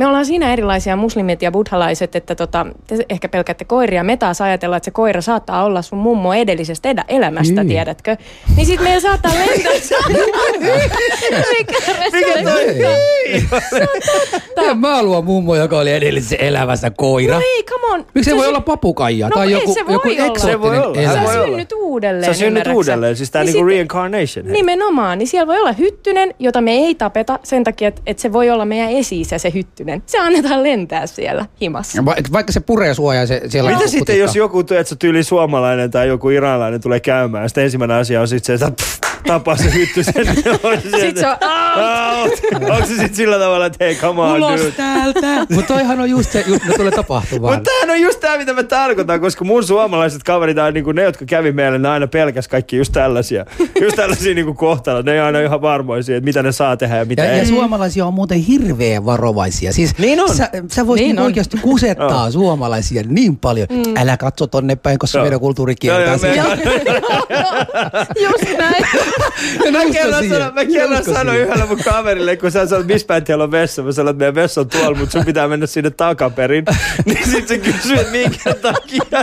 me 0.00 0.06
ollaan 0.06 0.26
siinä 0.26 0.52
erilaisia 0.52 0.96
muslimit 0.96 1.42
ja 1.42 1.50
buddhalaiset, 1.52 2.16
että 2.16 2.34
tota, 2.34 2.66
te 2.86 2.96
ehkä 3.10 3.28
pelkäätte 3.28 3.64
koiria. 3.64 4.04
Me 4.04 4.16
taas 4.16 4.40
ajatellaan, 4.40 4.76
että 4.76 4.84
se 4.84 4.90
koira 4.90 5.20
saattaa 5.20 5.64
olla 5.64 5.82
sun 5.82 5.98
mummo 5.98 6.34
edellisestä 6.34 6.88
edä, 6.88 7.04
elämästä, 7.08 7.60
Hyi. 7.60 7.68
tiedätkö? 7.68 8.16
Niin 8.56 8.66
sitten 8.66 8.84
meillä 8.86 9.00
saattaa 9.00 9.32
lentää... 9.40 9.72
Mikä 11.58 11.72
Mikä 12.12 12.42
toi? 14.54 14.74
Mä 14.74 15.02
luo 15.02 15.22
mummo, 15.22 15.54
joka 15.56 15.78
oli 15.78 15.92
edellisessä 15.92 16.36
elävässä 16.36 16.90
koira. 16.90 17.34
No 17.34 17.40
ei, 17.56 17.62
come 17.62 17.86
on. 17.94 18.06
Miksi 18.14 18.30
se, 18.30 18.36
voi 18.36 18.44
sy- 18.44 18.48
olla 18.48 18.60
papukaija 18.60 19.28
No 19.28 19.34
tai 19.36 19.46
ei, 19.46 19.52
joku, 19.52 19.74
se 19.74 19.86
voi 19.86 19.94
joku 19.94 20.08
olla. 20.08 20.16
eksoottinen 20.26 20.52
Se 20.52 20.60
voi 20.60 20.78
olla. 20.78 20.94
Sä 20.94 21.00
elämä? 21.02 21.22
voi 21.26 21.34
olla. 21.36 21.46
synnyt 21.46 21.72
uudelleen, 21.72 22.34
Sä 22.34 22.38
synnyt 22.38 22.66
uudelleen, 22.66 23.16
siis 23.16 23.30
tää 23.30 23.44
Niin 23.44 23.52
niinku 23.52 23.68
sit- 23.68 23.76
reincarnation. 23.76 24.44
hei. 24.46 24.52
Nimenomaan, 24.52 25.18
niin 25.18 25.28
siellä 25.28 25.46
voi 25.46 25.58
olla 25.58 25.72
hyttynen, 25.72 26.34
jota 26.38 26.60
me 26.60 26.70
ei 26.72 26.94
tapeta 26.94 27.38
sen 27.42 27.64
takia, 27.64 27.88
että, 27.88 28.02
että 28.06 28.20
se 28.20 28.32
voi 28.32 28.50
olla 28.50 28.64
meidän 28.64 28.90
esi 28.90 29.24
se 29.24 29.52
hyttynen. 29.54 29.89
Se 30.06 30.18
annetaan 30.18 30.62
lentää 30.62 31.06
siellä 31.06 31.46
himassa. 31.60 32.04
Va- 32.04 32.16
Vaikka 32.32 32.52
se 32.52 32.60
puree 32.60 32.94
suojaa 32.94 33.26
se 33.26 33.40
siellä 33.48 33.70
Mitä 33.70 33.82
sitten, 33.82 33.98
kutikka. 34.00 34.20
jos 34.22 34.36
joku 34.36 34.60
että 34.60 34.96
tyyli 34.98 35.22
suomalainen 35.24 35.90
tai 35.90 36.08
joku 36.08 36.30
iranilainen 36.30 36.80
tulee 36.80 37.00
käymään, 37.00 37.48
sitten 37.48 37.64
ensimmäinen 37.64 37.96
asia 37.96 38.20
on 38.20 38.28
sitten 38.28 38.58
se, 38.58 38.64
että 38.64 38.84
tapaa 39.26 39.56
se 39.56 39.74
hytty 39.74 40.02
sen. 40.02 40.14
Sitten 41.00 41.16
se 41.18 41.26
on, 41.26 42.70
Onko 42.70 42.86
se 42.86 42.94
sitten 42.94 43.14
sillä 43.14 43.38
tavalla, 43.38 43.66
että 43.66 43.84
hei, 43.84 43.94
come 43.96 44.20
on, 44.22 44.40
dude. 44.40 44.70
täältä! 44.70 45.26
Mutta 45.54 45.74
toihan 45.74 46.00
on 46.00 46.10
just 46.10 46.32
se, 46.32 46.44
just 46.46 46.64
ne 46.64 46.74
tulee 46.76 46.92
tapahtumaan. 46.92 47.54
Mutta 47.54 47.70
tämähän 47.70 47.90
on 47.90 48.00
just 48.00 48.20
tämä, 48.20 48.38
mitä 48.38 48.52
mä 48.52 48.62
tarkoitan, 48.62 49.20
koska 49.20 49.44
mun 49.44 49.64
suomalaiset 49.64 50.22
kaverit 50.22 50.58
on 50.58 50.74
niinku 50.74 50.92
ne, 50.92 51.02
jotka 51.02 51.24
kävi 51.24 51.52
meille, 51.52 51.78
ne 51.78 51.88
aina 51.88 52.06
pelkäs 52.06 52.48
kaikki 52.48 52.76
just 52.76 52.92
tällaisia. 52.92 53.46
Just 53.80 53.96
tällaisia 53.96 54.34
niinku 54.34 54.54
kohtaloita. 54.54 55.10
Ne 55.10 55.14
ei 55.14 55.20
aina 55.20 55.40
ihan 55.40 55.62
varmoisia, 55.62 56.16
että 56.16 56.24
mitä 56.24 56.42
ne 56.42 56.52
saa 56.52 56.76
tehdä 56.76 56.96
ja 56.96 57.04
mitä 57.04 57.24
Ja, 57.24 57.32
ei. 57.32 57.38
ja 57.38 57.46
suomalaisia 57.46 58.06
on 58.06 58.14
muuten 58.14 58.38
hirveän 58.38 59.04
varovaisia. 59.04 59.69
Siis 59.72 59.98
Niin 59.98 60.20
on. 60.20 60.34
Sä, 60.34 60.50
sä 60.72 60.86
voisit 60.86 61.06
Niin 61.06 61.16
niin 61.16 61.18
on. 61.20 61.24
oikeasti 61.26 61.56
kusettaa 61.58 62.30
suomalaisia 62.30 63.02
niin 63.06 63.36
paljon. 63.36 63.66
Mm. 63.70 63.82
Älä 63.96 64.16
katso 64.16 64.46
tonne 64.46 64.76
päin, 64.76 64.98
koska 64.98 65.18
Joo. 65.18 65.24
meidän 65.24 65.40
kulttuuri 65.40 65.74
kieltää 65.74 66.12
me- 66.12 66.18
sen. 66.18 66.34
Just 68.24 68.58
näin. 68.58 68.84
Mä 69.72 69.78
kerran, 69.92 70.28
sanon, 70.28 70.54
mä 70.54 70.64
kerran 70.64 71.04
sanoin 71.04 71.38
yhdelle 71.40 71.66
mun 71.66 71.78
kaverille, 71.84 72.36
kun 72.36 72.50
sä 72.50 72.66
sanoit, 72.66 72.86
missä 72.86 73.06
päin 73.06 73.24
teillä 73.24 73.44
on 73.44 73.50
vessa. 73.50 73.82
Mä 73.82 73.92
sanoin, 73.92 74.10
että 74.14 74.18
meidän 74.18 74.34
vessa 74.34 74.60
on 74.60 74.68
tuolla, 74.68 74.98
mutta 74.98 75.12
sun 75.12 75.24
pitää 75.24 75.48
mennä 75.48 75.66
sinne 75.66 75.90
takaperin. 75.90 76.64
niin 77.04 77.30
sit 77.30 77.48
se 77.48 77.58
kysyi, 77.58 77.98
että 77.98 78.12
minkä 78.12 78.54
takia. 78.54 79.22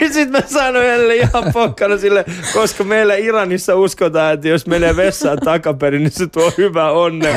niin 0.00 0.12
sit 0.12 0.30
mä 0.30 0.40
sanoin 0.46 0.86
hänelle 0.86 1.16
ihan 1.16 1.52
pokkana 1.52 1.98
sille, 1.98 2.24
koska 2.52 2.84
meillä 2.84 3.14
Iranissa 3.14 3.74
uskotaan, 3.76 4.34
että 4.34 4.48
jos 4.48 4.66
menee 4.66 4.96
vessaan 4.96 5.38
takaperin, 5.38 6.02
niin 6.02 6.12
se 6.12 6.26
tuo 6.26 6.52
hyvää 6.58 6.90
onnea. 6.92 7.34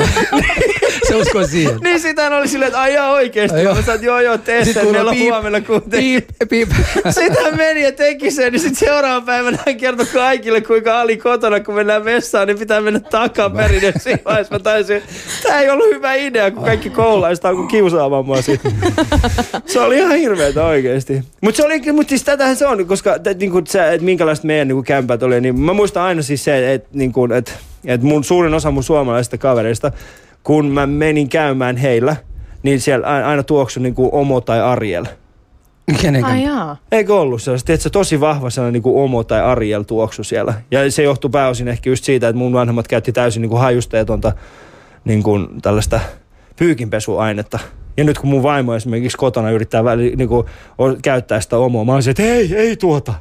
Se 1.08 1.14
uskoo 1.14 1.46
siihen. 1.46 1.78
niin 1.82 2.00
sit 2.00 2.18
hän 2.18 2.32
oli 2.32 2.48
silleen, 2.48 2.66
että 2.66 2.80
ai 2.80 2.94
jaa 2.94 3.10
oikeesti. 3.10 3.58
Ai 3.58 3.64
joo. 3.64 3.74
Mä 3.74 3.82
sanoin, 3.82 4.04
joo 4.04 4.20
joo, 4.20 4.38
tee 4.38 4.64
sen, 4.64 4.86
meillä 4.92 5.10
on 5.10 5.18
huomenna 5.18 5.60
kuitenkin. 5.60 5.90
Piip, 5.90 6.28
piip. 6.48 6.68
Hän 7.44 7.56
meni 7.56 7.82
ja 7.82 7.92
teki 7.92 8.30
sen, 8.30 8.52
niin 8.52 8.60
sitten 8.60 8.88
seuraavan 8.88 9.22
päivänä 9.22 9.58
hän 9.66 9.76
kertoi 9.76 10.06
kaikille, 10.06 10.60
kuinka 10.60 11.00
Ali 11.00 11.16
kotona, 11.16 11.60
kun 11.60 11.74
mennään 11.74 12.04
vessaan, 12.04 12.46
niin 12.46 12.58
pitää 12.58 12.80
mennä 12.80 13.00
takaperin. 13.00 13.82
Ja 13.82 13.92
siinä 13.98 14.18
vaiheessa 14.24 14.54
mä 14.54 14.58
taisin, 14.58 15.02
tämä 15.42 15.60
ei 15.60 15.70
ollut 15.70 15.94
hyvä 15.94 16.14
idea, 16.14 16.50
kun 16.50 16.64
kaikki 16.64 16.90
koululaiset 16.90 17.44
alkoi 17.44 17.66
kiusaamaan 17.66 18.26
mua 18.26 18.42
siitä. 18.42 18.68
Se 19.66 19.80
oli 19.80 19.98
ihan 19.98 20.16
hirveetä 20.16 20.64
oikeesti. 20.64 21.22
Mutta 21.40 21.56
se 21.56 21.64
oli, 21.64 21.92
mutta 21.92 22.08
siis 22.08 22.24
tätähän 22.24 22.56
se 22.56 22.66
on, 22.66 22.86
koska 22.86 23.18
t- 23.18 23.38
niinku, 23.38 23.62
se, 23.66 23.92
että 23.94 24.04
minkälaiset 24.04 24.44
meidän 24.44 24.68
niinku, 24.68 24.82
kämpät 24.82 25.22
oli, 25.22 25.40
niin 25.40 25.60
mä 25.60 25.72
muistan 25.72 26.02
aina 26.02 26.22
siis 26.22 26.44
se, 26.44 26.74
että 26.74 26.88
niinku, 26.92 27.28
et, 27.32 27.54
et 27.84 28.02
mun 28.02 28.24
suurin 28.24 28.54
osa 28.54 28.70
mun 28.70 28.82
suomalaisista 28.84 29.38
kavereista, 29.38 29.92
kun 30.42 30.66
mä 30.66 30.86
menin 30.86 31.28
käymään 31.28 31.76
heillä, 31.76 32.16
niin 32.62 32.80
siellä 32.80 33.06
aina 33.06 33.42
tuoksu 33.42 33.80
niin 33.80 33.94
kuin 33.94 34.08
Omo 34.12 34.40
tai 34.40 34.60
Ariel. 34.60 35.06
Kenen 36.00 36.24
Ai 36.24 36.44
jaa. 36.44 36.76
Eikö 36.92 37.20
ollut 37.20 37.42
sellaista, 37.42 37.72
että 37.72 37.82
se 37.82 37.90
tosi 37.90 38.20
vahva 38.20 38.50
sellainen 38.50 38.72
niin 38.72 38.82
kuin 38.82 39.04
Omo 39.04 39.24
tai 39.24 39.40
Ariel 39.40 39.82
tuoksu 39.82 40.24
siellä. 40.24 40.54
Ja 40.70 40.90
se 40.90 41.02
johtui 41.02 41.30
pääosin 41.30 41.68
ehkä 41.68 41.90
just 41.90 42.04
siitä, 42.04 42.28
että 42.28 42.38
mun 42.38 42.52
vanhemmat 42.52 42.88
käytti 42.88 43.12
täysin 43.12 43.40
niin 43.40 43.50
kuin 43.50 43.60
hajusteetonta 43.60 44.32
niin 45.04 45.22
kuin 45.22 45.48
tällaista 45.62 46.00
pyykinpesuainetta. 46.56 47.58
Ja 47.96 48.04
nyt 48.04 48.18
kun 48.18 48.30
mun 48.30 48.42
vaimo 48.42 48.74
esimerkiksi 48.74 49.18
kotona 49.18 49.50
yrittää 49.50 49.84
väli, 49.84 50.16
niin 50.16 50.28
kuin, 50.28 50.46
o- 50.78 50.96
käyttää 51.02 51.40
sitä 51.40 51.58
omoa, 51.58 51.84
mä 51.84 51.92
oon 51.92 52.02
se, 52.02 52.10
että 52.10 52.22
ei, 52.22 52.56
ei 52.56 52.76
tuota. 52.76 53.14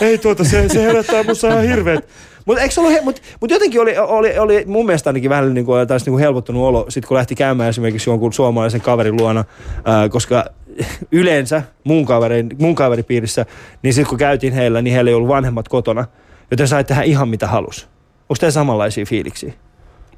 Ei 0.00 0.18
tuota, 0.18 0.44
se, 0.44 0.68
se 0.68 0.82
herättää 0.82 1.22
musta 1.22 1.48
ihan 1.48 1.62
hirveet. 1.62 2.08
Mutta 2.44 2.62
eikö 2.62 2.74
ollut, 2.78 2.92
he, 2.92 3.00
mut, 3.00 3.22
mut 3.40 3.50
jotenkin 3.50 3.80
oli, 3.80 3.98
oli, 3.98 4.38
oli, 4.38 4.64
mun 4.66 4.86
mielestä 4.86 5.10
ainakin 5.10 5.30
vähän 5.30 5.54
niin 5.54 5.66
kuin, 5.66 5.88
taas 5.88 6.06
niin 6.06 6.12
kuin 6.12 6.20
helpottunut 6.20 6.62
olo, 6.62 6.86
sit 6.88 7.06
kun 7.06 7.16
lähti 7.16 7.34
käymään 7.34 7.68
esimerkiksi 7.68 8.10
jonkun 8.10 8.32
suomalaisen 8.32 8.80
kaverin 8.80 9.16
luona, 9.16 9.44
ää, 9.84 10.08
koska 10.08 10.44
yleensä 11.12 11.62
mun, 11.84 12.04
kaverin, 12.06 12.48
mun 12.58 12.74
kaveripiirissä, 12.74 13.46
niin 13.82 13.94
sitten 13.94 14.08
kun 14.08 14.18
käytiin 14.18 14.52
heillä, 14.52 14.82
niin 14.82 14.94
heillä 14.94 15.08
ei 15.08 15.14
ollut 15.14 15.28
vanhemmat 15.28 15.68
kotona, 15.68 16.04
joten 16.50 16.68
sai 16.68 16.84
tehdä 16.84 17.02
ihan 17.02 17.28
mitä 17.28 17.46
halus. 17.46 17.88
Onko 18.28 18.34
teillä 18.40 18.52
samanlaisia 18.52 19.06
fiiliksiä? 19.06 19.52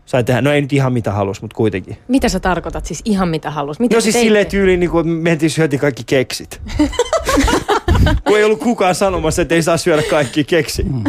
Sai 0.06 0.24
tehdä, 0.24 0.40
no 0.42 0.52
ei 0.52 0.60
nyt 0.60 0.72
ihan 0.72 0.92
mitä 0.92 1.12
halus, 1.12 1.42
mutta 1.42 1.56
kuitenkin. 1.56 1.96
Mitä 2.08 2.28
sä 2.28 2.40
tarkoitat 2.40 2.86
siis 2.86 3.00
ihan 3.04 3.28
mitä 3.28 3.50
halus? 3.50 3.80
Mitä 3.80 3.94
No 3.96 4.00
siis 4.00 4.12
teitte? 4.14 4.26
silleen 4.26 4.46
tyyliin, 4.46 4.80
niin 4.80 4.90
kuin 4.90 5.08
mentiin 5.08 5.50
syötiin 5.50 5.80
kaikki 5.80 6.02
keksit. 6.06 6.60
kun 8.24 8.38
ei 8.38 8.44
ollut 8.44 8.60
kukaan 8.60 8.94
sanomassa, 8.94 9.42
että 9.42 9.54
ei 9.54 9.62
saa 9.62 9.76
syödä 9.76 10.02
kaikki 10.02 10.44
keksi. 10.44 10.82
Mm. 10.82 11.04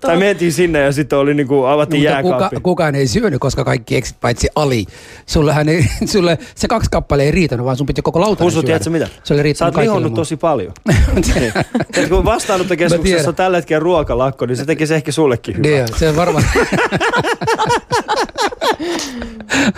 tai 0.00 0.16
mentiin 0.16 0.52
sinne 0.52 0.78
ja 0.78 0.92
sitten 0.92 1.18
oli 1.18 1.34
niin 1.34 1.46
kuin, 1.46 1.68
avattiin 1.68 2.00
Mutta 2.00 2.12
jääkaappi. 2.12 2.56
kuka, 2.56 2.60
kukaan 2.60 2.94
ei 2.94 3.06
syönyt, 3.06 3.40
koska 3.40 3.64
kaikki 3.64 3.96
eksit 3.96 4.16
paitsi 4.20 4.48
Ali. 4.54 4.86
Sullehän 5.26 5.68
ei, 5.68 5.84
sulle 6.12 6.38
se 6.54 6.68
kaksi 6.68 6.90
kappale 6.90 7.22
ei 7.22 7.30
riitänyt, 7.30 7.66
vaan 7.66 7.76
sun 7.76 7.86
piti 7.86 8.02
koko 8.02 8.20
lautanen 8.20 8.44
Husu, 8.46 8.54
syödä. 8.54 8.66
tiedätkö 8.66 8.90
mitä? 8.90 9.08
Se 9.24 9.34
oli 9.34 9.54
Sä 9.54 9.64
oot 9.64 9.76
lihonnut 9.76 10.14
tosi 10.14 10.36
paljon. 10.36 10.72
niin. 11.14 11.52
Tiedätkö, 11.92 12.16
kun 12.16 12.24
vastaanottokeskuksessa 12.24 13.28
on 13.28 13.34
tällä 13.34 13.56
hetkellä 13.56 13.80
ruokalakko, 13.80 14.46
niin 14.46 14.56
se 14.56 14.64
tekisi 14.64 14.94
ehkä 14.94 15.12
sullekin 15.12 15.56
hyvää. 15.56 15.70
Niin, 15.70 15.98
se 15.98 16.08
on 16.08 16.16
varmaan. 16.16 16.44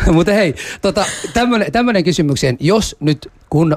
Mutta 0.12 0.32
hei, 0.32 0.54
tota, 0.82 1.04
tämmöinen 1.72 2.04
kysymykseen, 2.04 2.56
jos 2.60 2.96
nyt 3.00 3.30
kun, 3.50 3.76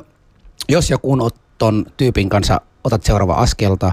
jos 0.69 0.89
ja 0.89 0.97
kun 0.97 1.21
oot 1.21 1.35
ton 1.57 1.85
tyypin 1.97 2.29
kanssa 2.29 2.61
otat 2.85 3.03
seuraava 3.03 3.33
askelta 3.33 3.91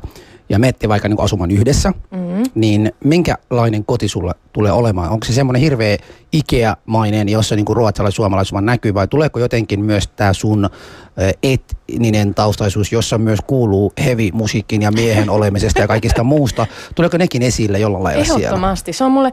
ja 0.49 0.59
menette 0.59 0.88
vaikka 0.88 1.09
niin 1.09 1.20
asumaan 1.20 1.51
yhdessä, 1.51 1.93
mm-hmm. 2.11 2.43
niin 2.55 2.93
minkälainen 3.05 3.84
koti 3.84 4.09
sulla 4.09 4.34
tulee 4.53 4.72
olemaan? 4.72 5.11
Onko 5.11 5.26
se 5.26 5.32
semmoinen 5.32 5.62
hirveä 5.62 5.97
Ikea-mainen, 6.32 7.28
jossa 7.28 7.57
niin 7.57 7.66
ruotsalais 7.68 8.14
suomalais 8.14 8.53
vaan 8.53 8.66
näkyy, 8.66 8.95
vai 8.95 9.09
tuleeko 9.09 9.38
jotenkin 9.40 9.84
myös 9.84 10.09
tämä 10.09 10.32
sun 10.32 10.68
etninen 11.43 12.34
taustaisuus, 12.34 12.93
jossa 12.93 13.18
myös 13.18 13.38
kuuluu 13.47 13.93
heavy-musiikin 14.05 14.82
ja 14.82 14.90
miehen 14.90 15.30
olemisesta 15.30 15.80
ja 15.80 15.88
kaikista 15.88 16.24
muusta? 16.24 16.66
Tuleeko 16.95 17.18
nekin 17.18 17.43
esille 17.43 17.78
jollain 17.78 18.05
lailla 18.05 18.24
siellä? 18.24 18.40
Ehdottomasti. 18.40 18.93
Se 18.93 19.05
on 19.05 19.12
mulle, 19.12 19.32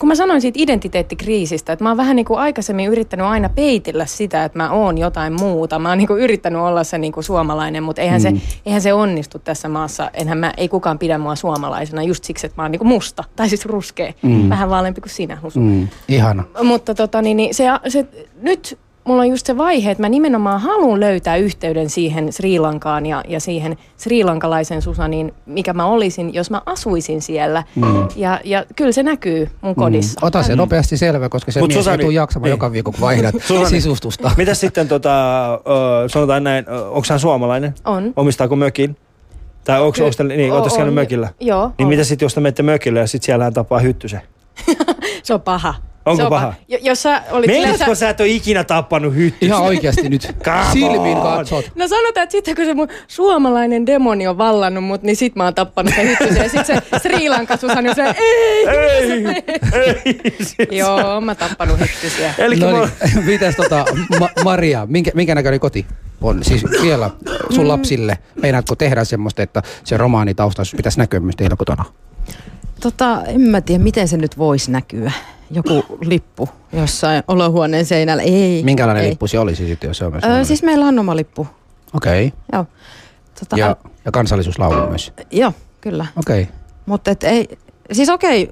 kun 0.00 0.08
mä 0.08 0.14
sanoin 0.14 0.40
siitä 0.40 0.58
identiteettikriisistä, 0.62 1.72
että 1.72 1.84
mä 1.84 1.90
oon 1.90 1.96
vähän 1.96 2.16
niin 2.16 2.26
kuin 2.26 2.40
aikaisemmin 2.40 2.86
yrittänyt 2.86 3.26
aina 3.26 3.48
peitellä 3.48 4.06
sitä, 4.06 4.44
että 4.44 4.58
mä 4.58 4.70
oon 4.70 4.98
jotain 4.98 5.32
muuta. 5.32 5.78
Mä 5.78 5.88
oon 5.88 5.98
niin 5.98 6.08
kuin 6.08 6.22
yrittänyt 6.22 6.60
olla 6.60 6.84
se 6.84 6.98
niin 6.98 7.12
kuin 7.12 7.24
suomalainen, 7.24 7.82
mutta 7.82 8.02
eihän, 8.02 8.22
mm. 8.22 8.22
se, 8.22 8.46
eihän 8.66 8.82
se 8.82 8.92
onnistu 8.92 9.38
tässä 9.38 9.68
maassa. 9.68 10.10
Enhän 10.14 10.38
mä, 10.38 10.52
ei 10.56 10.68
kukaan 10.68 10.98
pidä 10.98 11.18
mua 11.18 11.36
suomalaisena 11.36 12.02
just 12.02 12.24
siksi, 12.24 12.46
että 12.46 12.54
mä 12.56 12.62
oon 12.62 12.72
niin 12.72 12.78
kuin 12.78 12.88
musta. 12.88 13.24
Tai 13.36 13.48
siis 13.48 13.66
ruskea. 13.66 14.12
Mm. 14.22 14.48
Vähän 14.48 14.70
vaaleampi 14.70 15.00
kuin 15.00 15.10
sinä, 15.10 15.38
Husu. 15.42 15.60
Mm, 15.60 15.88
ihana. 16.08 16.44
Mutta 16.62 16.94
tota, 16.94 17.22
niin, 17.22 17.36
niin 17.36 17.54
se, 17.54 17.64
se, 17.88 18.06
nyt 18.42 18.78
mulla 19.10 19.22
on 19.22 19.28
just 19.28 19.46
se 19.46 19.56
vaihe, 19.56 19.90
että 19.90 20.02
mä 20.02 20.08
nimenomaan 20.08 20.60
haluan 20.60 21.00
löytää 21.00 21.36
yhteyden 21.36 21.90
siihen 21.90 22.32
Sri 22.32 22.58
Lankaan 22.58 23.06
ja, 23.06 23.22
ja 23.28 23.40
siihen 23.40 23.76
srilankalaisen 23.96 24.82
Susaniin, 24.82 25.34
mikä 25.46 25.72
mä 25.72 25.86
olisin, 25.86 26.34
jos 26.34 26.50
mä 26.50 26.62
asuisin 26.66 27.22
siellä. 27.22 27.64
Mm. 27.76 28.08
Ja, 28.16 28.40
ja 28.44 28.64
kyllä 28.76 28.92
se 28.92 29.02
näkyy 29.02 29.48
mun 29.60 29.74
kodissa. 29.74 30.20
Mm. 30.22 30.26
Ota 30.26 30.42
se 30.42 30.56
nopeasti 30.56 30.96
selvä, 30.96 31.28
koska 31.28 31.52
se 31.52 31.60
Mut 31.60 31.68
mies 31.74 31.84
Susani- 31.86 31.90
ei 31.92 31.98
tule 31.98 32.12
jaksamaan 32.12 32.44
niin. 32.44 32.50
joka 32.50 32.72
viikko, 32.72 32.92
kun 32.92 33.00
vaihdat 33.00 33.34
Susani- 33.48 33.68
sisustusta. 33.68 34.30
Mitäs 34.36 34.60
sitten, 34.60 34.88
tota, 34.88 35.54
ö, 35.54 35.58
sanotaan 36.06 36.44
näin, 36.44 36.64
onko 36.68 37.02
hän 37.10 37.20
suomalainen? 37.20 37.74
On. 37.84 38.12
Omistaako 38.16 38.56
mökin? 38.56 38.96
Tai 39.64 39.80
onko, 39.80 39.92
Ky- 39.92 40.24
niin, 40.36 40.52
o- 40.52 40.62
käynyt 40.68 40.88
on. 40.88 40.94
mökillä? 40.94 41.28
Joo, 41.40 41.66
Niin 41.78 41.86
on. 41.86 41.88
mitä 41.88 42.04
sitten, 42.04 42.24
jos 42.26 42.34
te 42.34 42.40
menette 42.40 42.62
mökille 42.62 43.00
ja 43.00 43.06
sitten 43.06 43.26
siellä 43.26 43.44
hän 43.44 43.54
tapaa 43.54 43.78
hyttysen? 43.78 44.20
Se 45.22 45.34
on 45.34 45.40
paha. 45.40 45.74
Onko 46.06 46.16
se 46.16 46.22
on 46.24 46.30
paha? 46.30 46.54
Jo, 46.68 46.78
jos 46.82 47.02
sä 47.02 47.22
olit 47.30 47.46
Meinaatko 47.46 47.94
sä 47.94 48.08
et 48.10 48.20
ole 48.20 48.28
ikinä 48.28 48.64
tappanut 48.64 49.14
hyttystä? 49.14 49.46
Ihan 49.46 49.62
oikeasti 49.62 50.08
nyt. 50.08 50.22
Silmiin 50.72 51.18
katsot. 51.20 51.72
No 51.74 51.88
sanotaan, 51.88 52.22
että 52.24 52.32
sitten 52.32 52.56
kun 52.56 52.64
se 52.64 52.74
mun 52.74 52.88
suomalainen 53.08 53.86
demoni 53.86 54.26
on 54.26 54.38
vallannut 54.38 54.84
mut, 54.84 55.02
niin 55.02 55.16
sit 55.16 55.36
mä 55.36 55.44
oon 55.44 55.54
tappanut 55.54 55.94
sen 55.94 56.08
hyttysen. 56.08 56.42
Ja 56.42 56.48
sit 56.48 56.66
se 56.66 56.74
Sri 57.02 57.28
Lanka 57.28 57.56
Susani 57.56 57.88
on 57.88 57.94
se, 57.94 58.02
ei! 58.18 58.66
Ei, 58.66 59.34
ei. 59.72 60.20
Siis- 60.42 60.56
Joo, 60.70 60.96
oon 61.14 61.24
mä 61.24 61.34
tappanut 61.34 61.80
hyttysiä. 61.80 62.34
Eli 62.38 62.56
No 62.56 62.70
no 62.70 62.88
niin, 63.14 63.24
mitäs 63.30 63.56
tota, 63.56 63.84
Ma- 64.20 64.28
Maria, 64.44 64.86
minkä, 64.90 65.10
minkä 65.14 65.34
näköinen 65.34 65.60
koti 65.60 65.86
on? 66.20 66.44
Siis 66.44 66.64
vielä 66.82 67.10
sun 67.50 67.68
lapsille, 67.68 68.18
meinaatko 68.42 68.76
tehdä 68.76 69.04
semmoista, 69.04 69.42
että 69.42 69.62
se 69.84 69.96
romaanitaustaisuus 69.96 70.74
pitäisi 70.76 70.98
näkyä 70.98 71.20
myös 71.20 71.36
teillä 71.36 71.56
kotona? 71.56 71.84
Tota, 72.80 73.22
en 73.26 73.40
mä 73.40 73.60
tiedä, 73.60 73.84
miten 73.84 74.08
se 74.08 74.16
nyt 74.16 74.38
voisi 74.38 74.70
näkyä. 74.70 75.12
Joku 75.50 75.98
lippu 76.00 76.48
jossain 76.72 77.22
olohuoneen 77.28 77.84
seinällä. 77.84 78.22
Ei. 78.22 78.62
Minkälainen 78.62 79.04
ei. 79.04 79.10
lippu 79.10 79.26
se 79.26 79.38
olisi 79.38 79.66
sitten, 79.66 79.88
jos 79.88 79.98
se 79.98 80.04
on 80.04 80.12
myös 80.12 80.24
Öö, 80.24 80.44
siis 80.44 80.62
meillä 80.62 80.86
on 80.86 80.98
oma 80.98 81.16
lippu. 81.16 81.46
Okei, 81.94 82.26
okay. 82.26 82.38
Joo. 82.52 82.66
Tota, 83.40 83.56
ja, 83.56 83.76
ja 84.04 84.12
kansallisuuslaulu 84.12 84.88
myös. 84.88 85.12
joo, 85.30 85.52
kyllä. 85.80 86.06
Okei. 86.16 86.42
Okay. 86.42 86.54
Mutta 86.86 87.10
et 87.10 87.24
ei, 87.24 87.58
siis 87.92 88.08
okei, 88.08 88.50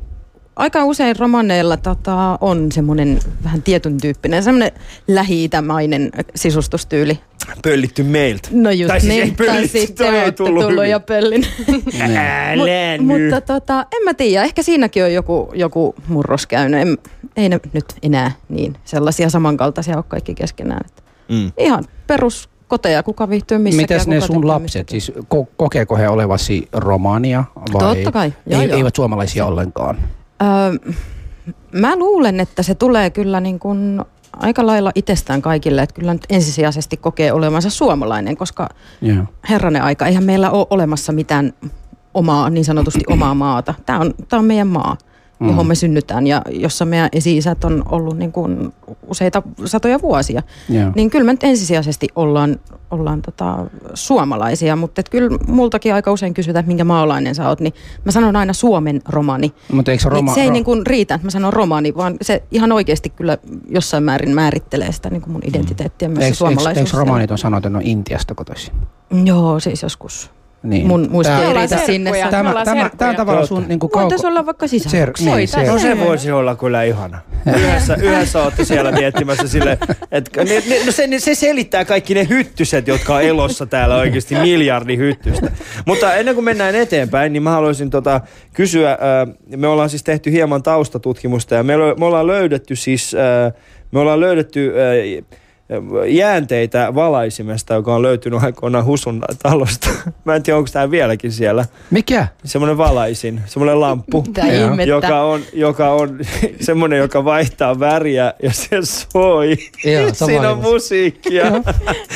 aika 0.59 0.85
usein 0.85 1.17
romaneilla 1.19 1.77
tota, 1.77 2.39
on 2.41 2.73
semmoinen 2.73 3.19
vähän 3.45 3.63
tietyn 3.63 4.01
tyyppinen, 4.01 4.43
semmoinen 4.43 4.73
lähi-itämainen 5.09 6.11
sisustustyyli. 6.35 7.19
pöllitty 7.63 8.03
meiltä. 8.03 8.49
No 8.53 8.71
just 8.71 8.89
Tai 8.89 9.01
siis 9.01 9.13
ei 9.13 9.25
niin, 9.25 9.37
tai 9.37 9.47
pöllitty, 9.47 9.79
sitten 9.79 10.07
toi 10.07 10.17
ei 10.17 10.23
olette 10.23 10.37
tullut 10.45 10.67
tullut 10.67 10.87
ja 10.87 11.01
pöllin. 11.01 11.47
Älä 12.01 12.97
nyt. 12.97 13.07
Mutta 13.07 13.41
tota, 13.41 13.87
en 13.97 14.05
mä 14.05 14.15
tiedä, 14.15 14.45
ehkä 14.45 14.63
siinäkin 14.63 15.05
on 15.05 15.13
joku, 15.15 15.51
joku 15.55 15.95
murros 16.09 16.47
käynyt. 16.47 16.81
En, 16.81 16.99
ei 17.37 17.49
ne 17.49 17.61
nyt 17.73 17.85
enää 18.03 18.31
niin 18.49 18.75
sellaisia 18.85 19.31
samankaltaisia 19.31 19.97
ole 19.97 20.05
kaikki 20.09 20.35
keskenään. 20.35 20.81
Että 20.87 21.03
Mm. 21.29 21.53
ihan 21.59 21.85
peruskoteja, 22.07 23.03
kuka 23.03 23.29
viihtyy 23.29 23.59
missäkin. 23.59 23.83
Mites 23.85 24.07
ja 24.07 24.11
ne 24.15 24.21
sun 24.21 24.47
lapset, 24.49 24.89
siis 24.89 25.13
ko- 25.35 25.47
kokeeko 25.57 25.97
he 25.97 26.09
olevasi 26.09 26.69
romaania 26.73 27.45
vai 27.73 27.95
Totta 27.95 28.13
kai, 28.13 28.33
joo, 28.47 28.61
ei, 28.63 28.69
joo. 28.69 28.77
eivät 28.77 28.97
suomalaisia 28.97 29.47
ollenkaan? 29.47 29.99
Öö, 30.43 30.93
mä 31.73 31.97
luulen, 31.97 32.41
että 32.41 32.63
se 32.63 32.75
tulee 32.75 33.11
kyllä 33.11 33.41
niin 33.41 33.59
kuin 33.59 34.01
aika 34.33 34.67
lailla 34.67 34.93
itsestään 34.95 35.43
kaikille, 35.43 35.83
että 35.83 35.95
kyllä 35.95 36.13
nyt 36.13 36.27
ensisijaisesti 36.31 36.97
kokee 36.97 37.33
olevansa 37.33 37.71
suomalainen, 37.71 38.37
koska 38.37 38.69
Joo. 39.01 39.25
herranen 39.51 39.83
aika, 39.83 40.07
eihän 40.07 40.25
meillä 40.25 40.51
ole 40.51 40.67
olemassa 40.71 41.13
mitään 41.13 41.53
omaa, 42.15 42.51
niin 42.51 42.65
sanotusti 42.65 43.01
omaa 43.07 43.35
maata. 43.35 43.75
Tämä 43.87 43.99
on, 43.99 44.15
tämä 44.29 44.39
on 44.39 44.47
meidän 44.47 44.69
maa, 44.69 44.97
johon 45.41 45.67
Mm. 45.67 45.69
me 45.69 45.75
synnytään 45.75 46.27
ja 46.27 46.43
jossa 46.51 46.85
meidän 46.85 47.09
esi-isät 47.13 47.65
on 47.65 47.83
ollut 47.91 48.19
niin 48.19 48.33
kuin 48.33 48.73
useita 49.07 49.43
satoja 49.65 50.01
vuosia. 50.03 50.43
Joo. 50.69 50.93
Niin 50.95 51.11
kyllä 51.11 51.25
me 51.25 51.33
nyt 51.33 51.45
ensisijaisesti 51.45 52.09
ollaan, 52.17 52.57
ollaan 52.91 53.23
tota, 53.23 53.57
suomalaisia, 53.95 54.77
mutta 54.77 55.01
et 55.01 55.09
kyllä 55.09 55.39
multakin 55.49 55.95
aika 55.95 56.13
usein 56.13 56.35
kysytään, 56.35 56.61
että 56.61 56.69
minkä 56.69 56.85
maalainen 56.85 57.35
sä 57.35 57.49
oot, 57.49 57.61
niin 57.61 57.73
mä 58.05 58.13
sanon 58.13 58.37
aina 58.37 58.53
Suomen 58.53 59.01
romani. 59.09 59.53
Mutta 59.73 59.91
eikö 59.91 60.03
se 60.03 60.09
Roma, 60.09 60.17
roma, 60.19 60.27
niin 60.27 60.35
se 60.35 60.41
ei 60.41 60.49
ro- 60.49 60.53
niin 60.53 60.65
kuin 60.65 60.87
riitä, 60.87 61.15
että 61.15 61.27
mä 61.27 61.31
sanon 61.31 61.53
romani, 61.53 61.97
vaan 61.97 62.17
se 62.23 62.43
ihan 62.51 62.73
oikeasti 62.73 63.11
kyllä 63.11 63.39
jossain 63.69 64.05
määrin 64.05 64.35
määrittelee 64.35 64.93
sitä 64.93 65.11
niin 65.11 65.23
kuin 65.23 65.33
mun 65.33 65.43
identiteettiä, 65.45 66.09
myös 66.09 66.19
se 66.19 66.25
eikö, 66.25 66.27
eikö, 66.29 66.37
suomalaisuus. 66.37 66.87
eikö 66.89 66.99
romaanit 66.99 67.31
on 67.31 67.39
sanottu, 67.39 67.69
on 67.69 67.83
Intiasta 67.83 68.35
kotoisin? 68.35 68.75
Joo, 69.25 69.61
siis 69.61 69.83
joskus. 69.83 70.31
Niin. 70.63 70.87
Mun 70.87 71.07
muisti 71.11 71.33
ei 71.33 71.53
riitä 71.53 71.79
sinne. 71.87 72.11
Tämä, 72.31 72.65
tämä, 72.65 72.91
tämä 72.99 73.11
on 73.11 73.17
tavallaan 73.17 73.47
sun 73.47 73.65
niin 73.69 73.79
kuin 73.79 73.91
kauko... 73.91 74.03
Voitaisiin 74.03 74.29
olla 74.29 74.47
vaikka. 74.47 74.67
Ser, 74.69 75.13
niin, 75.21 75.49
ser. 75.49 75.67
No 75.67 75.79
se 75.79 75.99
voisi 75.99 76.31
olla 76.31 76.57
kyllä 76.57 76.83
ihana. 76.83 77.19
Yhdessä, 77.57 77.95
yhdessä 78.03 78.43
olette 78.43 78.65
siellä 78.65 78.93
miettimässä 78.93 79.49
sille, 79.49 79.79
että 80.13 80.45
ne, 80.45 80.63
ne, 80.69 80.85
no 80.87 80.93
se, 80.93 81.09
se 81.19 81.35
selittää 81.35 81.85
kaikki 81.85 82.15
ne 82.15 82.27
hyttyset, 82.29 82.89
jotka 82.89 83.15
on 83.15 83.23
elossa 83.23 83.67
täällä 83.67 83.97
oikeasti 83.97 84.35
miljardi 84.35 84.97
hyttystä. 84.97 85.51
Mutta 85.87 86.15
ennen 86.15 86.35
kuin 86.35 86.45
mennään 86.45 86.75
eteenpäin, 86.75 87.33
niin 87.33 87.43
mä 87.43 87.51
haluaisin 87.51 87.91
tota, 87.91 88.21
kysyä, 88.53 88.91
äh, 88.93 88.99
me 89.57 89.67
ollaan 89.67 89.91
siis 89.91 90.03
tehty 90.03 90.33
hieman 90.33 90.63
taustatutkimusta 90.63 91.55
ja 91.55 91.63
me, 91.63 91.75
me 91.99 92.05
ollaan 92.05 92.27
löydetty 92.27 92.77
siis, 92.77 93.15
äh, 93.15 93.53
me 93.93 94.01
ollaan 94.01 94.21
löydetty 94.21 94.73
äh, 95.21 95.39
jäänteitä 96.07 96.95
valaisimesta, 96.95 97.75
joka 97.75 97.95
on 97.95 98.03
löytynyt 98.03 98.43
aikoinaan 98.43 98.85
Husun 98.85 99.23
talosta. 99.43 99.89
Mä 100.25 100.35
en 100.35 100.43
tiedä, 100.43 100.57
onko 100.57 100.71
tämä 100.73 100.91
vieläkin 100.91 101.33
siellä. 101.33 101.65
Mikä? 101.91 102.29
Semmoinen 102.45 102.79
valaisin, 102.79 103.41
semmoinen 103.47 103.81
lamppu. 103.81 104.25
Joka 104.87 105.21
on, 105.23 105.41
joka 105.53 105.91
on 105.93 106.19
semmoinen, 106.61 106.99
joka 106.99 107.25
vaihtaa 107.25 107.81
väriä 107.81 108.35
ja 108.43 108.53
se 108.53 108.79
soi. 108.83 109.57
Joo, 109.85 110.15
Siinä 110.15 110.41
on 110.41 110.45
ilmassa. 110.55 110.71
musiikkia. 110.71 111.47
Joo. 111.47 111.63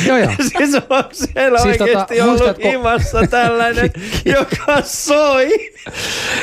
Joo, 0.06 0.16
joo. 0.18 0.32
Siis 0.58 0.74
on 0.90 1.04
siellä 1.12 1.58
Siis 1.58 1.62
siis 1.62 1.78
tota, 1.78 1.84
oikeasti 1.84 2.20
ollut 2.20 2.40
muistatko- 2.40 2.68
himassa 2.68 3.26
tällainen, 3.30 3.90
joka 4.24 4.80
soi. 4.84 5.48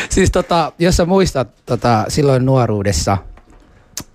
Siis 0.10 0.32
tota, 0.32 0.72
jos 0.80 0.98
sä 0.98 1.06
muistat 1.06 1.48
tota, 1.66 2.06
silloin 2.08 2.46
nuoruudessa, 2.46 3.18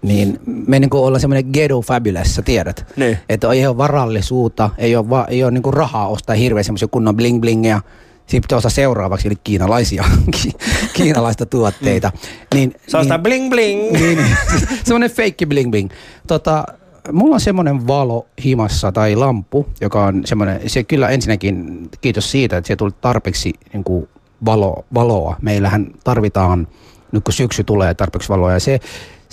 niin 0.04 0.40
me 0.46 0.78
niinku 0.78 1.04
ollaan 1.04 1.20
semmoinen 1.20 1.50
ghetto 1.52 1.80
fabulous, 1.80 2.34
sä 2.34 2.42
tiedät. 2.42 2.86
Niin. 2.96 3.18
Että 3.28 3.52
ei 3.52 3.66
ole 3.66 3.76
varallisuutta, 3.76 4.70
ei 4.78 4.96
ole, 4.96 5.10
va, 5.10 5.26
ei 5.28 5.44
ole 5.44 5.50
niinku 5.50 5.70
rahaa 5.70 6.08
ostaa 6.08 6.36
hirveän 6.36 6.64
semmoisia 6.64 6.88
kunnon 6.88 7.16
bling 7.16 7.40
blingeja. 7.40 7.80
Sitten 8.20 8.42
pitää 8.42 8.56
ostaa 8.56 8.70
seuraavaksi, 8.70 9.28
eli 9.28 9.36
kiinalaisia, 9.44 10.04
ki, 10.42 10.52
kiinalaista 10.92 11.46
tuotteita. 11.46 12.12
Niin, 12.54 12.74
Se 12.86 12.96
on 12.96 13.04
sitä 13.04 13.18
bling 13.18 13.50
bling. 13.50 13.92
niin, 13.92 14.18
niin, 14.18 14.36
semmoinen 14.84 15.10
feikki 15.10 15.46
bling 15.46 15.70
bling. 15.70 15.90
Tota, 16.26 16.64
mulla 17.12 17.34
on 17.34 17.40
semmoinen 17.40 17.86
valo 17.86 18.26
himassa 18.44 18.92
tai 18.92 19.16
lampu, 19.16 19.66
joka 19.80 20.04
on 20.04 20.22
semmoinen, 20.24 20.60
se 20.66 20.84
kyllä 20.84 21.08
ensinnäkin 21.08 21.88
kiitos 22.00 22.30
siitä, 22.30 22.56
että 22.56 22.68
se 22.68 22.76
tuli 22.76 22.92
tarpeeksi 23.00 23.52
niin 23.72 23.84
kuin 23.84 24.08
valo, 24.44 24.84
valoa. 24.94 25.36
Meillähän 25.42 25.86
tarvitaan, 26.04 26.68
nyt 27.12 27.24
kun 27.24 27.32
syksy 27.32 27.64
tulee 27.64 27.94
tarpeeksi 27.94 28.28
valoa 28.28 28.52
ja 28.52 28.60
se, 28.60 28.80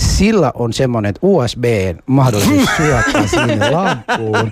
sillä 0.02 0.52
on 0.56 0.74
semmoinen, 0.74 1.14
USB 1.22 1.64
mahdollisuus 2.06 2.70
syöttää 2.78 3.28
sinne 3.28 3.70
lampuun. 3.72 4.52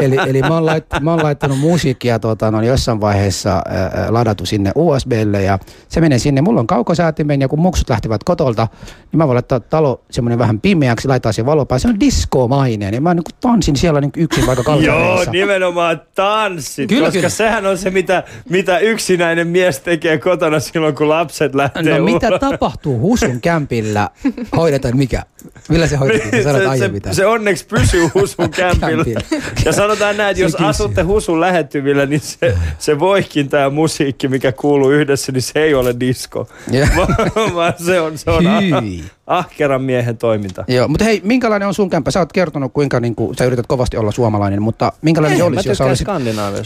Eli, 0.00 0.16
eli 0.26 0.40
mä, 0.42 0.54
oon 0.54 0.66
lait, 0.66 0.84
mä 1.00 1.10
oon 1.10 1.22
laittanut 1.22 1.58
musiikkia 1.58 2.18
tota, 2.18 2.50
no, 2.50 2.62
jossain 2.62 3.00
vaiheessa 3.00 3.50
ää, 3.50 4.06
ladattu 4.08 4.46
sinne 4.46 4.72
USBlle 4.74 5.42
ja 5.42 5.58
se 5.88 6.00
menee 6.00 6.18
sinne. 6.18 6.42
Mulla 6.42 6.60
on 6.60 6.66
kaukosäätimen 6.66 7.40
ja 7.40 7.48
kun 7.48 7.60
muksut 7.60 7.90
lähtevät 7.90 8.24
kotolta, 8.24 8.68
niin 9.12 9.18
mä 9.18 9.26
voin 9.26 9.34
laittaa 9.34 9.60
talo 9.60 10.00
semmoinen 10.10 10.38
vähän 10.38 10.60
pimeäksi, 10.60 11.08
laittaa 11.08 11.32
sen 11.32 11.46
valo 11.46 11.66
päälle. 11.66 11.80
Se 11.80 11.88
on 11.88 12.00
diskomainen 12.00 12.94
ja 12.94 13.00
mä 13.00 13.14
niin 13.14 13.24
tanssin 13.40 13.76
siellä 13.76 14.00
niin 14.00 14.12
yksin 14.16 14.46
vaikka 14.46 14.64
Joo, 14.72 14.96
kalsareissa. 14.96 15.30
nimenomaan 15.30 16.02
tanssit, 16.14 16.88
Kyllä, 16.88 17.04
koska 17.06 17.12
kyllä. 17.18 17.28
sehän 17.28 17.66
on 17.66 17.78
se, 17.78 17.90
mitä, 17.90 18.22
mitä 18.48 18.78
yksinäinen 18.78 19.46
mies 19.48 19.80
tekee 19.80 20.18
kotona 20.18 20.60
silloin, 20.60 20.94
kun 20.94 21.08
lapset 21.08 21.54
lähtee 21.54 21.98
No 21.98 22.04
mitä 22.04 22.38
tapahtuu 22.38 23.00
Husun 23.00 23.40
kämpillä? 23.40 24.10
Hoidetaan 24.56 24.75
mikä? 24.94 25.22
Millä 25.68 25.86
se 25.86 25.96
hoidettiin? 25.96 26.44
Sä 26.44 26.52
se, 26.58 26.66
aiemmin 26.66 27.02
se, 27.04 27.14
se 27.14 27.26
onneksi 27.26 27.66
pysyy 27.66 28.08
Husun 28.14 28.50
kämpillä. 28.56 29.04
Kämpillä. 29.04 29.20
Ja 29.64 29.72
sanotaan 29.72 30.16
näin, 30.16 30.30
että 30.30 30.42
jos 30.42 30.52
kysyy. 30.52 30.66
asutte 30.68 31.02
Husun 31.02 31.40
lähettyvillä, 31.40 32.06
niin 32.06 32.20
se, 32.20 32.54
se 32.78 32.98
voihkinta 32.98 33.56
ja 33.56 33.70
musiikki, 33.70 34.28
mikä 34.28 34.52
kuuluu 34.52 34.90
yhdessä, 34.90 35.32
niin 35.32 35.42
se 35.42 35.52
ei 35.62 35.74
ole 35.74 35.94
disco. 36.00 36.48
Joo. 36.70 36.86
Vaan- 37.54 37.74
se 37.86 38.00
on, 38.00 38.18
se 38.18 38.30
on 38.30 38.46
ah, 38.46 38.62
Hyi. 38.82 39.04
ahkeran 39.26 39.82
miehen 39.82 40.16
toiminta. 40.18 40.64
Joo, 40.68 40.88
mutta 40.88 41.04
hei, 41.04 41.20
minkälainen 41.24 41.68
on 41.68 41.74
sun 41.74 41.90
kämppä? 41.90 42.10
Sä 42.10 42.18
oot 42.20 42.32
kertonut, 42.32 42.72
kuinka 42.72 43.00
niin 43.00 43.14
kuin, 43.14 43.36
sä 43.36 43.44
yrität 43.44 43.66
kovasti 43.66 43.96
olla 43.96 44.12
suomalainen, 44.12 44.62
mutta 44.62 44.92
minkälainen 45.02 45.38
se 45.38 45.42
Ei, 45.44 45.48
olisi, 45.48 45.68
jos 45.68 45.78
sä 45.78 45.84
olisit, 45.84 46.08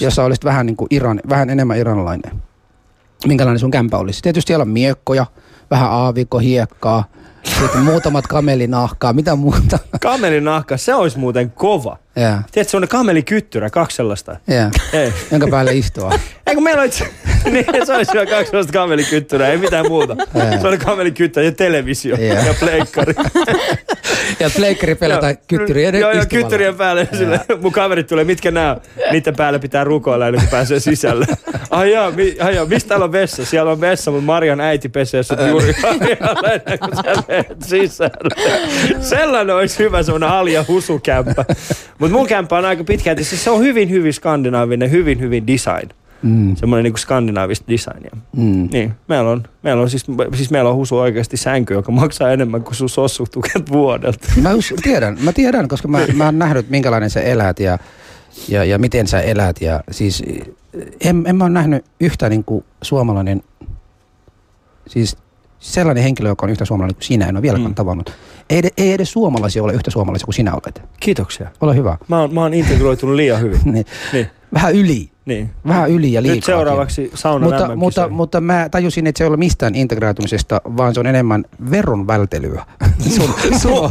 jos 0.00 0.14
sä 0.14 0.24
olisit 0.24 0.44
vähän, 0.44 0.66
niin 0.66 0.76
kuin 0.76 0.88
Iran, 0.90 1.20
vähän 1.28 1.50
enemmän 1.50 1.78
iranlainen? 1.78 2.32
Minkälainen 3.26 3.58
sun 3.58 3.70
kämppä 3.70 3.96
olisi? 3.98 4.22
Tietysti 4.22 4.48
siellä 4.50 4.62
on 4.62 4.68
miekkoja, 4.68 5.26
vähän 5.70 5.90
aavikko, 5.90 6.38
hiekkaa, 6.38 7.04
sitten 7.44 7.80
muutamat 7.82 8.26
kamelinahkaa, 8.26 9.12
mitä 9.12 9.34
muuta? 9.36 9.78
Kamelinahka, 10.00 10.76
se 10.76 10.94
olisi 10.94 11.18
muuten 11.18 11.50
kova. 11.50 11.96
Jaa, 12.16 12.42
Tiedätkö, 12.52 12.70
se 12.70 12.76
on 12.76 12.88
kamelikyttyrä, 12.88 13.70
kaksi 13.70 13.96
sellaista. 13.96 14.36
jaa. 14.46 14.70
Ei. 14.92 15.12
Jonka 15.30 15.48
päälle 15.50 15.72
istua. 15.74 16.12
Ei 16.46 16.54
kun 16.54 16.64
meillä 16.64 16.80
on 16.80 16.86
itse, 16.86 17.04
niin 17.52 17.64
se 17.86 17.94
olisi 17.94 18.12
kaksi 18.12 18.50
sellaista 18.50 18.72
kamelikyttyrää, 18.72 19.48
ei 19.48 19.58
mitään 19.58 19.86
muuta. 19.88 20.16
Ää. 20.40 20.60
Se 20.60 20.68
on 20.68 20.78
kamelikyttyrä 20.78 21.46
ja 21.46 21.52
televisio 21.52 22.16
Joo. 22.16 22.36
ja 22.46 22.54
pleikkari. 22.60 23.14
Ja 24.40 24.50
pleikkari 24.56 24.94
pelataan 24.94 25.38
kyttyriä. 25.48 25.90
Joo, 25.90 26.10
joo, 26.12 26.24
kyttyrien 26.28 26.74
päälle. 26.74 27.08
Sille, 27.18 27.40
mun 27.62 27.72
kaverit 27.72 28.06
tulee, 28.06 28.24
mitkä 28.24 28.50
nämä? 28.50 28.76
Niiden 29.12 29.36
päälle 29.36 29.58
pitää 29.58 29.84
rukoilla 29.84 30.26
ennen 30.26 30.40
kuin 30.42 30.50
pääsee 30.50 30.80
sisälle. 30.80 31.26
Ai 31.70 31.92
jaa, 31.92 32.10
mi, 32.10 32.36
ai 32.40 32.54
jaa, 32.56 32.66
mistä 32.66 32.88
täällä 32.88 33.04
on 33.04 33.12
vessa? 33.12 33.44
Siellä 33.44 33.70
on 33.72 33.80
vessa, 33.80 34.10
mutta 34.10 34.24
Marian 34.26 34.60
äiti 34.60 34.88
pesee 34.88 35.22
sut 35.22 35.38
juuri 35.48 35.74
menet 37.36 37.62
sisälle. 37.62 38.34
Sellainen 39.00 39.56
olisi 39.56 39.78
hyvä, 39.78 40.02
semmoinen 40.02 40.28
halja 40.28 40.64
husukämppä. 40.68 41.44
Mutta 41.98 42.16
mun 42.16 42.26
kämppä 42.26 42.58
on 42.58 42.64
aika 42.64 42.84
pitkälti, 42.84 43.24
siis 43.24 43.44
se 43.44 43.50
on 43.50 43.60
hyvin, 43.60 43.90
hyvin 43.90 44.12
skandinaavinen, 44.12 44.90
hyvin, 44.90 45.20
hyvin 45.20 45.46
design. 45.46 45.88
Mm, 46.22 46.56
Semmoinen 46.56 46.84
niin 46.84 46.98
skandinaavista 46.98 47.64
designia. 47.68 48.10
mm. 48.36 48.68
Niin, 48.72 48.92
meillä 49.08 49.30
on, 49.30 49.42
meillä 49.62 49.82
on 49.82 49.90
siis, 49.90 50.04
siis 50.34 50.50
meillä 50.50 50.70
on 50.70 50.76
husu 50.76 50.98
oikeasti 50.98 51.36
sänky, 51.36 51.74
joka 51.74 51.92
maksaa 51.92 52.30
enemmän 52.30 52.62
kuin 52.62 52.74
sun 52.74 52.88
sossutuket 52.88 53.70
vuodelta. 53.72 54.28
Mä 54.42 54.54
us, 54.54 54.74
tiedän, 54.82 55.18
mä 55.20 55.32
tiedän, 55.32 55.68
koska 55.68 55.88
mä, 55.88 55.98
mä 56.14 56.24
oon 56.24 56.38
nähnyt, 56.38 56.70
minkälainen 56.70 57.10
sä 57.10 57.20
elät 57.20 57.60
ja, 57.60 57.78
ja, 58.48 58.64
ja 58.64 58.78
miten 58.78 59.06
sä 59.06 59.20
elät. 59.20 59.60
Ja 59.60 59.80
siis 59.90 60.22
en, 61.04 61.24
en 61.26 61.36
mä 61.36 61.44
ole 61.44 61.52
nähnyt 61.52 61.84
yhtä 62.00 62.28
niin 62.28 62.44
kuin 62.44 62.64
suomalainen, 62.82 63.42
siis 64.88 65.16
sellainen 65.60 66.02
henkilö, 66.04 66.28
joka 66.28 66.46
on 66.46 66.50
yhtä 66.50 66.64
suomalainen 66.64 66.94
kuin 66.94 67.04
sinä, 67.04 67.26
en 67.26 67.36
ole 67.36 67.42
vieläkään 67.42 67.70
Mm. 67.70 67.74
tavannut. 67.74 68.12
Ei, 68.50 68.62
ei 68.76 68.92
edes 68.92 69.12
suomalaisia 69.12 69.62
ole 69.62 69.72
yhtä 69.72 69.90
suomalaisia 69.90 70.24
kuin 70.24 70.34
sinä 70.34 70.52
olet. 70.52 70.82
Kiitoksia. 71.00 71.48
Ole 71.60 71.76
hyvä. 71.76 71.96
Mä 72.08 72.20
oon, 72.20 72.34
mä 72.34 72.40
oon 72.42 72.54
integroitunut 72.54 73.16
liian 73.16 73.40
hyvin. 73.40 73.60
Niin. 73.72 73.86
Niin, 74.12 74.26
Vähän 74.54 74.74
yli. 74.74 75.10
niin. 75.24 75.50
Vähän 75.66 75.90
yli 75.90 76.12
ja 76.12 76.22
liikaa. 76.22 76.34
Nyt 76.34 76.44
seuraavaksi 76.44 77.10
saunan 77.14 77.48
mutta, 77.50 77.76
mutta, 77.76 78.08
mutta 78.08 78.40
mä 78.40 78.68
tajusin, 78.70 79.06
että 79.06 79.18
se 79.18 79.24
ei 79.24 79.28
ole 79.28 79.36
mistään 79.36 79.74
integraatumisesta, 79.74 80.60
vaan 80.76 80.94
se 80.94 81.00
on 81.00 81.06
enemmän 81.06 81.44
veron 81.70 82.06
vältelyä 82.06 82.64
sun, 83.16 83.34
sun. 83.58 83.90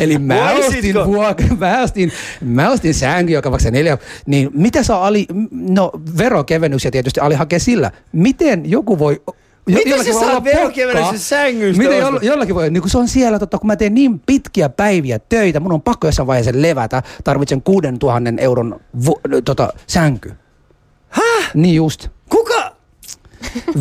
Eli 0.00 0.18
mä 0.18 0.52
ostin, 0.52 0.94
vuok- 0.94 1.56
mä 1.58 1.82
ostin, 1.82 2.12
mä 2.40 2.70
ostin 2.70 2.94
sänky, 2.94 3.32
joka 3.32 3.50
maksaa 3.50 3.70
neljä. 3.72 3.98
Niin 4.26 4.50
mitä 4.54 4.82
sä 4.82 4.96
Ali, 4.96 5.26
no 5.50 5.90
verokevennyksiä 6.18 6.90
tietysti 6.90 7.20
Ali 7.20 7.34
hakee 7.34 7.58
sillä. 7.58 7.90
Miten 8.12 8.70
joku 8.70 8.98
voi 8.98 9.22
Miten 9.66 9.90
jollakin 9.90 10.14
sä 10.14 10.20
voi 10.20 10.28
olla 10.28 11.02
saat 11.02 11.16
sängystä 11.16 11.82
Miten 11.82 11.98
joll, 11.98 12.18
jollakin 12.22 12.54
voi, 12.54 12.70
niin 12.70 12.80
kun 12.80 12.90
se 12.90 12.98
on 12.98 13.08
siellä, 13.08 13.38
totta, 13.38 13.58
kun 13.58 13.66
mä 13.66 13.76
teen 13.76 13.94
niin 13.94 14.18
pitkiä 14.18 14.68
päiviä 14.68 15.18
töitä, 15.18 15.60
mun 15.60 15.72
on 15.72 15.82
pakko 15.82 16.08
jossain 16.08 16.26
vaiheessa 16.26 16.52
levätä, 16.54 17.02
tarvitsen 17.24 17.62
6000 17.62 18.42
euron 18.42 18.80
vo, 19.06 19.20
tota, 19.44 19.68
sänky. 19.86 20.32
Häh? 21.08 21.50
Niin 21.54 21.74
just. 21.74 22.08
Kuka? 22.28 22.63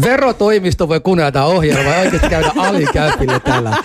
Verotoimisto 0.05 0.89
voi 0.89 0.99
kuunnella 0.99 1.31
tätä 1.31 1.45
ohjelmaa 1.45 1.93
ja 1.93 1.99
oikeasti 1.99 2.29
käydä 2.29 2.51
alikäypille 2.57 3.39
täällä. 3.39 3.77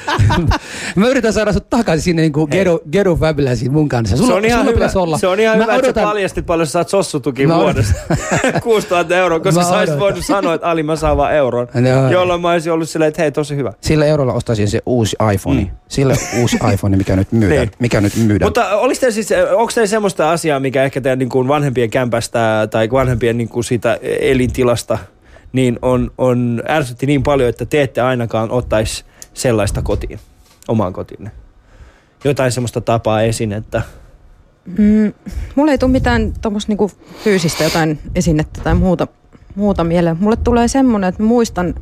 Mä 0.97 1.09
yritän 1.09 1.33
saada 1.33 1.53
sut 1.53 1.71
takaisin 1.71 2.03
sinne 2.05 2.23
niin 2.23 2.33
kuin 2.33 2.51
Gedo 2.93 3.17
Fabulousiin 3.17 3.73
mun 3.73 3.89
kanssa. 3.89 4.17
Sulla, 4.17 4.29
se 4.29 4.35
on 4.35 4.45
ihan 4.45 4.67
hyvä, 4.67 4.91
olla. 4.95 5.19
se 5.19 5.27
on 5.27 5.41
ihan 5.41 5.59
Mä 5.59 5.65
hyvä 5.65 5.75
että 5.75 5.87
sä 5.87 5.91
odotan- 5.93 6.05
paljastit 6.09 6.47
paljon 6.47 6.67
sä 6.67 6.71
saat 6.73 6.89
sossutukin 6.89 7.49
Mä 7.49 7.57
vuodessa. 7.57 7.95
6000 8.63 9.17
euroa, 9.23 9.41
koska 9.41 9.63
sä 9.63 9.69
olisit 9.69 9.79
odotan. 9.89 9.99
voinut 10.01 10.25
sanoa, 10.25 10.55
että 10.55 10.67
Ali 10.67 10.83
mä 10.83 10.97
saan 10.97 11.17
vaan 11.17 11.35
euron. 11.35 11.69
Joo. 11.89 12.11
Jolloin 12.11 12.41
mä 12.41 12.51
olisin 12.51 12.73
ollut 12.73 12.89
silleen, 12.89 13.09
että 13.09 13.23
hei 13.23 13.33
tosi 13.33 13.57
hyvä. 13.57 13.73
Sillä 13.81 14.07
eurolla 14.07 14.33
ostaisin 14.33 14.69
se 14.69 14.83
uusi 14.87 15.17
iPhone. 15.35 15.61
Mm. 15.61 15.71
Sillä 15.89 16.15
uusi 16.41 16.57
iPhone, 16.75 16.97
mikä 16.97 17.17
nyt 17.17 17.33
myydään. 17.33 17.61
Niin. 17.61 17.71
mikä 17.79 18.01
nyt 18.01 18.17
myydään. 18.17 18.47
Mutta 18.47 18.77
oliko 18.77 19.01
teillä 19.01 19.15
siis, 19.15 19.29
onko 19.57 19.73
teillä 19.75 19.87
semmoista 19.89 20.31
asiaa, 20.31 20.61
mikä 20.61 20.85
ehkä 20.85 21.01
teidän 21.01 21.19
niin 21.19 21.29
kuin 21.29 21.49
vanhempien 21.49 21.91
kämpästä 21.91 22.69
tai 22.71 22.89
vanhempien 22.93 23.39
niin 23.39 23.49
kuin 23.49 23.65
siitä 23.65 23.99
elintilasta, 24.21 24.99
niin 25.53 25.79
on, 25.83 26.11
on 26.19 26.63
ärsytti 26.69 27.07
niin 27.07 27.23
paljon, 27.23 27.49
että 27.49 27.67
te 27.67 27.83
ette 27.83 28.01
ainakaan 28.01 28.51
ottaisi 28.51 29.05
sellaista 29.35 29.83
kotiin, 29.83 30.21
omaan 30.69 30.93
kotiin. 30.93 31.31
Jotain 32.25 32.53
semmoista 32.53 32.81
tapaa 32.81 33.23
esinettä. 33.23 33.83
Mm, 34.79 35.13
mulla 35.55 35.73
ei 35.73 35.79
tule 35.79 35.91
mitään 35.91 36.33
tuommoista 36.43 36.71
niinku 36.71 36.91
fyysistä 37.25 37.65
jotain 37.65 37.99
esinettä 38.15 38.61
tai 38.65 38.75
muuta, 38.75 39.07
muuta 39.55 39.85
mieleen. 39.85 40.17
Mulle 40.21 40.37
tulee 40.37 40.69
semmoinen, 40.69 41.09
että 41.09 41.23
muistan 41.23 41.75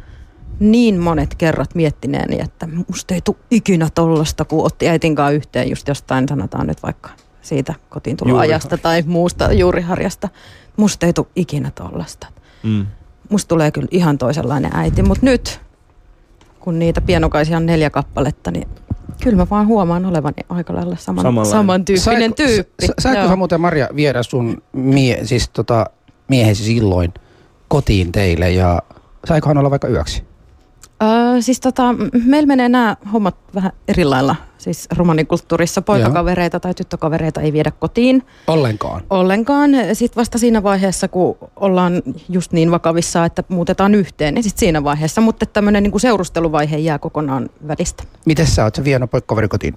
niin 0.61 0.99
monet 0.99 1.35
kerrat 1.35 1.75
miettineeni, 1.75 2.41
että 2.41 2.69
musta 2.89 3.15
ei 3.15 3.21
tule 3.21 3.37
ikinä 3.51 3.89
tollasta, 3.95 4.45
kun 4.45 4.67
otti 4.67 4.89
äitin 4.89 5.15
kanssa 5.15 5.31
yhteen 5.31 5.71
just 5.71 5.89
jostain, 5.89 6.29
sanotaan 6.29 6.67
nyt 6.67 6.83
vaikka 6.83 7.11
siitä 7.43 7.75
kotiin 7.89 8.17
ajasta 8.39 8.79
tai 8.79 9.03
muusta 9.07 9.53
juuriharjasta. 9.53 10.29
Musta 10.77 11.07
ei 11.07 11.13
tule 11.13 11.27
ikinä 11.37 11.71
tollasta. 11.75 12.27
Mm. 12.63 12.87
Musta 13.31 13.49
tulee 13.49 13.71
kyllä 13.71 13.89
ihan 13.91 14.19
toisenlainen 14.19 14.71
äiti, 14.75 15.03
mutta 15.03 15.27
nyt, 15.27 15.61
kun 16.61 16.79
niitä 16.79 17.01
pienokaisia 17.01 17.57
on 17.57 17.67
neljä 17.67 17.91
kappaletta, 17.91 18.51
niin 18.51 18.69
kyllä 19.23 19.37
mä 19.37 19.47
vaan 19.51 19.67
huomaan 19.67 20.05
olevani 20.05 20.37
aika 20.49 20.75
lailla 20.75 20.97
saman, 20.97 21.23
Samanlainen. 21.23 21.51
samantyyppinen 21.59 22.31
Saiko- 22.31 22.35
tyyppi. 22.37 22.87
sa- 22.87 22.93
Saiko 22.99 23.21
Joo. 23.21 23.29
sä 23.29 23.37
muuten 23.37 23.61
Maria 23.61 23.89
viedä 23.97 24.23
sun 24.23 24.63
mie, 24.73 25.25
siis 25.25 25.49
tota, 25.49 25.87
miehesi 26.29 26.65
silloin 26.65 27.15
kotiin 27.69 28.13
teille 28.13 28.51
ja 28.51 28.83
saikohan 29.29 29.59
olla 29.59 29.71
vaikka 29.71 29.89
yöksi? 29.89 30.25
Öö, 31.03 31.41
siis 31.43 31.61
tota, 31.61 31.95
meillä 32.25 32.47
menee 32.47 32.69
nämä 32.69 32.97
hommat 33.13 33.37
vähän 33.55 33.73
eri 33.89 34.05
lailla 34.05 34.37
Siis 34.67 34.89
romanikulttuurissa 34.97 35.83
poikakavereita 35.83 36.61
tai 36.61 36.75
tyttökavereita 36.75 37.41
ei 37.41 37.53
viedä 37.53 37.71
kotiin 37.71 38.23
Ollenkaan. 38.47 39.03
ollenkaan. 39.11 39.71
Sitten 39.93 40.21
vasta 40.21 40.39
siinä 40.39 40.63
vaiheessa, 40.63 41.09
kun 41.09 41.37
ollaan 41.57 42.03
just 42.29 42.53
niin 42.53 42.71
vakavissa, 42.71 43.25
että 43.25 43.45
muutetaan 43.49 43.95
yhteen, 43.95 44.35
niin 44.35 44.43
sitten 44.43 44.61
siinä 44.61 44.85
vaiheessa. 44.85 45.21
Mutta 45.21 45.47
tämmöinen 45.47 45.83
niin 45.83 46.01
seurusteluvaihe 46.01 46.77
jää 46.77 46.99
kokonaan 46.99 47.49
välistä. 47.69 48.05
Miten 48.25 48.47
sä 48.47 48.65
oot 48.65 48.75
sä 48.75 48.85
vienyt 48.85 49.11
poikakaveri 49.11 49.49
kotiin? 49.49 49.75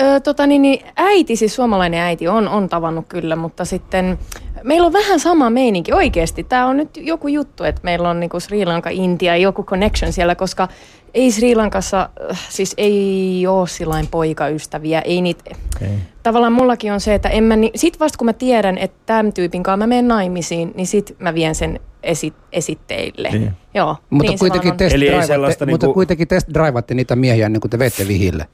Öö, 0.00 0.20
tota, 0.20 0.46
niin, 0.46 0.62
niin, 0.62 0.86
äiti, 0.96 1.36
siis 1.36 1.54
suomalainen 1.54 2.00
äiti 2.00 2.28
on, 2.28 2.48
on 2.48 2.68
tavannut 2.68 3.06
kyllä, 3.08 3.36
mutta 3.36 3.64
sitten 3.64 4.18
meillä 4.64 4.86
on 4.86 4.92
vähän 4.92 5.20
sama 5.20 5.50
meininki 5.50 5.92
oikeasti. 5.92 6.44
Tämä 6.44 6.66
on 6.66 6.76
nyt 6.76 6.90
joku 6.96 7.28
juttu, 7.28 7.64
että 7.64 7.80
meillä 7.84 8.10
on 8.10 8.20
niinku 8.20 8.40
Sri 8.40 8.64
Lanka, 8.64 8.90
Intia, 8.90 9.36
joku 9.36 9.64
connection 9.64 10.12
siellä, 10.12 10.34
koska 10.34 10.68
ei 11.14 11.30
Sri 11.32 11.54
Lankassa, 11.54 12.08
äh, 12.30 12.46
siis 12.48 12.74
ei 12.76 13.44
ole 13.48 13.68
sillain 13.68 14.06
poikaystäviä, 14.10 15.00
ei 15.00 15.22
niitä. 15.22 15.42
Okay. 15.76 15.88
Tavallaan 16.22 16.52
mullakin 16.52 16.92
on 16.92 17.00
se, 17.00 17.14
että 17.14 17.28
en 17.28 17.44
mä, 17.44 17.56
ni- 17.56 17.72
sit 17.74 18.00
vasta 18.00 18.18
kun 18.18 18.24
mä 18.26 18.32
tiedän, 18.32 18.78
että 18.78 18.96
tämän 19.06 19.32
tyypin 19.32 19.62
kanssa 19.62 19.76
mä 19.76 19.86
menen 19.86 20.08
naimisiin, 20.08 20.72
niin 20.76 20.86
sit 20.86 21.16
mä 21.18 21.34
vien 21.34 21.54
sen 21.54 21.80
esi- 22.02 22.32
esitteille. 22.52 23.28
Niin. 23.30 23.52
Joo, 23.74 23.96
Mutta 24.10 24.30
niin 24.30 24.38
se 24.38 24.42
kuitenkin, 24.42 24.76
test 24.76 24.94
Eli 24.94 25.04
ei 25.04 25.08
drivaatte, 25.10 25.26
sellaista 25.32 25.66
mutta 25.66 25.86
niinku- 25.86 25.94
kuitenkin 25.94 26.28
test 26.28 26.48
drivaatte 26.54 26.94
niitä 26.94 27.16
miehiä 27.16 27.46
ennen 27.46 27.60
kuin 27.60 27.70
te 27.70 27.78
vette 27.78 28.08
vihille. 28.08 28.46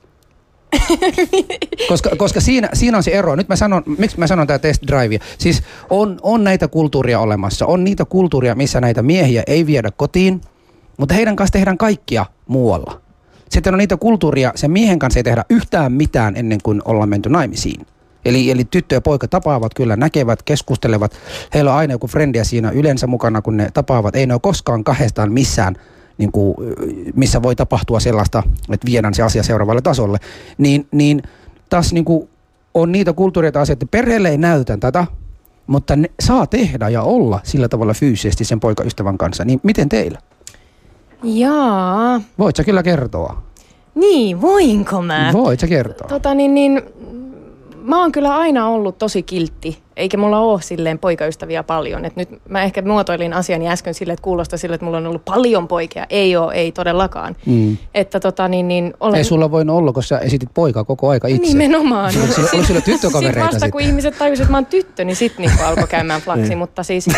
koska, 1.89 2.11
koska 2.16 2.41
siinä, 2.41 2.69
siinä 2.73 2.97
on 2.97 3.03
se 3.03 3.11
ero. 3.11 3.37
Nyt 3.37 3.49
mä 3.49 3.57
sanon, 3.57 3.83
miksi 3.99 4.19
mä 4.19 4.27
sanon 4.27 4.47
tämä 4.47 4.59
test 4.59 4.83
drive. 4.87 5.19
Siis 5.39 5.62
on, 5.91 6.19
on 6.23 6.45
näitä 6.45 6.69
kulttuuria 6.69 7.21
olemassa. 7.21 7.66
On 7.66 7.85
niitä 7.85 8.05
kulttuuria, 8.05 8.55
missä 8.55 8.81
näitä 8.81 9.03
miehiä 9.03 9.43
ei 9.47 9.66
viedä 9.66 9.91
kotiin, 9.91 10.41
mutta 10.97 11.14
heidän 11.14 11.37
kanssa 11.37 11.53
tehdään 11.53 11.79
kaikkia 11.79 12.27
muualla. 12.47 13.01
Sitten 13.49 13.75
on 13.75 13.79
niitä 13.79 13.97
kulttuuria, 13.97 14.53
sen 14.55 14.71
miehen 14.71 14.99
kanssa 14.99 15.19
ei 15.19 15.25
tehdä 15.25 15.45
yhtään 15.51 15.93
mitään 15.93 16.37
ennen 16.37 16.59
kuin 16.62 16.83
ollaan 16.85 17.09
menty 17.09 17.29
naimisiin. 17.29 17.87
Eli, 18.25 18.51
eli 18.51 18.64
tyttö 18.64 18.95
ja 18.95 19.01
poika 19.01 19.29
tapaavat 19.29 19.75
kyllä, 19.75 19.97
näkevät, 19.97 20.43
keskustelevat. 20.43 21.12
Heillä 21.55 21.73
on 21.73 21.79
aina 21.79 21.95
joku 21.95 22.07
frendiä 22.07 22.45
siinä 22.45 22.71
yleensä 22.71 23.07
mukana, 23.07 23.43
kun 23.43 23.57
ne 23.57 23.71
tapaavat. 23.75 24.16
Ei 24.16 24.27
ne 24.27 24.35
ole 24.35 24.41
koskaan 24.41 24.85
kahdestaan 24.85 25.33
missään, 25.33 25.77
niin 26.19 26.33
kuin, 26.33 26.55
missä 27.14 27.43
voi 27.43 27.57
tapahtua 27.57 28.01
sellaista, 28.01 28.43
että 28.73 28.87
viedään 28.87 29.14
se 29.14 29.23
asia 29.23 29.43
seuraavalle 29.43 29.83
tasolle. 29.83 30.19
Niin, 30.59 30.87
niin 30.93 31.23
taas 31.71 31.93
niin 31.93 32.05
kuin, 32.05 32.29
on 32.75 32.93
niitä 32.93 33.12
kulttuureita 33.12 33.61
asioita, 33.61 33.85
että 33.85 33.99
perheelle 33.99 34.29
ei 34.29 34.39
näytä 34.39 34.77
tätä, 34.77 35.07
mutta 35.66 35.97
ne 35.97 36.11
saa 36.21 36.47
tehdä 36.47 36.89
ja 36.89 37.03
olla 37.03 37.41
sillä 37.43 37.69
tavalla 37.69 37.95
fyysisesti 37.95 38.45
sen 38.45 38.61
poikaystävän 38.61 39.19
kanssa. 39.19 39.45
Niin 39.45 39.61
miten 39.62 39.89
teillä? 39.89 40.19
Jaa, 41.23 42.21
Voit 42.39 42.57
sä 42.57 42.64
kyllä 42.64 42.83
kertoa? 42.83 43.43
niin, 43.95 44.41
voinko 44.41 45.03
mä? 45.03 45.31
Voit 45.33 45.61
sä 45.61 45.66
kertoa? 45.66 46.09
Tota 46.09 46.35
niin, 46.35 46.55
niin, 46.55 46.83
mä 47.83 48.01
oon 48.01 48.12
kyllä 48.12 48.37
aina 48.37 48.69
ollut 48.69 48.99
tosi 48.99 49.23
kiltti, 49.23 49.79
eikä 49.99 50.17
mulla 50.17 50.39
ole 50.39 50.63
silleen 50.63 50.99
poikaystäviä 50.99 51.63
paljon. 51.63 52.05
Et 52.05 52.17
nyt 52.17 52.29
mä 52.49 52.63
ehkä 52.63 52.83
muotoilin 52.83 53.33
asiani 53.33 53.69
äsken 53.69 53.95
sille, 53.95 54.13
että 54.13 54.23
kuulostaa 54.23 54.57
sille, 54.59 54.75
että 54.75 54.85
mulla 54.85 54.99
on 54.99 55.07
ollut 55.07 55.25
paljon 55.25 55.69
poikia. 55.69 56.07
Ei 56.11 56.37
ole, 56.37 56.55
ei 56.55 56.73
todellakaan. 56.73 57.37
Mm. 57.47 57.77
Että 57.95 58.21
tota 58.21 58.49
niin, 58.49 58.69
niin 58.69 58.95
olen... 59.01 59.15
Ei 59.19 59.25
sulla 59.25 59.51
voinut 59.51 59.77
olla, 59.77 59.93
kun 59.93 60.03
sä 60.03 60.19
esitit 60.19 60.49
poikaa 60.55 60.85
koko 60.85 61.09
aika 61.09 61.29
itse. 61.29 61.49
Nimenomaan. 61.53 62.05
Oli 62.23 62.33
sulla- 62.33 62.49
oli 62.55 62.65
sulla 62.65 62.81
tyttökavereita 62.81 63.27
Sitten 63.29 63.43
vasta 63.43 63.55
sitten? 63.59 63.71
kun 63.73 63.81
ihmiset 63.81 64.19
tajusivat, 64.19 64.45
että 64.47 64.53
mä 64.53 64.57
oon 64.57 64.67
tyttö, 64.67 65.05
niin 65.05 65.17
sitten 65.17 65.47
niinku 65.47 65.65
alkoi 65.65 65.87
käymään 65.89 66.21
flaksi. 66.21 66.57
mutta 66.57 66.83
siis 66.83 67.07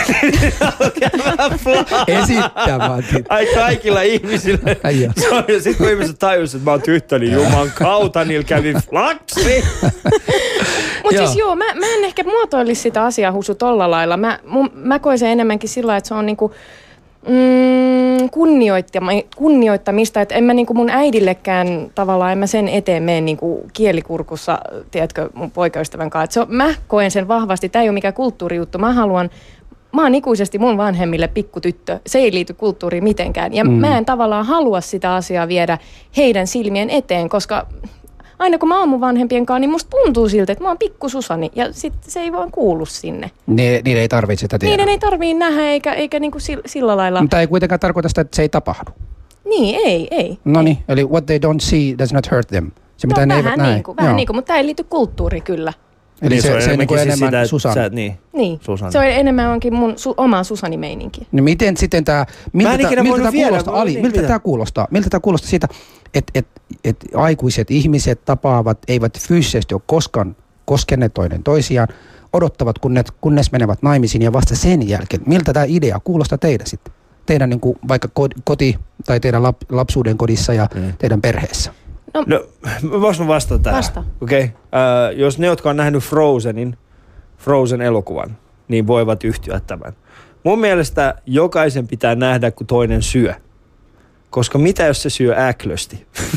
Esittämään. 2.06 3.04
Ai 3.28 3.46
kaikilla 3.54 4.02
ihmisillä. 4.02 4.76
Ai 4.84 5.02
joo. 5.02 5.12
Sitten 5.60 5.74
kun 5.76 5.90
ihmiset 5.90 6.18
tajusivat, 6.18 6.60
että 6.60 6.64
mä 6.64 6.70
oon 6.70 6.82
tyttö, 6.82 7.18
niin 7.18 7.32
juman 7.32 7.70
kautta 7.74 8.24
niillä 8.24 8.44
kävi 8.44 8.74
flaksi. 8.90 9.64
Mutta 11.10 11.26
siis 11.26 11.38
joo, 11.38 11.56
mä, 11.56 11.64
mä 11.74 11.86
en 11.86 12.04
ehkä 12.04 12.24
muotoilisi 12.24 12.82
sitä 12.82 13.04
asiaa 13.04 13.32
husu 13.32 13.54
tolla 13.54 13.90
lailla. 13.90 14.16
Mä, 14.16 14.38
mun, 14.46 14.70
mä 14.74 14.98
koen 14.98 15.18
sen 15.18 15.28
enemmänkin 15.28 15.68
sillä, 15.68 15.96
että 15.96 16.08
se 16.08 16.14
on 16.14 16.26
niinku, 16.26 16.52
mm, 17.28 18.28
kunnioittamista. 19.36 20.20
Että 20.20 20.34
en 20.34 20.44
mä 20.44 20.54
niinku 20.54 20.74
mun 20.74 20.90
äidillekään 20.90 21.90
tavallaan, 21.94 22.32
en 22.32 22.38
mä 22.38 22.46
sen 22.46 22.68
eteen 22.68 23.02
mene 23.02 23.20
niinku 23.20 23.66
kielikurkussa, 23.72 24.58
tiedätkö, 24.90 25.30
mun 25.34 25.50
poikaystävän 25.50 26.10
kanssa. 26.10 26.34
Se 26.34 26.40
on, 26.40 26.46
mä 26.48 26.74
koen 26.88 27.10
sen 27.10 27.28
vahvasti. 27.28 27.68
Tämä 27.68 27.82
ei 27.82 27.88
ole 27.88 27.94
mikään 27.94 28.14
kulttuurijuttu. 28.14 28.78
Mä 28.78 28.92
haluan 28.92 29.30
Mä 29.92 30.02
oon 30.02 30.14
ikuisesti 30.14 30.58
mun 30.58 30.76
vanhemmille 30.76 31.28
pikkutyttö. 31.28 32.00
Se 32.06 32.18
ei 32.18 32.32
liity 32.34 32.54
kulttuuriin 32.54 33.04
mitenkään. 33.04 33.54
Ja 33.54 33.64
mm. 33.64 33.70
mä 33.70 33.98
en 33.98 34.04
tavallaan 34.04 34.46
halua 34.46 34.80
sitä 34.80 35.14
asiaa 35.14 35.48
viedä 35.48 35.78
heidän 36.16 36.46
silmien 36.46 36.90
eteen, 36.90 37.28
koska 37.28 37.66
aina 38.40 38.58
kun 38.58 38.68
mä 38.68 38.80
oon 38.80 38.88
mun 38.88 39.00
vanhempien 39.00 39.46
kanssa, 39.46 39.58
niin 39.58 39.70
musta 39.70 39.90
tuntuu 39.90 40.28
siltä, 40.28 40.52
että 40.52 40.64
mä 40.64 40.68
oon 40.68 40.78
pikku 40.78 41.08
Susani 41.08 41.50
ja 41.54 41.72
sit 41.72 41.92
se 42.00 42.20
ei 42.20 42.32
vaan 42.32 42.50
kuulu 42.50 42.86
sinne. 42.86 43.30
Ne, 43.46 43.80
niiden 43.84 44.02
ei 44.02 44.08
tarvitse 44.08 44.40
sitä 44.40 44.58
tiedä. 44.58 44.76
Niiden 44.76 44.88
ei 44.88 44.98
tarvii 44.98 45.34
nähdä 45.34 45.62
eikä, 45.62 45.92
eikä 45.92 46.20
niinku 46.20 46.40
sillä, 46.40 46.62
sillä 46.66 46.96
lailla. 46.96 47.20
Mutta 47.20 47.40
ei 47.40 47.46
kuitenkaan 47.46 47.80
tarkoita 47.80 48.08
sitä, 48.08 48.20
että 48.20 48.36
se 48.36 48.42
ei 48.42 48.48
tapahdu. 48.48 48.90
Niin, 49.44 49.80
ei, 49.84 50.08
ei. 50.10 50.38
No 50.44 50.62
niin, 50.62 50.78
eli 50.88 51.04
what 51.04 51.26
they 51.26 51.38
don't 51.38 51.60
see 51.60 51.98
does 51.98 52.12
not 52.12 52.30
hurt 52.30 52.48
them. 52.48 52.70
Se 52.96 53.06
mitä 53.06 53.26
no, 53.26 53.36
ne 53.36 53.44
vähän 53.44 53.72
niin 53.72 53.82
kuin, 53.82 53.96
vähän 53.96 54.16
niin 54.16 54.26
kuin, 54.26 54.36
mutta 54.36 54.46
tämä 54.46 54.58
ei 54.58 54.66
liity 54.66 54.84
kulttuuriin 54.84 55.42
kyllä. 55.42 55.72
Eli 56.22 56.28
Niin, 56.30 56.42
se, 56.42 56.48
se, 56.48 56.54
on 56.54 56.62
se 56.62 56.76
niin 56.76 56.88
kuin 56.88 57.00
enemmänkin 57.00 57.08
siis 57.08 57.22
enemmän 57.22 57.46
sitä, 57.46 57.50
Susan. 57.50 57.74
Sä, 57.74 57.88
niin. 57.88 58.18
Niin, 58.32 58.58
Susanne. 58.62 58.92
se 58.92 58.98
on 58.98 59.04
enemmänkin 59.04 59.74
mun 59.74 59.98
su, 59.98 60.14
omaa 60.16 60.44
Susani-meininkiä. 60.44 61.26
Niin 61.32 61.44
miten 61.44 61.76
sitten 61.76 62.04
tämä, 62.04 62.26
miltä, 62.52 62.78
tämä 62.78 63.32
kuulostaa, 63.32 63.80
Ali, 63.80 63.90
niin, 63.90 64.02
miltä 64.02 64.16
mitä? 64.16 64.28
tämä 64.28 64.38
kuulostaa? 64.38 64.86
Miltä 64.90 65.10
tämä 65.10 65.20
kuulostaa 65.20 65.50
siitä, 65.50 65.68
että 66.14 66.32
et, 66.34 66.46
et 66.84 66.96
aikuiset 67.14 67.70
ihmiset 67.70 68.24
tapaavat, 68.24 68.78
eivät 68.88 69.18
fyysisesti 69.18 69.74
ole 69.74 69.82
koskaan 69.86 70.36
koskeneet 70.64 71.14
toinen 71.14 71.42
toisiaan, 71.42 71.88
odottavat 72.32 72.78
kunnes, 72.78 73.04
kunnes 73.20 73.52
menevät 73.52 73.82
naimisiin 73.82 74.22
ja 74.22 74.32
vasta 74.32 74.56
sen 74.56 74.88
jälkeen. 74.88 75.22
Miltä 75.26 75.52
tämä 75.52 75.66
idea 75.68 76.00
kuulostaa 76.04 76.38
teidän 76.38 76.66
sitten? 76.66 76.94
Teidän 77.26 77.50
niin 77.50 77.60
kuin 77.60 77.78
vaikka 77.88 78.08
koti, 78.44 78.78
tai 79.06 79.20
teidän 79.20 79.42
lap, 79.42 79.56
lapsuuden 79.70 80.18
kodissa 80.18 80.54
ja 80.54 80.68
Mm. 80.74 80.92
teidän 80.98 81.20
perheessä. 81.20 81.72
No, 82.26 82.44
vois 83.00 83.20
mä 83.20 83.26
vastata 83.26 83.62
tähän? 83.62 83.78
Vasta. 83.78 84.04
Okei. 84.20 84.44
Okay. 84.44 84.50
Uh, 85.12 85.18
jos 85.18 85.38
ne, 85.38 85.46
jotka 85.46 85.70
on 85.70 85.76
nähnyt 85.76 86.02
Frozenin, 86.02 86.76
Frozen-elokuvan, 87.38 88.36
niin 88.68 88.86
voivat 88.86 89.24
yhtyä 89.24 89.60
tämän. 89.60 89.92
Mun 90.44 90.58
mielestä 90.58 91.14
jokaisen 91.26 91.88
pitää 91.88 92.14
nähdä, 92.14 92.50
kun 92.50 92.66
toinen 92.66 93.02
syö. 93.02 93.34
Koska 94.30 94.58
mitä 94.58 94.86
jos 94.86 95.02
se 95.02 95.10
syö 95.10 95.34
äklösti? 95.38 96.06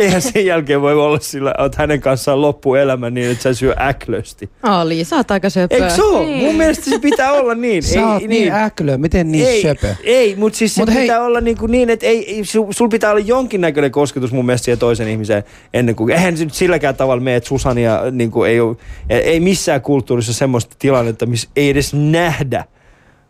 Eihän 0.00 0.22
sen 0.22 0.46
jälkeen 0.46 0.82
voi 0.82 0.94
olla 0.94 1.18
sillä, 1.20 1.54
että 1.66 1.78
hänen 1.78 2.00
kanssaan 2.00 2.42
loppuelämä 2.42 3.10
niin, 3.10 3.30
että 3.30 3.42
se 3.42 3.54
syö 3.54 3.74
äklösti. 3.80 4.50
Ali, 4.62 5.04
sä 5.04 5.16
oot 5.16 5.30
aika 5.30 5.50
söpöä. 5.50 5.78
Eikö 5.78 5.90
se 5.90 6.02
ole? 6.02 6.26
Niin. 6.26 6.44
Mun 6.44 6.54
mielestä 6.54 6.90
se 6.90 6.98
pitää 6.98 7.32
olla 7.32 7.54
niin. 7.54 7.82
Sä 7.82 8.06
oot 8.06 8.22
niin 8.22 8.52
äklö, 8.52 8.98
miten 8.98 9.32
niin 9.32 9.46
ei, 9.46 9.62
söpö? 9.62 9.94
Ei, 10.04 10.36
mutta 10.36 10.58
siis 10.58 10.74
se 10.74 10.80
Mut 10.80 10.94
hei- 10.94 11.02
pitää 11.02 11.24
olla 11.24 11.40
niin, 11.40 11.56
kuin 11.56 11.72
niin 11.72 11.90
että 11.90 12.06
ei, 12.06 12.34
ei, 12.34 12.44
sul, 12.44 12.66
sul 12.70 12.88
pitää 12.88 13.10
olla 13.10 13.20
jonkinnäköinen 13.20 13.90
kosketus 13.90 14.32
mun 14.32 14.46
mielestä 14.46 14.64
siihen 14.64 14.78
toisen 14.78 15.08
ihmiseen 15.08 15.44
ennen 15.74 15.94
kuin, 15.94 16.12
eihän 16.12 16.36
se 16.36 16.44
nyt 16.44 16.54
silläkään 16.54 16.96
tavalla 16.96 17.22
mene, 17.22 17.36
että 17.36 17.48
Susania 17.48 18.00
niin 18.10 18.30
kuin 18.30 18.50
ei, 18.50 18.60
ole, 18.60 18.76
ei 19.08 19.40
missään 19.40 19.80
kulttuurissa 19.80 20.32
semmoista 20.32 20.76
tilannetta, 20.78 21.26
missä 21.26 21.48
ei 21.56 21.70
edes 21.70 21.94
nähdä, 21.94 22.64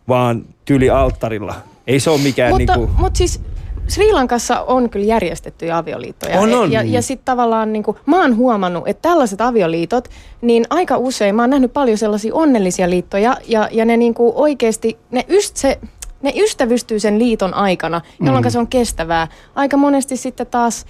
vaan 0.09 0.45
tyli 0.65 0.91
alttarilla. 0.91 1.55
Ei 1.87 2.01
se 2.01 2.11
ole 2.11 2.21
mikään 2.21 2.51
Mutta, 2.51 2.77
niin 2.77 2.87
kuin, 2.87 3.01
mutta 3.01 3.19
siis 3.19 3.41
Sri 3.89 4.13
Lankassa 4.13 4.61
on 4.61 4.91
kyllä 4.91 5.07
järjestettyjä 5.07 5.77
avioliittoja. 5.77 6.41
On, 6.41 6.55
on. 6.55 6.73
Ja, 6.73 6.83
ja 6.83 7.03
sitten 7.03 7.25
tavallaan 7.25 7.73
niin 7.73 7.83
kuin, 7.83 7.97
mä 8.07 8.23
oon 8.23 8.37
huomannut, 8.37 8.89
että 8.89 9.09
tällaiset 9.09 9.41
avioliitot, 9.41 10.09
niin 10.41 10.65
aika 10.71 10.97
usein 10.97 11.35
mä 11.35 11.43
oon 11.43 11.51
nähnyt 11.51 11.73
paljon 11.73 11.99
sellaisia 11.99 12.35
onnellisia 12.35 12.91
liittoja 12.91 13.37
ja, 13.47 13.69
ja 13.73 13.85
ne 13.85 13.97
niin 13.97 14.15
kuin 14.15 14.33
oikeasti, 14.35 14.99
ne, 15.11 15.25
yst, 15.29 15.57
se, 15.57 15.79
ne 16.23 16.33
ystävystyy 16.37 17.01
sen 17.01 17.19
liiton 17.19 17.55
aikana, 17.55 18.01
jolloin 18.21 18.45
mm. 18.45 18.51
se 18.51 18.59
on 18.59 18.69
kestävää. 18.69 19.29
Aika 19.55 19.77
monesti 19.77 20.17
sitten 20.17 20.47
taas, 20.47 20.87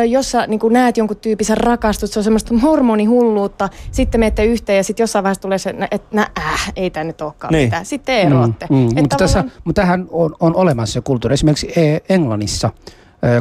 ö, 0.00 0.04
jos 0.04 0.30
sä 0.30 0.46
niin 0.46 0.60
näet 0.70 0.96
jonkun 0.96 1.16
tyypin, 1.16 1.46
sä 1.46 1.54
rakastut, 1.54 2.10
se 2.10 2.20
on 2.20 2.24
semmoista 2.24 2.54
hormonihulluutta, 2.62 3.68
sitten 3.90 4.20
menette 4.20 4.44
yhteen 4.44 4.76
ja 4.76 4.84
sitten 4.84 5.02
jossain 5.04 5.22
vaiheessa 5.22 5.42
tulee 5.42 5.58
se, 5.58 5.74
että 5.90 6.16
nä, 6.16 6.30
äh, 6.38 6.72
ei 6.76 6.90
tämä 6.90 7.04
nyt 7.04 7.20
olekaan 7.20 7.52
Niin. 7.52 7.66
mitään. 7.66 7.86
Sitten 7.86 8.18
eroatte. 8.18 8.66
Mm, 8.70 8.76
mm. 8.76 8.88
Et 8.88 8.94
Mutta, 8.94 9.16
tässä, 9.16 9.38
tavallaan- 9.38 9.62
mutta 9.64 9.82
tähän 9.82 10.06
on, 10.10 10.34
on 10.40 10.56
olemassa 10.56 10.92
se 10.92 11.00
kulttuuri. 11.00 11.34
Esimerkiksi 11.34 11.72
eh, 11.76 12.00
Englannissa 12.08 12.70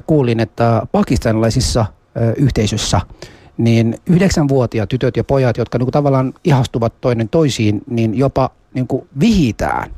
kuulin, 0.07 0.39
että 0.39 0.81
pakistanilaisissa 0.91 1.85
yhteisössä 2.37 3.01
niin 3.57 3.97
yhdeksänvuotiaat 4.05 4.89
tytöt 4.89 5.17
ja 5.17 5.23
pojat, 5.23 5.57
jotka 5.57 5.77
niin 5.77 5.85
kuin 5.85 5.91
tavallaan 5.93 6.33
ihastuvat 6.43 6.93
toinen 7.01 7.29
toisiin, 7.29 7.81
niin 7.89 8.17
jopa 8.17 8.49
niin 8.73 8.87
kuin 8.87 9.07
vihitään. 9.19 9.91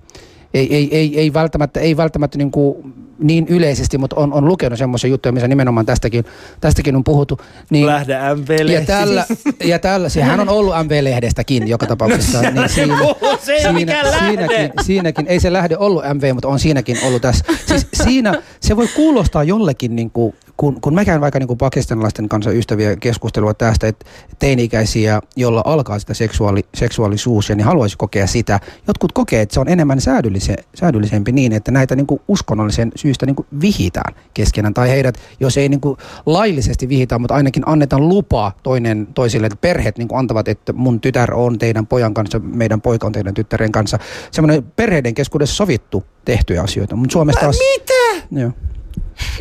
Ei, 0.56 0.76
ei, 0.76 0.96
ei, 0.96 1.20
ei 1.20 1.34
välttämättä, 1.34 1.80
ei 1.80 1.98
välttämättä 1.98 2.38
niin 2.38 2.52
kuin 2.52 2.94
niin 3.20 3.46
yleisesti, 3.48 3.98
mutta 3.98 4.16
on, 4.16 4.34
on 4.34 4.46
lukenut 4.46 4.80
semmoisia 4.80 5.10
juttuja, 5.10 5.32
missä 5.34 5.48
nimenomaan 5.48 5.86
tästäkin, 5.86 6.26
tästäkin 6.62 6.96
on 6.96 7.04
puhuttu. 7.04 7.40
Niin, 7.70 7.86
Lähde 7.86 8.18
MV 8.36 8.70
ja 8.70 8.86
tällä, 8.86 9.26
ja 9.64 9.80
tällä, 9.80 10.08
hän 10.22 10.40
on 10.40 10.50
ollut 10.50 10.76
MV-lehdestäkin 10.76 11.68
joka 11.68 11.86
tapauksessa. 11.86 12.42
Niin 12.42 12.70
siinä, 12.70 12.98
Se 13.46 13.54
ei 13.54 13.74
mikään 13.74 14.06
lähde. 14.06 14.28
siinäkin, 14.28 14.72
siinäkin, 14.82 15.28
ei 15.28 15.40
se 15.40 15.54
lähde 15.54 15.78
ollut 15.78 16.04
MV, 16.14 16.34
mutta 16.34 16.48
on 16.48 16.60
siinäkin 16.60 16.98
ollut 17.04 17.22
tässä. 17.22 17.46
Siis 17.66 17.88
siinä, 18.04 18.42
se 18.60 18.76
voi 18.76 18.88
kuulostaa 18.96 19.44
jollekin, 19.44 19.96
niin 19.96 20.12
kuin, 20.12 20.36
kun, 20.58 20.82
kun 20.82 20.94
mä 20.94 21.06
käyn 21.06 21.22
vaikka 21.22 21.40
niin 21.40 21.48
kuin 21.48 21.58
pakistanilaisten 21.58 22.30
kanssa 22.30 22.52
ystäviä 22.52 22.96
keskustelua 22.96 23.54
tästä, 23.54 23.88
että 23.88 24.06
teini-ikäisiä, 24.40 25.22
jolla 25.36 25.62
alkaa 25.66 26.00
sitä 26.00 26.14
seksuaali, 26.14 26.66
seksuaalisuus 26.76 27.50
ja 27.50 27.56
niin 27.56 27.66
haluaisi 27.66 27.98
kokea 27.98 28.28
sitä. 28.28 28.60
Jotkut 28.88 29.12
kokee, 29.12 29.42
että 29.42 29.54
se 29.54 29.60
on 29.60 29.70
enemmän 29.70 30.02
säädyllise, 30.02 30.56
säädyllisempi 30.76 31.32
niin, 31.32 31.54
että 31.54 31.72
näitä 31.72 31.96
niin 31.96 32.08
kuin 32.08 32.22
uskonnollisen 32.28 32.92
syystä 33.06 33.26
niin 33.26 33.36
kuin 33.36 33.48
vihitään 33.62 34.16
keskenään. 34.34 34.74
Tai 34.74 34.90
heidät, 34.90 35.18
jos 35.40 35.58
ei 35.58 35.70
niin 35.70 35.82
kuin 35.82 35.98
laillisesti 36.26 36.90
vihitä, 36.90 37.20
mutta 37.20 37.36
ainakin 37.36 37.64
annetaan 37.66 38.10
lupa 38.10 38.52
toinen 38.64 39.08
toisille, 39.14 39.48
että 39.48 39.58
perheet 39.62 39.98
niin 39.98 40.08
kuin 40.08 40.20
antavat, 40.20 40.48
että 40.48 40.74
mun 40.74 41.02
tytär 41.02 41.34
on 41.34 41.60
teidän 41.60 41.88
pojan 41.88 42.14
kanssa, 42.14 42.40
meidän 42.40 42.82
poika 42.82 43.08
on 43.08 43.14
teidän 43.14 43.34
tyttären 43.34 43.72
kanssa. 43.72 44.00
Semmoinen 44.32 44.64
perheiden 44.64 45.14
keskuudessa 45.14 45.56
sovittu 45.56 46.04
tehtyjä 46.26 46.62
asioita. 46.62 46.96
Mutta 46.96 47.14
Suomessa 47.14 47.42
taas... 47.42 47.58
Mitä? 47.58 48.28
Joo. 48.32 48.52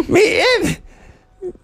Mi- 0.09 0.41
en, 0.41 0.77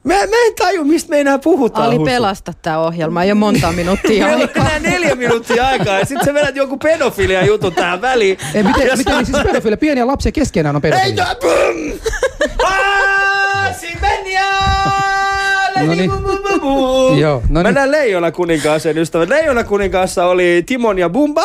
mä, 0.04 0.14
mä 0.14 0.36
en 0.46 0.54
taju, 0.58 0.84
mistä 0.84 1.10
me 1.10 1.20
enää 1.20 1.38
puhutaan. 1.38 1.86
Ali 1.86 1.96
Husu. 1.96 2.04
pelasta 2.04 2.52
tämä 2.62 2.78
ohjelma, 2.78 3.22
ei 3.22 3.30
ole 3.32 3.38
monta 3.38 3.72
minuuttia 3.72 4.26
Meillä 4.26 4.44
on 4.44 4.50
enää 4.66 4.78
neljä 4.78 5.14
minuuttia 5.14 5.66
aikaa 5.66 5.98
ja 5.98 6.04
sitten 6.06 6.24
sä 6.24 6.34
vedät 6.34 6.56
joku 6.56 6.76
pedofilia 6.76 7.44
jutun 7.46 7.74
tähän 7.74 8.00
väliin. 8.00 8.38
Ei, 8.54 8.62
miten, 8.62 8.86
Ja 8.86 8.96
miten 8.96 9.12
sä- 9.14 9.18
niin 9.18 9.26
siis 9.26 9.42
pedofilia? 9.46 9.76
Pieniä 9.76 10.06
lapsia 10.06 10.32
keskenään 10.32 10.76
on 10.76 10.82
Ei, 10.84 10.90
pedofilia. 10.90 11.24
no, 11.24 11.34
bum! 11.40 11.92
Ah, 12.64 13.76
Simenia! 13.80 14.50
No 15.86 15.94
niin. 15.94 16.10
Joo, 17.20 17.42
no 17.48 17.60
niin. 17.60 17.66
Mennään 17.66 17.90
Leijona 17.92 18.30
kuninkaaseen 18.32 18.98
ystävät. 18.98 19.28
Leijona 19.28 19.64
kuninkaassa 19.64 20.26
oli 20.26 20.62
Timon 20.66 20.98
ja 20.98 21.08
Bumba. 21.08 21.44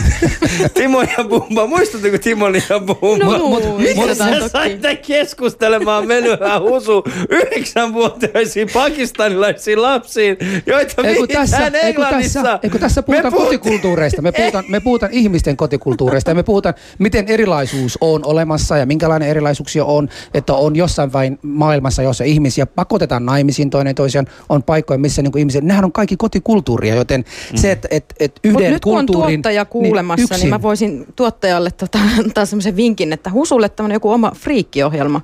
Timon 0.74 1.06
ja 1.18 1.24
Bumba. 1.24 1.66
Muistatteko 1.66 2.18
Timon 2.18 2.54
ja 2.54 2.80
Bumba? 2.80 3.38
No, 3.38 3.48
mut- 3.48 3.78
Miten 3.78 3.96
muistetaan 3.96 4.30
sä 4.34 4.38
toki. 4.38 4.50
saitte 4.50 4.96
keskustelemaan 4.96 6.06
menyhää 6.06 6.60
husu 6.60 7.04
yhdeksänvuotiaisiin 7.30 8.68
pakistanilaisiin 8.74 9.82
lapsiin, 9.82 10.36
joita 10.66 11.02
Ei 11.02 11.16
kun 11.16 11.28
tässä, 11.28 11.58
vihitään 11.58 11.74
ei 11.86 11.94
kun 11.94 12.04
Englannissa? 12.04 12.42
tässä, 12.42 12.58
ei 12.62 12.70
kun 12.70 12.80
tässä 12.80 13.00
Me 13.00 13.04
puhutaan 13.04 13.32
puhuttiin- 13.32 13.60
kotikulttuureista. 13.60 14.22
Me 14.22 14.32
puhutaan, 14.38 14.64
me 14.68 14.80
puhutaan 14.80 15.12
ihmisten 15.12 15.56
kotikulttuureista 15.56 16.30
ja 16.30 16.34
me 16.34 16.42
puhutaan, 16.42 16.74
miten 16.98 17.24
erilaisuus 17.28 17.98
on 18.00 18.24
olemassa 18.26 18.76
ja 18.76 18.86
minkälainen 18.86 19.28
erilaisuuksia 19.28 19.84
on, 19.84 20.08
että 20.34 20.54
on 20.54 20.76
jossain 20.76 21.12
vain 21.12 21.38
maailmassa, 21.42 22.02
jossa 22.02 22.24
ihmisiä 22.24 22.66
pakotetaan 22.66 23.26
naimisiin 23.26 23.70
toinen 23.70 23.94
toisiaan, 23.94 24.26
on 24.48 24.62
paikkoja, 24.62 24.98
missä 24.98 25.22
niin 25.22 25.38
ihmiset, 25.38 25.64
nehän 25.64 25.84
on 25.84 25.92
kaikki 25.92 26.16
kotikulttuuria, 26.16 26.94
joten 26.94 27.24
Mm. 27.52 27.56
se, 27.56 27.72
että 27.72 27.88
et, 27.90 28.04
et 28.20 28.32
yhden 28.44 28.72
nyt 28.72 28.82
kun 28.82 28.98
on 28.98 29.06
kulttuurin... 29.06 29.42
kuulemassa, 29.86 30.34
niin, 30.34 30.40
niin 30.40 30.50
mä 30.50 30.62
voisin 30.62 31.06
tuottajalle 31.16 31.70
tota, 31.70 31.98
antaa 32.18 32.46
semmoisen 32.46 32.76
vinkin, 32.76 33.12
että 33.12 33.30
Husulle 33.30 33.68
tämmöinen 33.68 33.96
joku 33.96 34.10
oma 34.10 34.32
friikkiohjelma. 34.34 35.20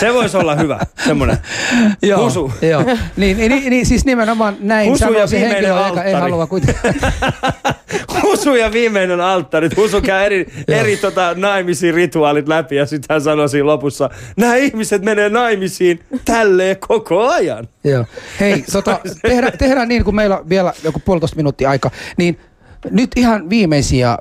Se 0.00 0.14
voisi 0.14 0.36
olla 0.36 0.54
hyvä, 0.54 0.80
semmoinen. 1.04 1.38
Joo, 2.02 2.24
Husu. 2.24 2.52
Joo. 2.62 2.84
Niin, 3.16 3.36
niin, 3.36 3.70
niin, 3.70 3.86
siis 3.86 4.04
nimenomaan 4.04 4.56
näin 4.60 4.90
Husu 4.90 4.98
sanoo 4.98 5.20
ja 5.20 5.26
se 5.26 5.36
viimeinen 5.36 5.64
henkilö, 5.64 5.86
joka 5.86 6.02
ei 6.02 6.14
alttari. 6.14 6.30
halua 6.30 6.46
kuitenkaan. 6.46 6.94
Husu 8.22 8.54
ja 8.54 8.72
viimeinen 8.72 9.20
alttari. 9.20 9.68
Husu 9.76 10.00
käy 10.00 10.26
eri, 10.26 10.46
eri 10.68 10.96
tota, 10.96 11.34
naimisiin 11.36 11.94
rituaalit 11.94 12.48
läpi 12.48 12.76
ja 12.76 12.86
sitten 12.86 13.14
hän 13.14 13.20
sanoi 13.20 13.48
siinä 13.48 13.66
lopussa, 13.66 14.10
nämä 14.36 14.56
ihmiset 14.56 15.02
menee 15.02 15.28
naimisiin 15.28 16.00
tälleen 16.24 16.76
koko 16.88 17.28
ajan. 17.28 17.68
Joo. 17.84 18.04
Hei, 18.40 18.64
tota, 18.72 19.00
tehdään, 19.28 19.58
tehdään 19.58 19.88
niin, 19.88 20.04
kun 20.04 20.14
meillä 20.14 20.38
on 20.38 20.48
vielä 20.48 20.72
joku 20.84 21.02
puolitoista 21.04 21.36
minuuttia 21.36 21.70
aika, 21.70 21.90
niin 22.16 22.38
nyt 22.90 23.10
ihan 23.16 23.50
viimeisiä 23.50 24.18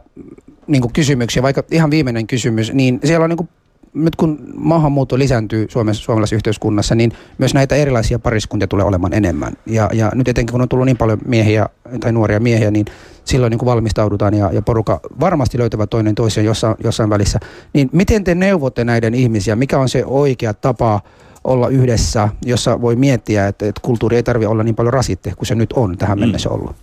niin 0.68 0.94
kysymyksiä, 0.94 1.44
vaikka 1.44 1.64
ihan 1.72 1.92
viimeinen 1.92 2.28
kysymys, 2.28 2.74
niin 2.74 3.00
siellä 3.04 3.24
on 3.24 3.30
niin 3.30 3.38
kuin, 3.38 3.50
nyt 3.94 4.16
kun 4.16 4.40
maahanmuutto 4.56 5.18
lisääntyy 5.18 5.66
Suomessa, 5.70 6.04
suomalaisessa 6.04 6.36
yhteiskunnassa, 6.36 6.96
niin 6.96 7.12
myös 7.38 7.54
näitä 7.54 7.76
erilaisia 7.76 8.20
pariskuntia 8.20 8.68
tulee 8.68 8.86
olemaan 8.86 9.14
enemmän. 9.14 9.54
Ja, 9.66 9.90
ja 9.94 10.12
nyt 10.16 10.28
etenkin 10.28 10.52
kun 10.52 10.62
on 10.62 10.70
tullut 10.70 10.86
niin 10.86 10.98
paljon 10.98 11.18
miehiä 11.26 11.70
tai 12.00 12.12
nuoria 12.12 12.40
miehiä, 12.40 12.72
niin 12.72 12.86
silloin 13.26 13.52
niin 13.52 13.60
kuin 13.60 13.68
valmistaudutaan 13.68 14.34
ja, 14.34 14.50
ja 14.54 14.62
porukka 14.62 15.00
varmasti 15.20 15.58
löytävät 15.58 15.90
toinen 15.90 16.16
toisiaan 16.16 16.46
jossain, 16.46 16.76
jossain 16.84 17.10
välissä. 17.10 17.40
Niin 17.74 17.90
miten 17.92 18.24
te 18.24 18.36
neuvotte 18.36 18.84
näiden 18.84 19.14
ihmisiä? 19.14 19.56
Mikä 19.56 19.80
on 19.80 19.90
se 19.90 20.06
oikea 20.06 20.54
tapa 20.54 21.02
olla 21.44 21.68
yhdessä, 21.68 22.30
jossa 22.46 22.82
voi 22.82 22.96
miettiä, 22.96 23.48
että, 23.48 23.68
että 23.68 23.82
kulttuuri 23.82 24.16
ei 24.16 24.24
tarvitse 24.24 24.50
olla 24.50 24.64
niin 24.64 24.76
paljon 24.76 24.94
rasitte 24.94 25.34
kuin 25.38 25.48
se 25.48 25.56
nyt 25.56 25.74
on 25.74 25.98
tähän 25.98 26.20
mennessä 26.20 26.50
ollut? 26.50 26.76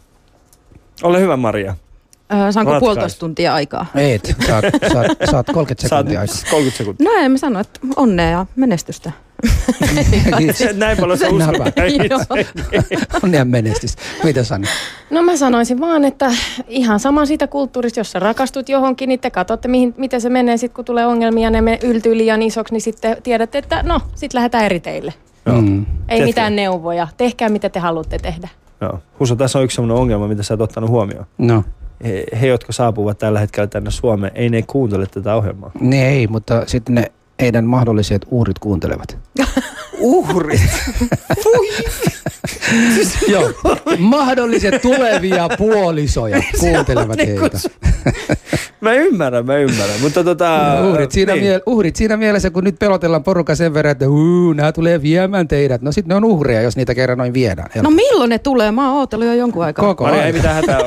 Ole 1.02 1.20
hyvä 1.20 1.36
Maria. 1.36 1.76
Öö, 2.32 2.52
saanko 2.52 2.72
Ratkaisu. 2.72 2.80
puolitoista 2.80 3.20
tuntia 3.20 3.54
aikaa? 3.54 3.86
Et, 3.94 4.34
saat, 4.46 4.64
saat, 4.92 5.06
saat 5.30 5.46
30 5.46 5.88
Saat 5.88 6.06
sekuntia 6.06 6.20
aikaa. 6.20 6.36
30 6.50 6.78
sekuntia. 6.78 7.04
No 7.04 7.24
en 7.24 7.32
mä 7.32 7.38
sano, 7.38 7.60
että 7.60 7.80
onnea 7.96 8.30
ja 8.30 8.46
menestystä. 8.56 9.12
Näin 10.74 10.98
paljon. 10.98 11.18
Näpä. 11.38 11.72
Joo. 12.10 12.20
Onnea 13.22 13.44
menestys. 13.44 13.96
Mitä 14.24 14.44
Sanni? 14.44 14.68
No 15.10 15.22
mä 15.22 15.36
sanoisin 15.36 15.80
vaan, 15.80 16.04
että 16.04 16.32
ihan 16.68 17.00
sama 17.00 17.26
siitä 17.26 17.46
kulttuurista, 17.46 18.00
jos 18.00 18.12
sä 18.12 18.18
rakastut 18.18 18.68
johonkin, 18.68 19.08
niin 19.08 19.20
te 19.20 19.30
katsotte, 19.30 19.68
mihin, 19.68 19.94
miten 19.96 20.20
se 20.20 20.28
menee 20.28 20.56
sitten, 20.56 20.76
kun 20.76 20.84
tulee 20.84 21.06
ongelmia, 21.06 21.50
ne 21.50 21.60
me 21.60 21.78
yltyy 21.82 22.16
liian 22.16 22.42
isoksi, 22.42 22.74
niin 22.74 22.80
sitten 22.82 23.16
tiedätte, 23.22 23.58
että 23.58 23.82
no, 23.82 24.00
sitten 24.14 24.38
lähdetään 24.38 24.64
eri 24.64 24.80
teille. 24.80 25.14
Mm. 25.46 25.80
Ei 25.80 25.86
Tiedätkö? 26.08 26.24
mitään 26.26 26.56
neuvoja. 26.56 27.08
Tehkää, 27.16 27.48
mitä 27.48 27.68
te 27.68 27.80
haluatte 27.80 28.18
tehdä. 28.18 28.48
Joo. 28.80 28.98
Husu, 29.20 29.36
tässä 29.36 29.58
on 29.58 29.64
yksi 29.64 29.74
sellainen 29.74 30.00
ongelma, 30.02 30.28
mitä 30.28 30.42
sä 30.42 30.54
et 30.54 30.60
ottanut 30.60 30.90
huomioon. 30.90 31.26
No, 31.38 31.64
He, 32.04 32.24
he, 32.40 32.46
jotka 32.46 32.72
saapuvat 32.72 33.18
tällä 33.18 33.40
hetkellä 33.40 33.66
tänne 33.66 33.90
Suomeen, 33.90 34.32
ei 34.34 34.48
ne 34.50 34.62
kuuntele 34.62 35.06
tätä 35.06 35.34
ohjelmaa. 35.34 35.70
ne 35.80 36.08
ei, 36.08 36.26
mutta 36.26 36.62
sitten 36.66 36.94
ne 36.94 37.12
heidän 37.40 37.64
mahdolliset 37.64 38.26
uhrit 38.30 38.58
kuuntelevat. 38.58 39.18
Uhrit! 39.98 40.60
Joo, 43.32 43.52
mahdolliset 43.98 44.82
tulevia 44.82 45.48
puolisoja 45.58 46.42
kuuntelevat 46.60 47.16
Niin 47.16 47.40
heitä. 47.40 47.58
Mä 48.80 48.92
ymmärrän, 48.92 49.46
mä 49.46 49.56
ymmärrän. 49.56 50.00
Mutta 50.00 50.24
tota... 50.24 50.76
Uhrit 50.90 51.12
siinä, 51.12 51.32
niin. 51.32 51.44
miel- 51.44 51.62
uhrit 51.66 51.96
siinä 51.96 52.16
mielessä, 52.16 52.50
kun 52.50 52.64
nyt 52.64 52.78
pelotellaan 52.78 53.24
porukka 53.24 53.54
sen 53.54 53.74
verran, 53.74 53.92
että 53.92 54.08
uu, 54.08 54.52
nämä 54.52 54.72
tulee 54.72 55.02
viemään 55.02 55.48
teidät. 55.48 55.82
No 55.82 55.92
sitten 55.92 56.08
ne 56.08 56.14
on 56.14 56.24
uhreja, 56.24 56.62
jos 56.62 56.76
niitä 56.76 56.94
kerran 56.94 57.18
noin 57.18 57.34
viedään. 57.34 57.70
No 57.82 57.90
milloin 57.90 58.30
ne 58.30 58.38
tulee? 58.38 58.72
Mä 58.72 58.88
oon 58.88 58.98
ootellut 58.98 59.26
jo 59.26 59.34
jonkun 59.34 59.64
aikaa. 59.64 59.84
Koko 59.84 60.04
Maria, 60.04 60.24
ei 60.24 60.32
mitään 60.32 60.54
hätää. 60.54 60.78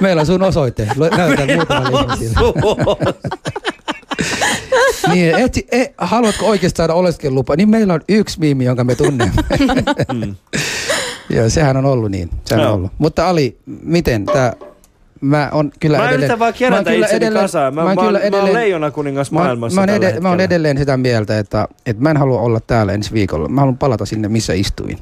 Meillä 0.00 0.20
on 0.20 0.26
sun 0.26 0.42
osoite. 0.42 0.88
Näytän 1.16 1.48
muutamalle 1.56 2.00
ihmisille. 2.00 2.54
Niin, 5.08 5.34
et, 5.34 5.58
et, 5.72 5.94
haluatko 5.98 6.46
oikeasti 6.46 6.76
saada 6.76 6.94
oleskelulupa? 6.94 7.56
Niin 7.56 7.68
meillä 7.70 7.94
on 7.94 8.00
yksi 8.08 8.40
miimi, 8.40 8.64
jonka 8.64 8.84
me 8.84 8.94
tunnemme. 8.94 9.32
Mm. 10.12 10.34
Joo, 11.30 11.48
sehän 11.48 11.76
on 11.76 11.86
ollut 11.86 12.10
niin. 12.10 12.30
Sehän 12.44 12.66
on 12.66 12.72
ollut. 12.72 12.92
Mutta 12.98 13.28
Ali, 13.28 13.58
miten 13.82 14.26
tämä... 14.26 14.52
Mä 15.20 15.48
on 15.52 15.72
kyllä 15.80 15.98
Mä 15.98 16.04
edelleen... 16.04 16.20
yritän 16.20 16.38
vaan 16.38 16.48
mä 16.52 16.58
kerätä 16.58 16.90
itseni 16.92 17.16
edelleen- 17.16 17.44
kasaan. 17.44 17.74
Mä, 17.74 17.80
oon 17.82 17.90
mä, 17.90 17.96
kyllä 17.96 18.04
oon, 18.06 18.12
mä 18.12 18.36
oon 18.36 18.46
edelleen- 18.46 18.54
leijona 18.54 18.90
kuningas 18.90 19.32
Mä, 19.32 19.38
maailmassa 19.38 19.74
mä, 19.74 19.80
oon 19.80 19.88
tällä 20.00 20.08
ed- 20.16 20.20
mä 20.20 20.28
oon 20.28 20.40
edelleen 20.40 20.78
sitä 20.78 20.96
mieltä, 20.96 21.38
että, 21.38 21.68
että 21.86 22.02
mä 22.02 22.10
en 22.10 22.16
halua 22.16 22.40
olla 22.40 22.60
täällä 22.60 22.92
ensi 22.92 23.12
viikolla. 23.12 23.48
Mä 23.48 23.60
haluan 23.60 23.78
palata 23.78 24.06
sinne, 24.06 24.28
missä 24.28 24.52
istuin. 24.52 24.98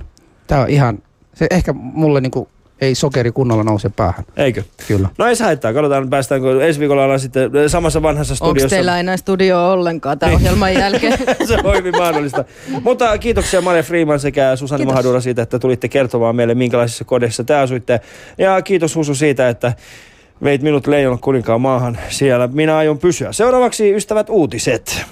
Tää 0.46 0.60
on 0.60 0.68
ihan... 0.68 0.98
Se 1.34 1.46
ehkä 1.50 1.72
mulle 1.72 2.20
niinku 2.20 2.48
ei 2.80 2.94
sokeri 2.94 3.32
kunnolla 3.32 3.64
nouse 3.64 3.88
päähän. 3.88 4.24
Eikö? 4.36 4.62
Kyllä. 4.88 5.08
No 5.18 5.26
ei 5.26 5.36
se 5.36 5.44
haittaa. 5.44 5.72
Katsotaan, 5.72 6.10
päästäänkö 6.10 6.66
ensi 6.66 6.80
viikolla 6.80 7.02
ollaan 7.04 7.20
sitten 7.20 7.50
samassa 7.66 8.02
vanhassa 8.02 8.32
Onko 8.32 8.46
studiossa. 8.46 8.76
teillä 8.76 9.00
enää 9.00 9.16
studio 9.16 9.70
ollenkaan 9.70 10.18
tämän 10.18 10.34
ohjelman 10.34 10.74
jälkeen? 10.82 11.18
se 11.46 11.56
on 11.64 11.76
hyvin 11.76 11.96
mahdollista. 11.96 12.44
Mutta 12.82 13.18
kiitoksia 13.18 13.60
Maria 13.60 13.82
Freeman 13.82 14.20
sekä 14.20 14.56
Susanni 14.56 14.80
Kiitos. 14.80 14.92
Mahadura 14.92 15.20
siitä, 15.20 15.42
että 15.42 15.58
tulitte 15.58 15.88
kertomaan 15.88 16.36
meille, 16.36 16.54
minkälaisissa 16.54 17.04
kodeissa 17.04 17.44
te 17.44 17.54
asuitte. 17.54 18.00
Ja 18.38 18.62
kiitos 18.62 18.96
Husu 18.96 19.14
siitä, 19.14 19.48
että 19.48 19.72
veit 20.44 20.62
minut 20.62 20.86
leijonan 20.86 21.18
kuninkaan 21.18 21.60
maahan 21.60 21.98
siellä. 22.08 22.48
Minä 22.52 22.76
aion 22.76 22.98
pysyä. 22.98 23.32
Seuraavaksi 23.32 23.94
ystävät 23.94 24.30
uutiset. 24.30 25.06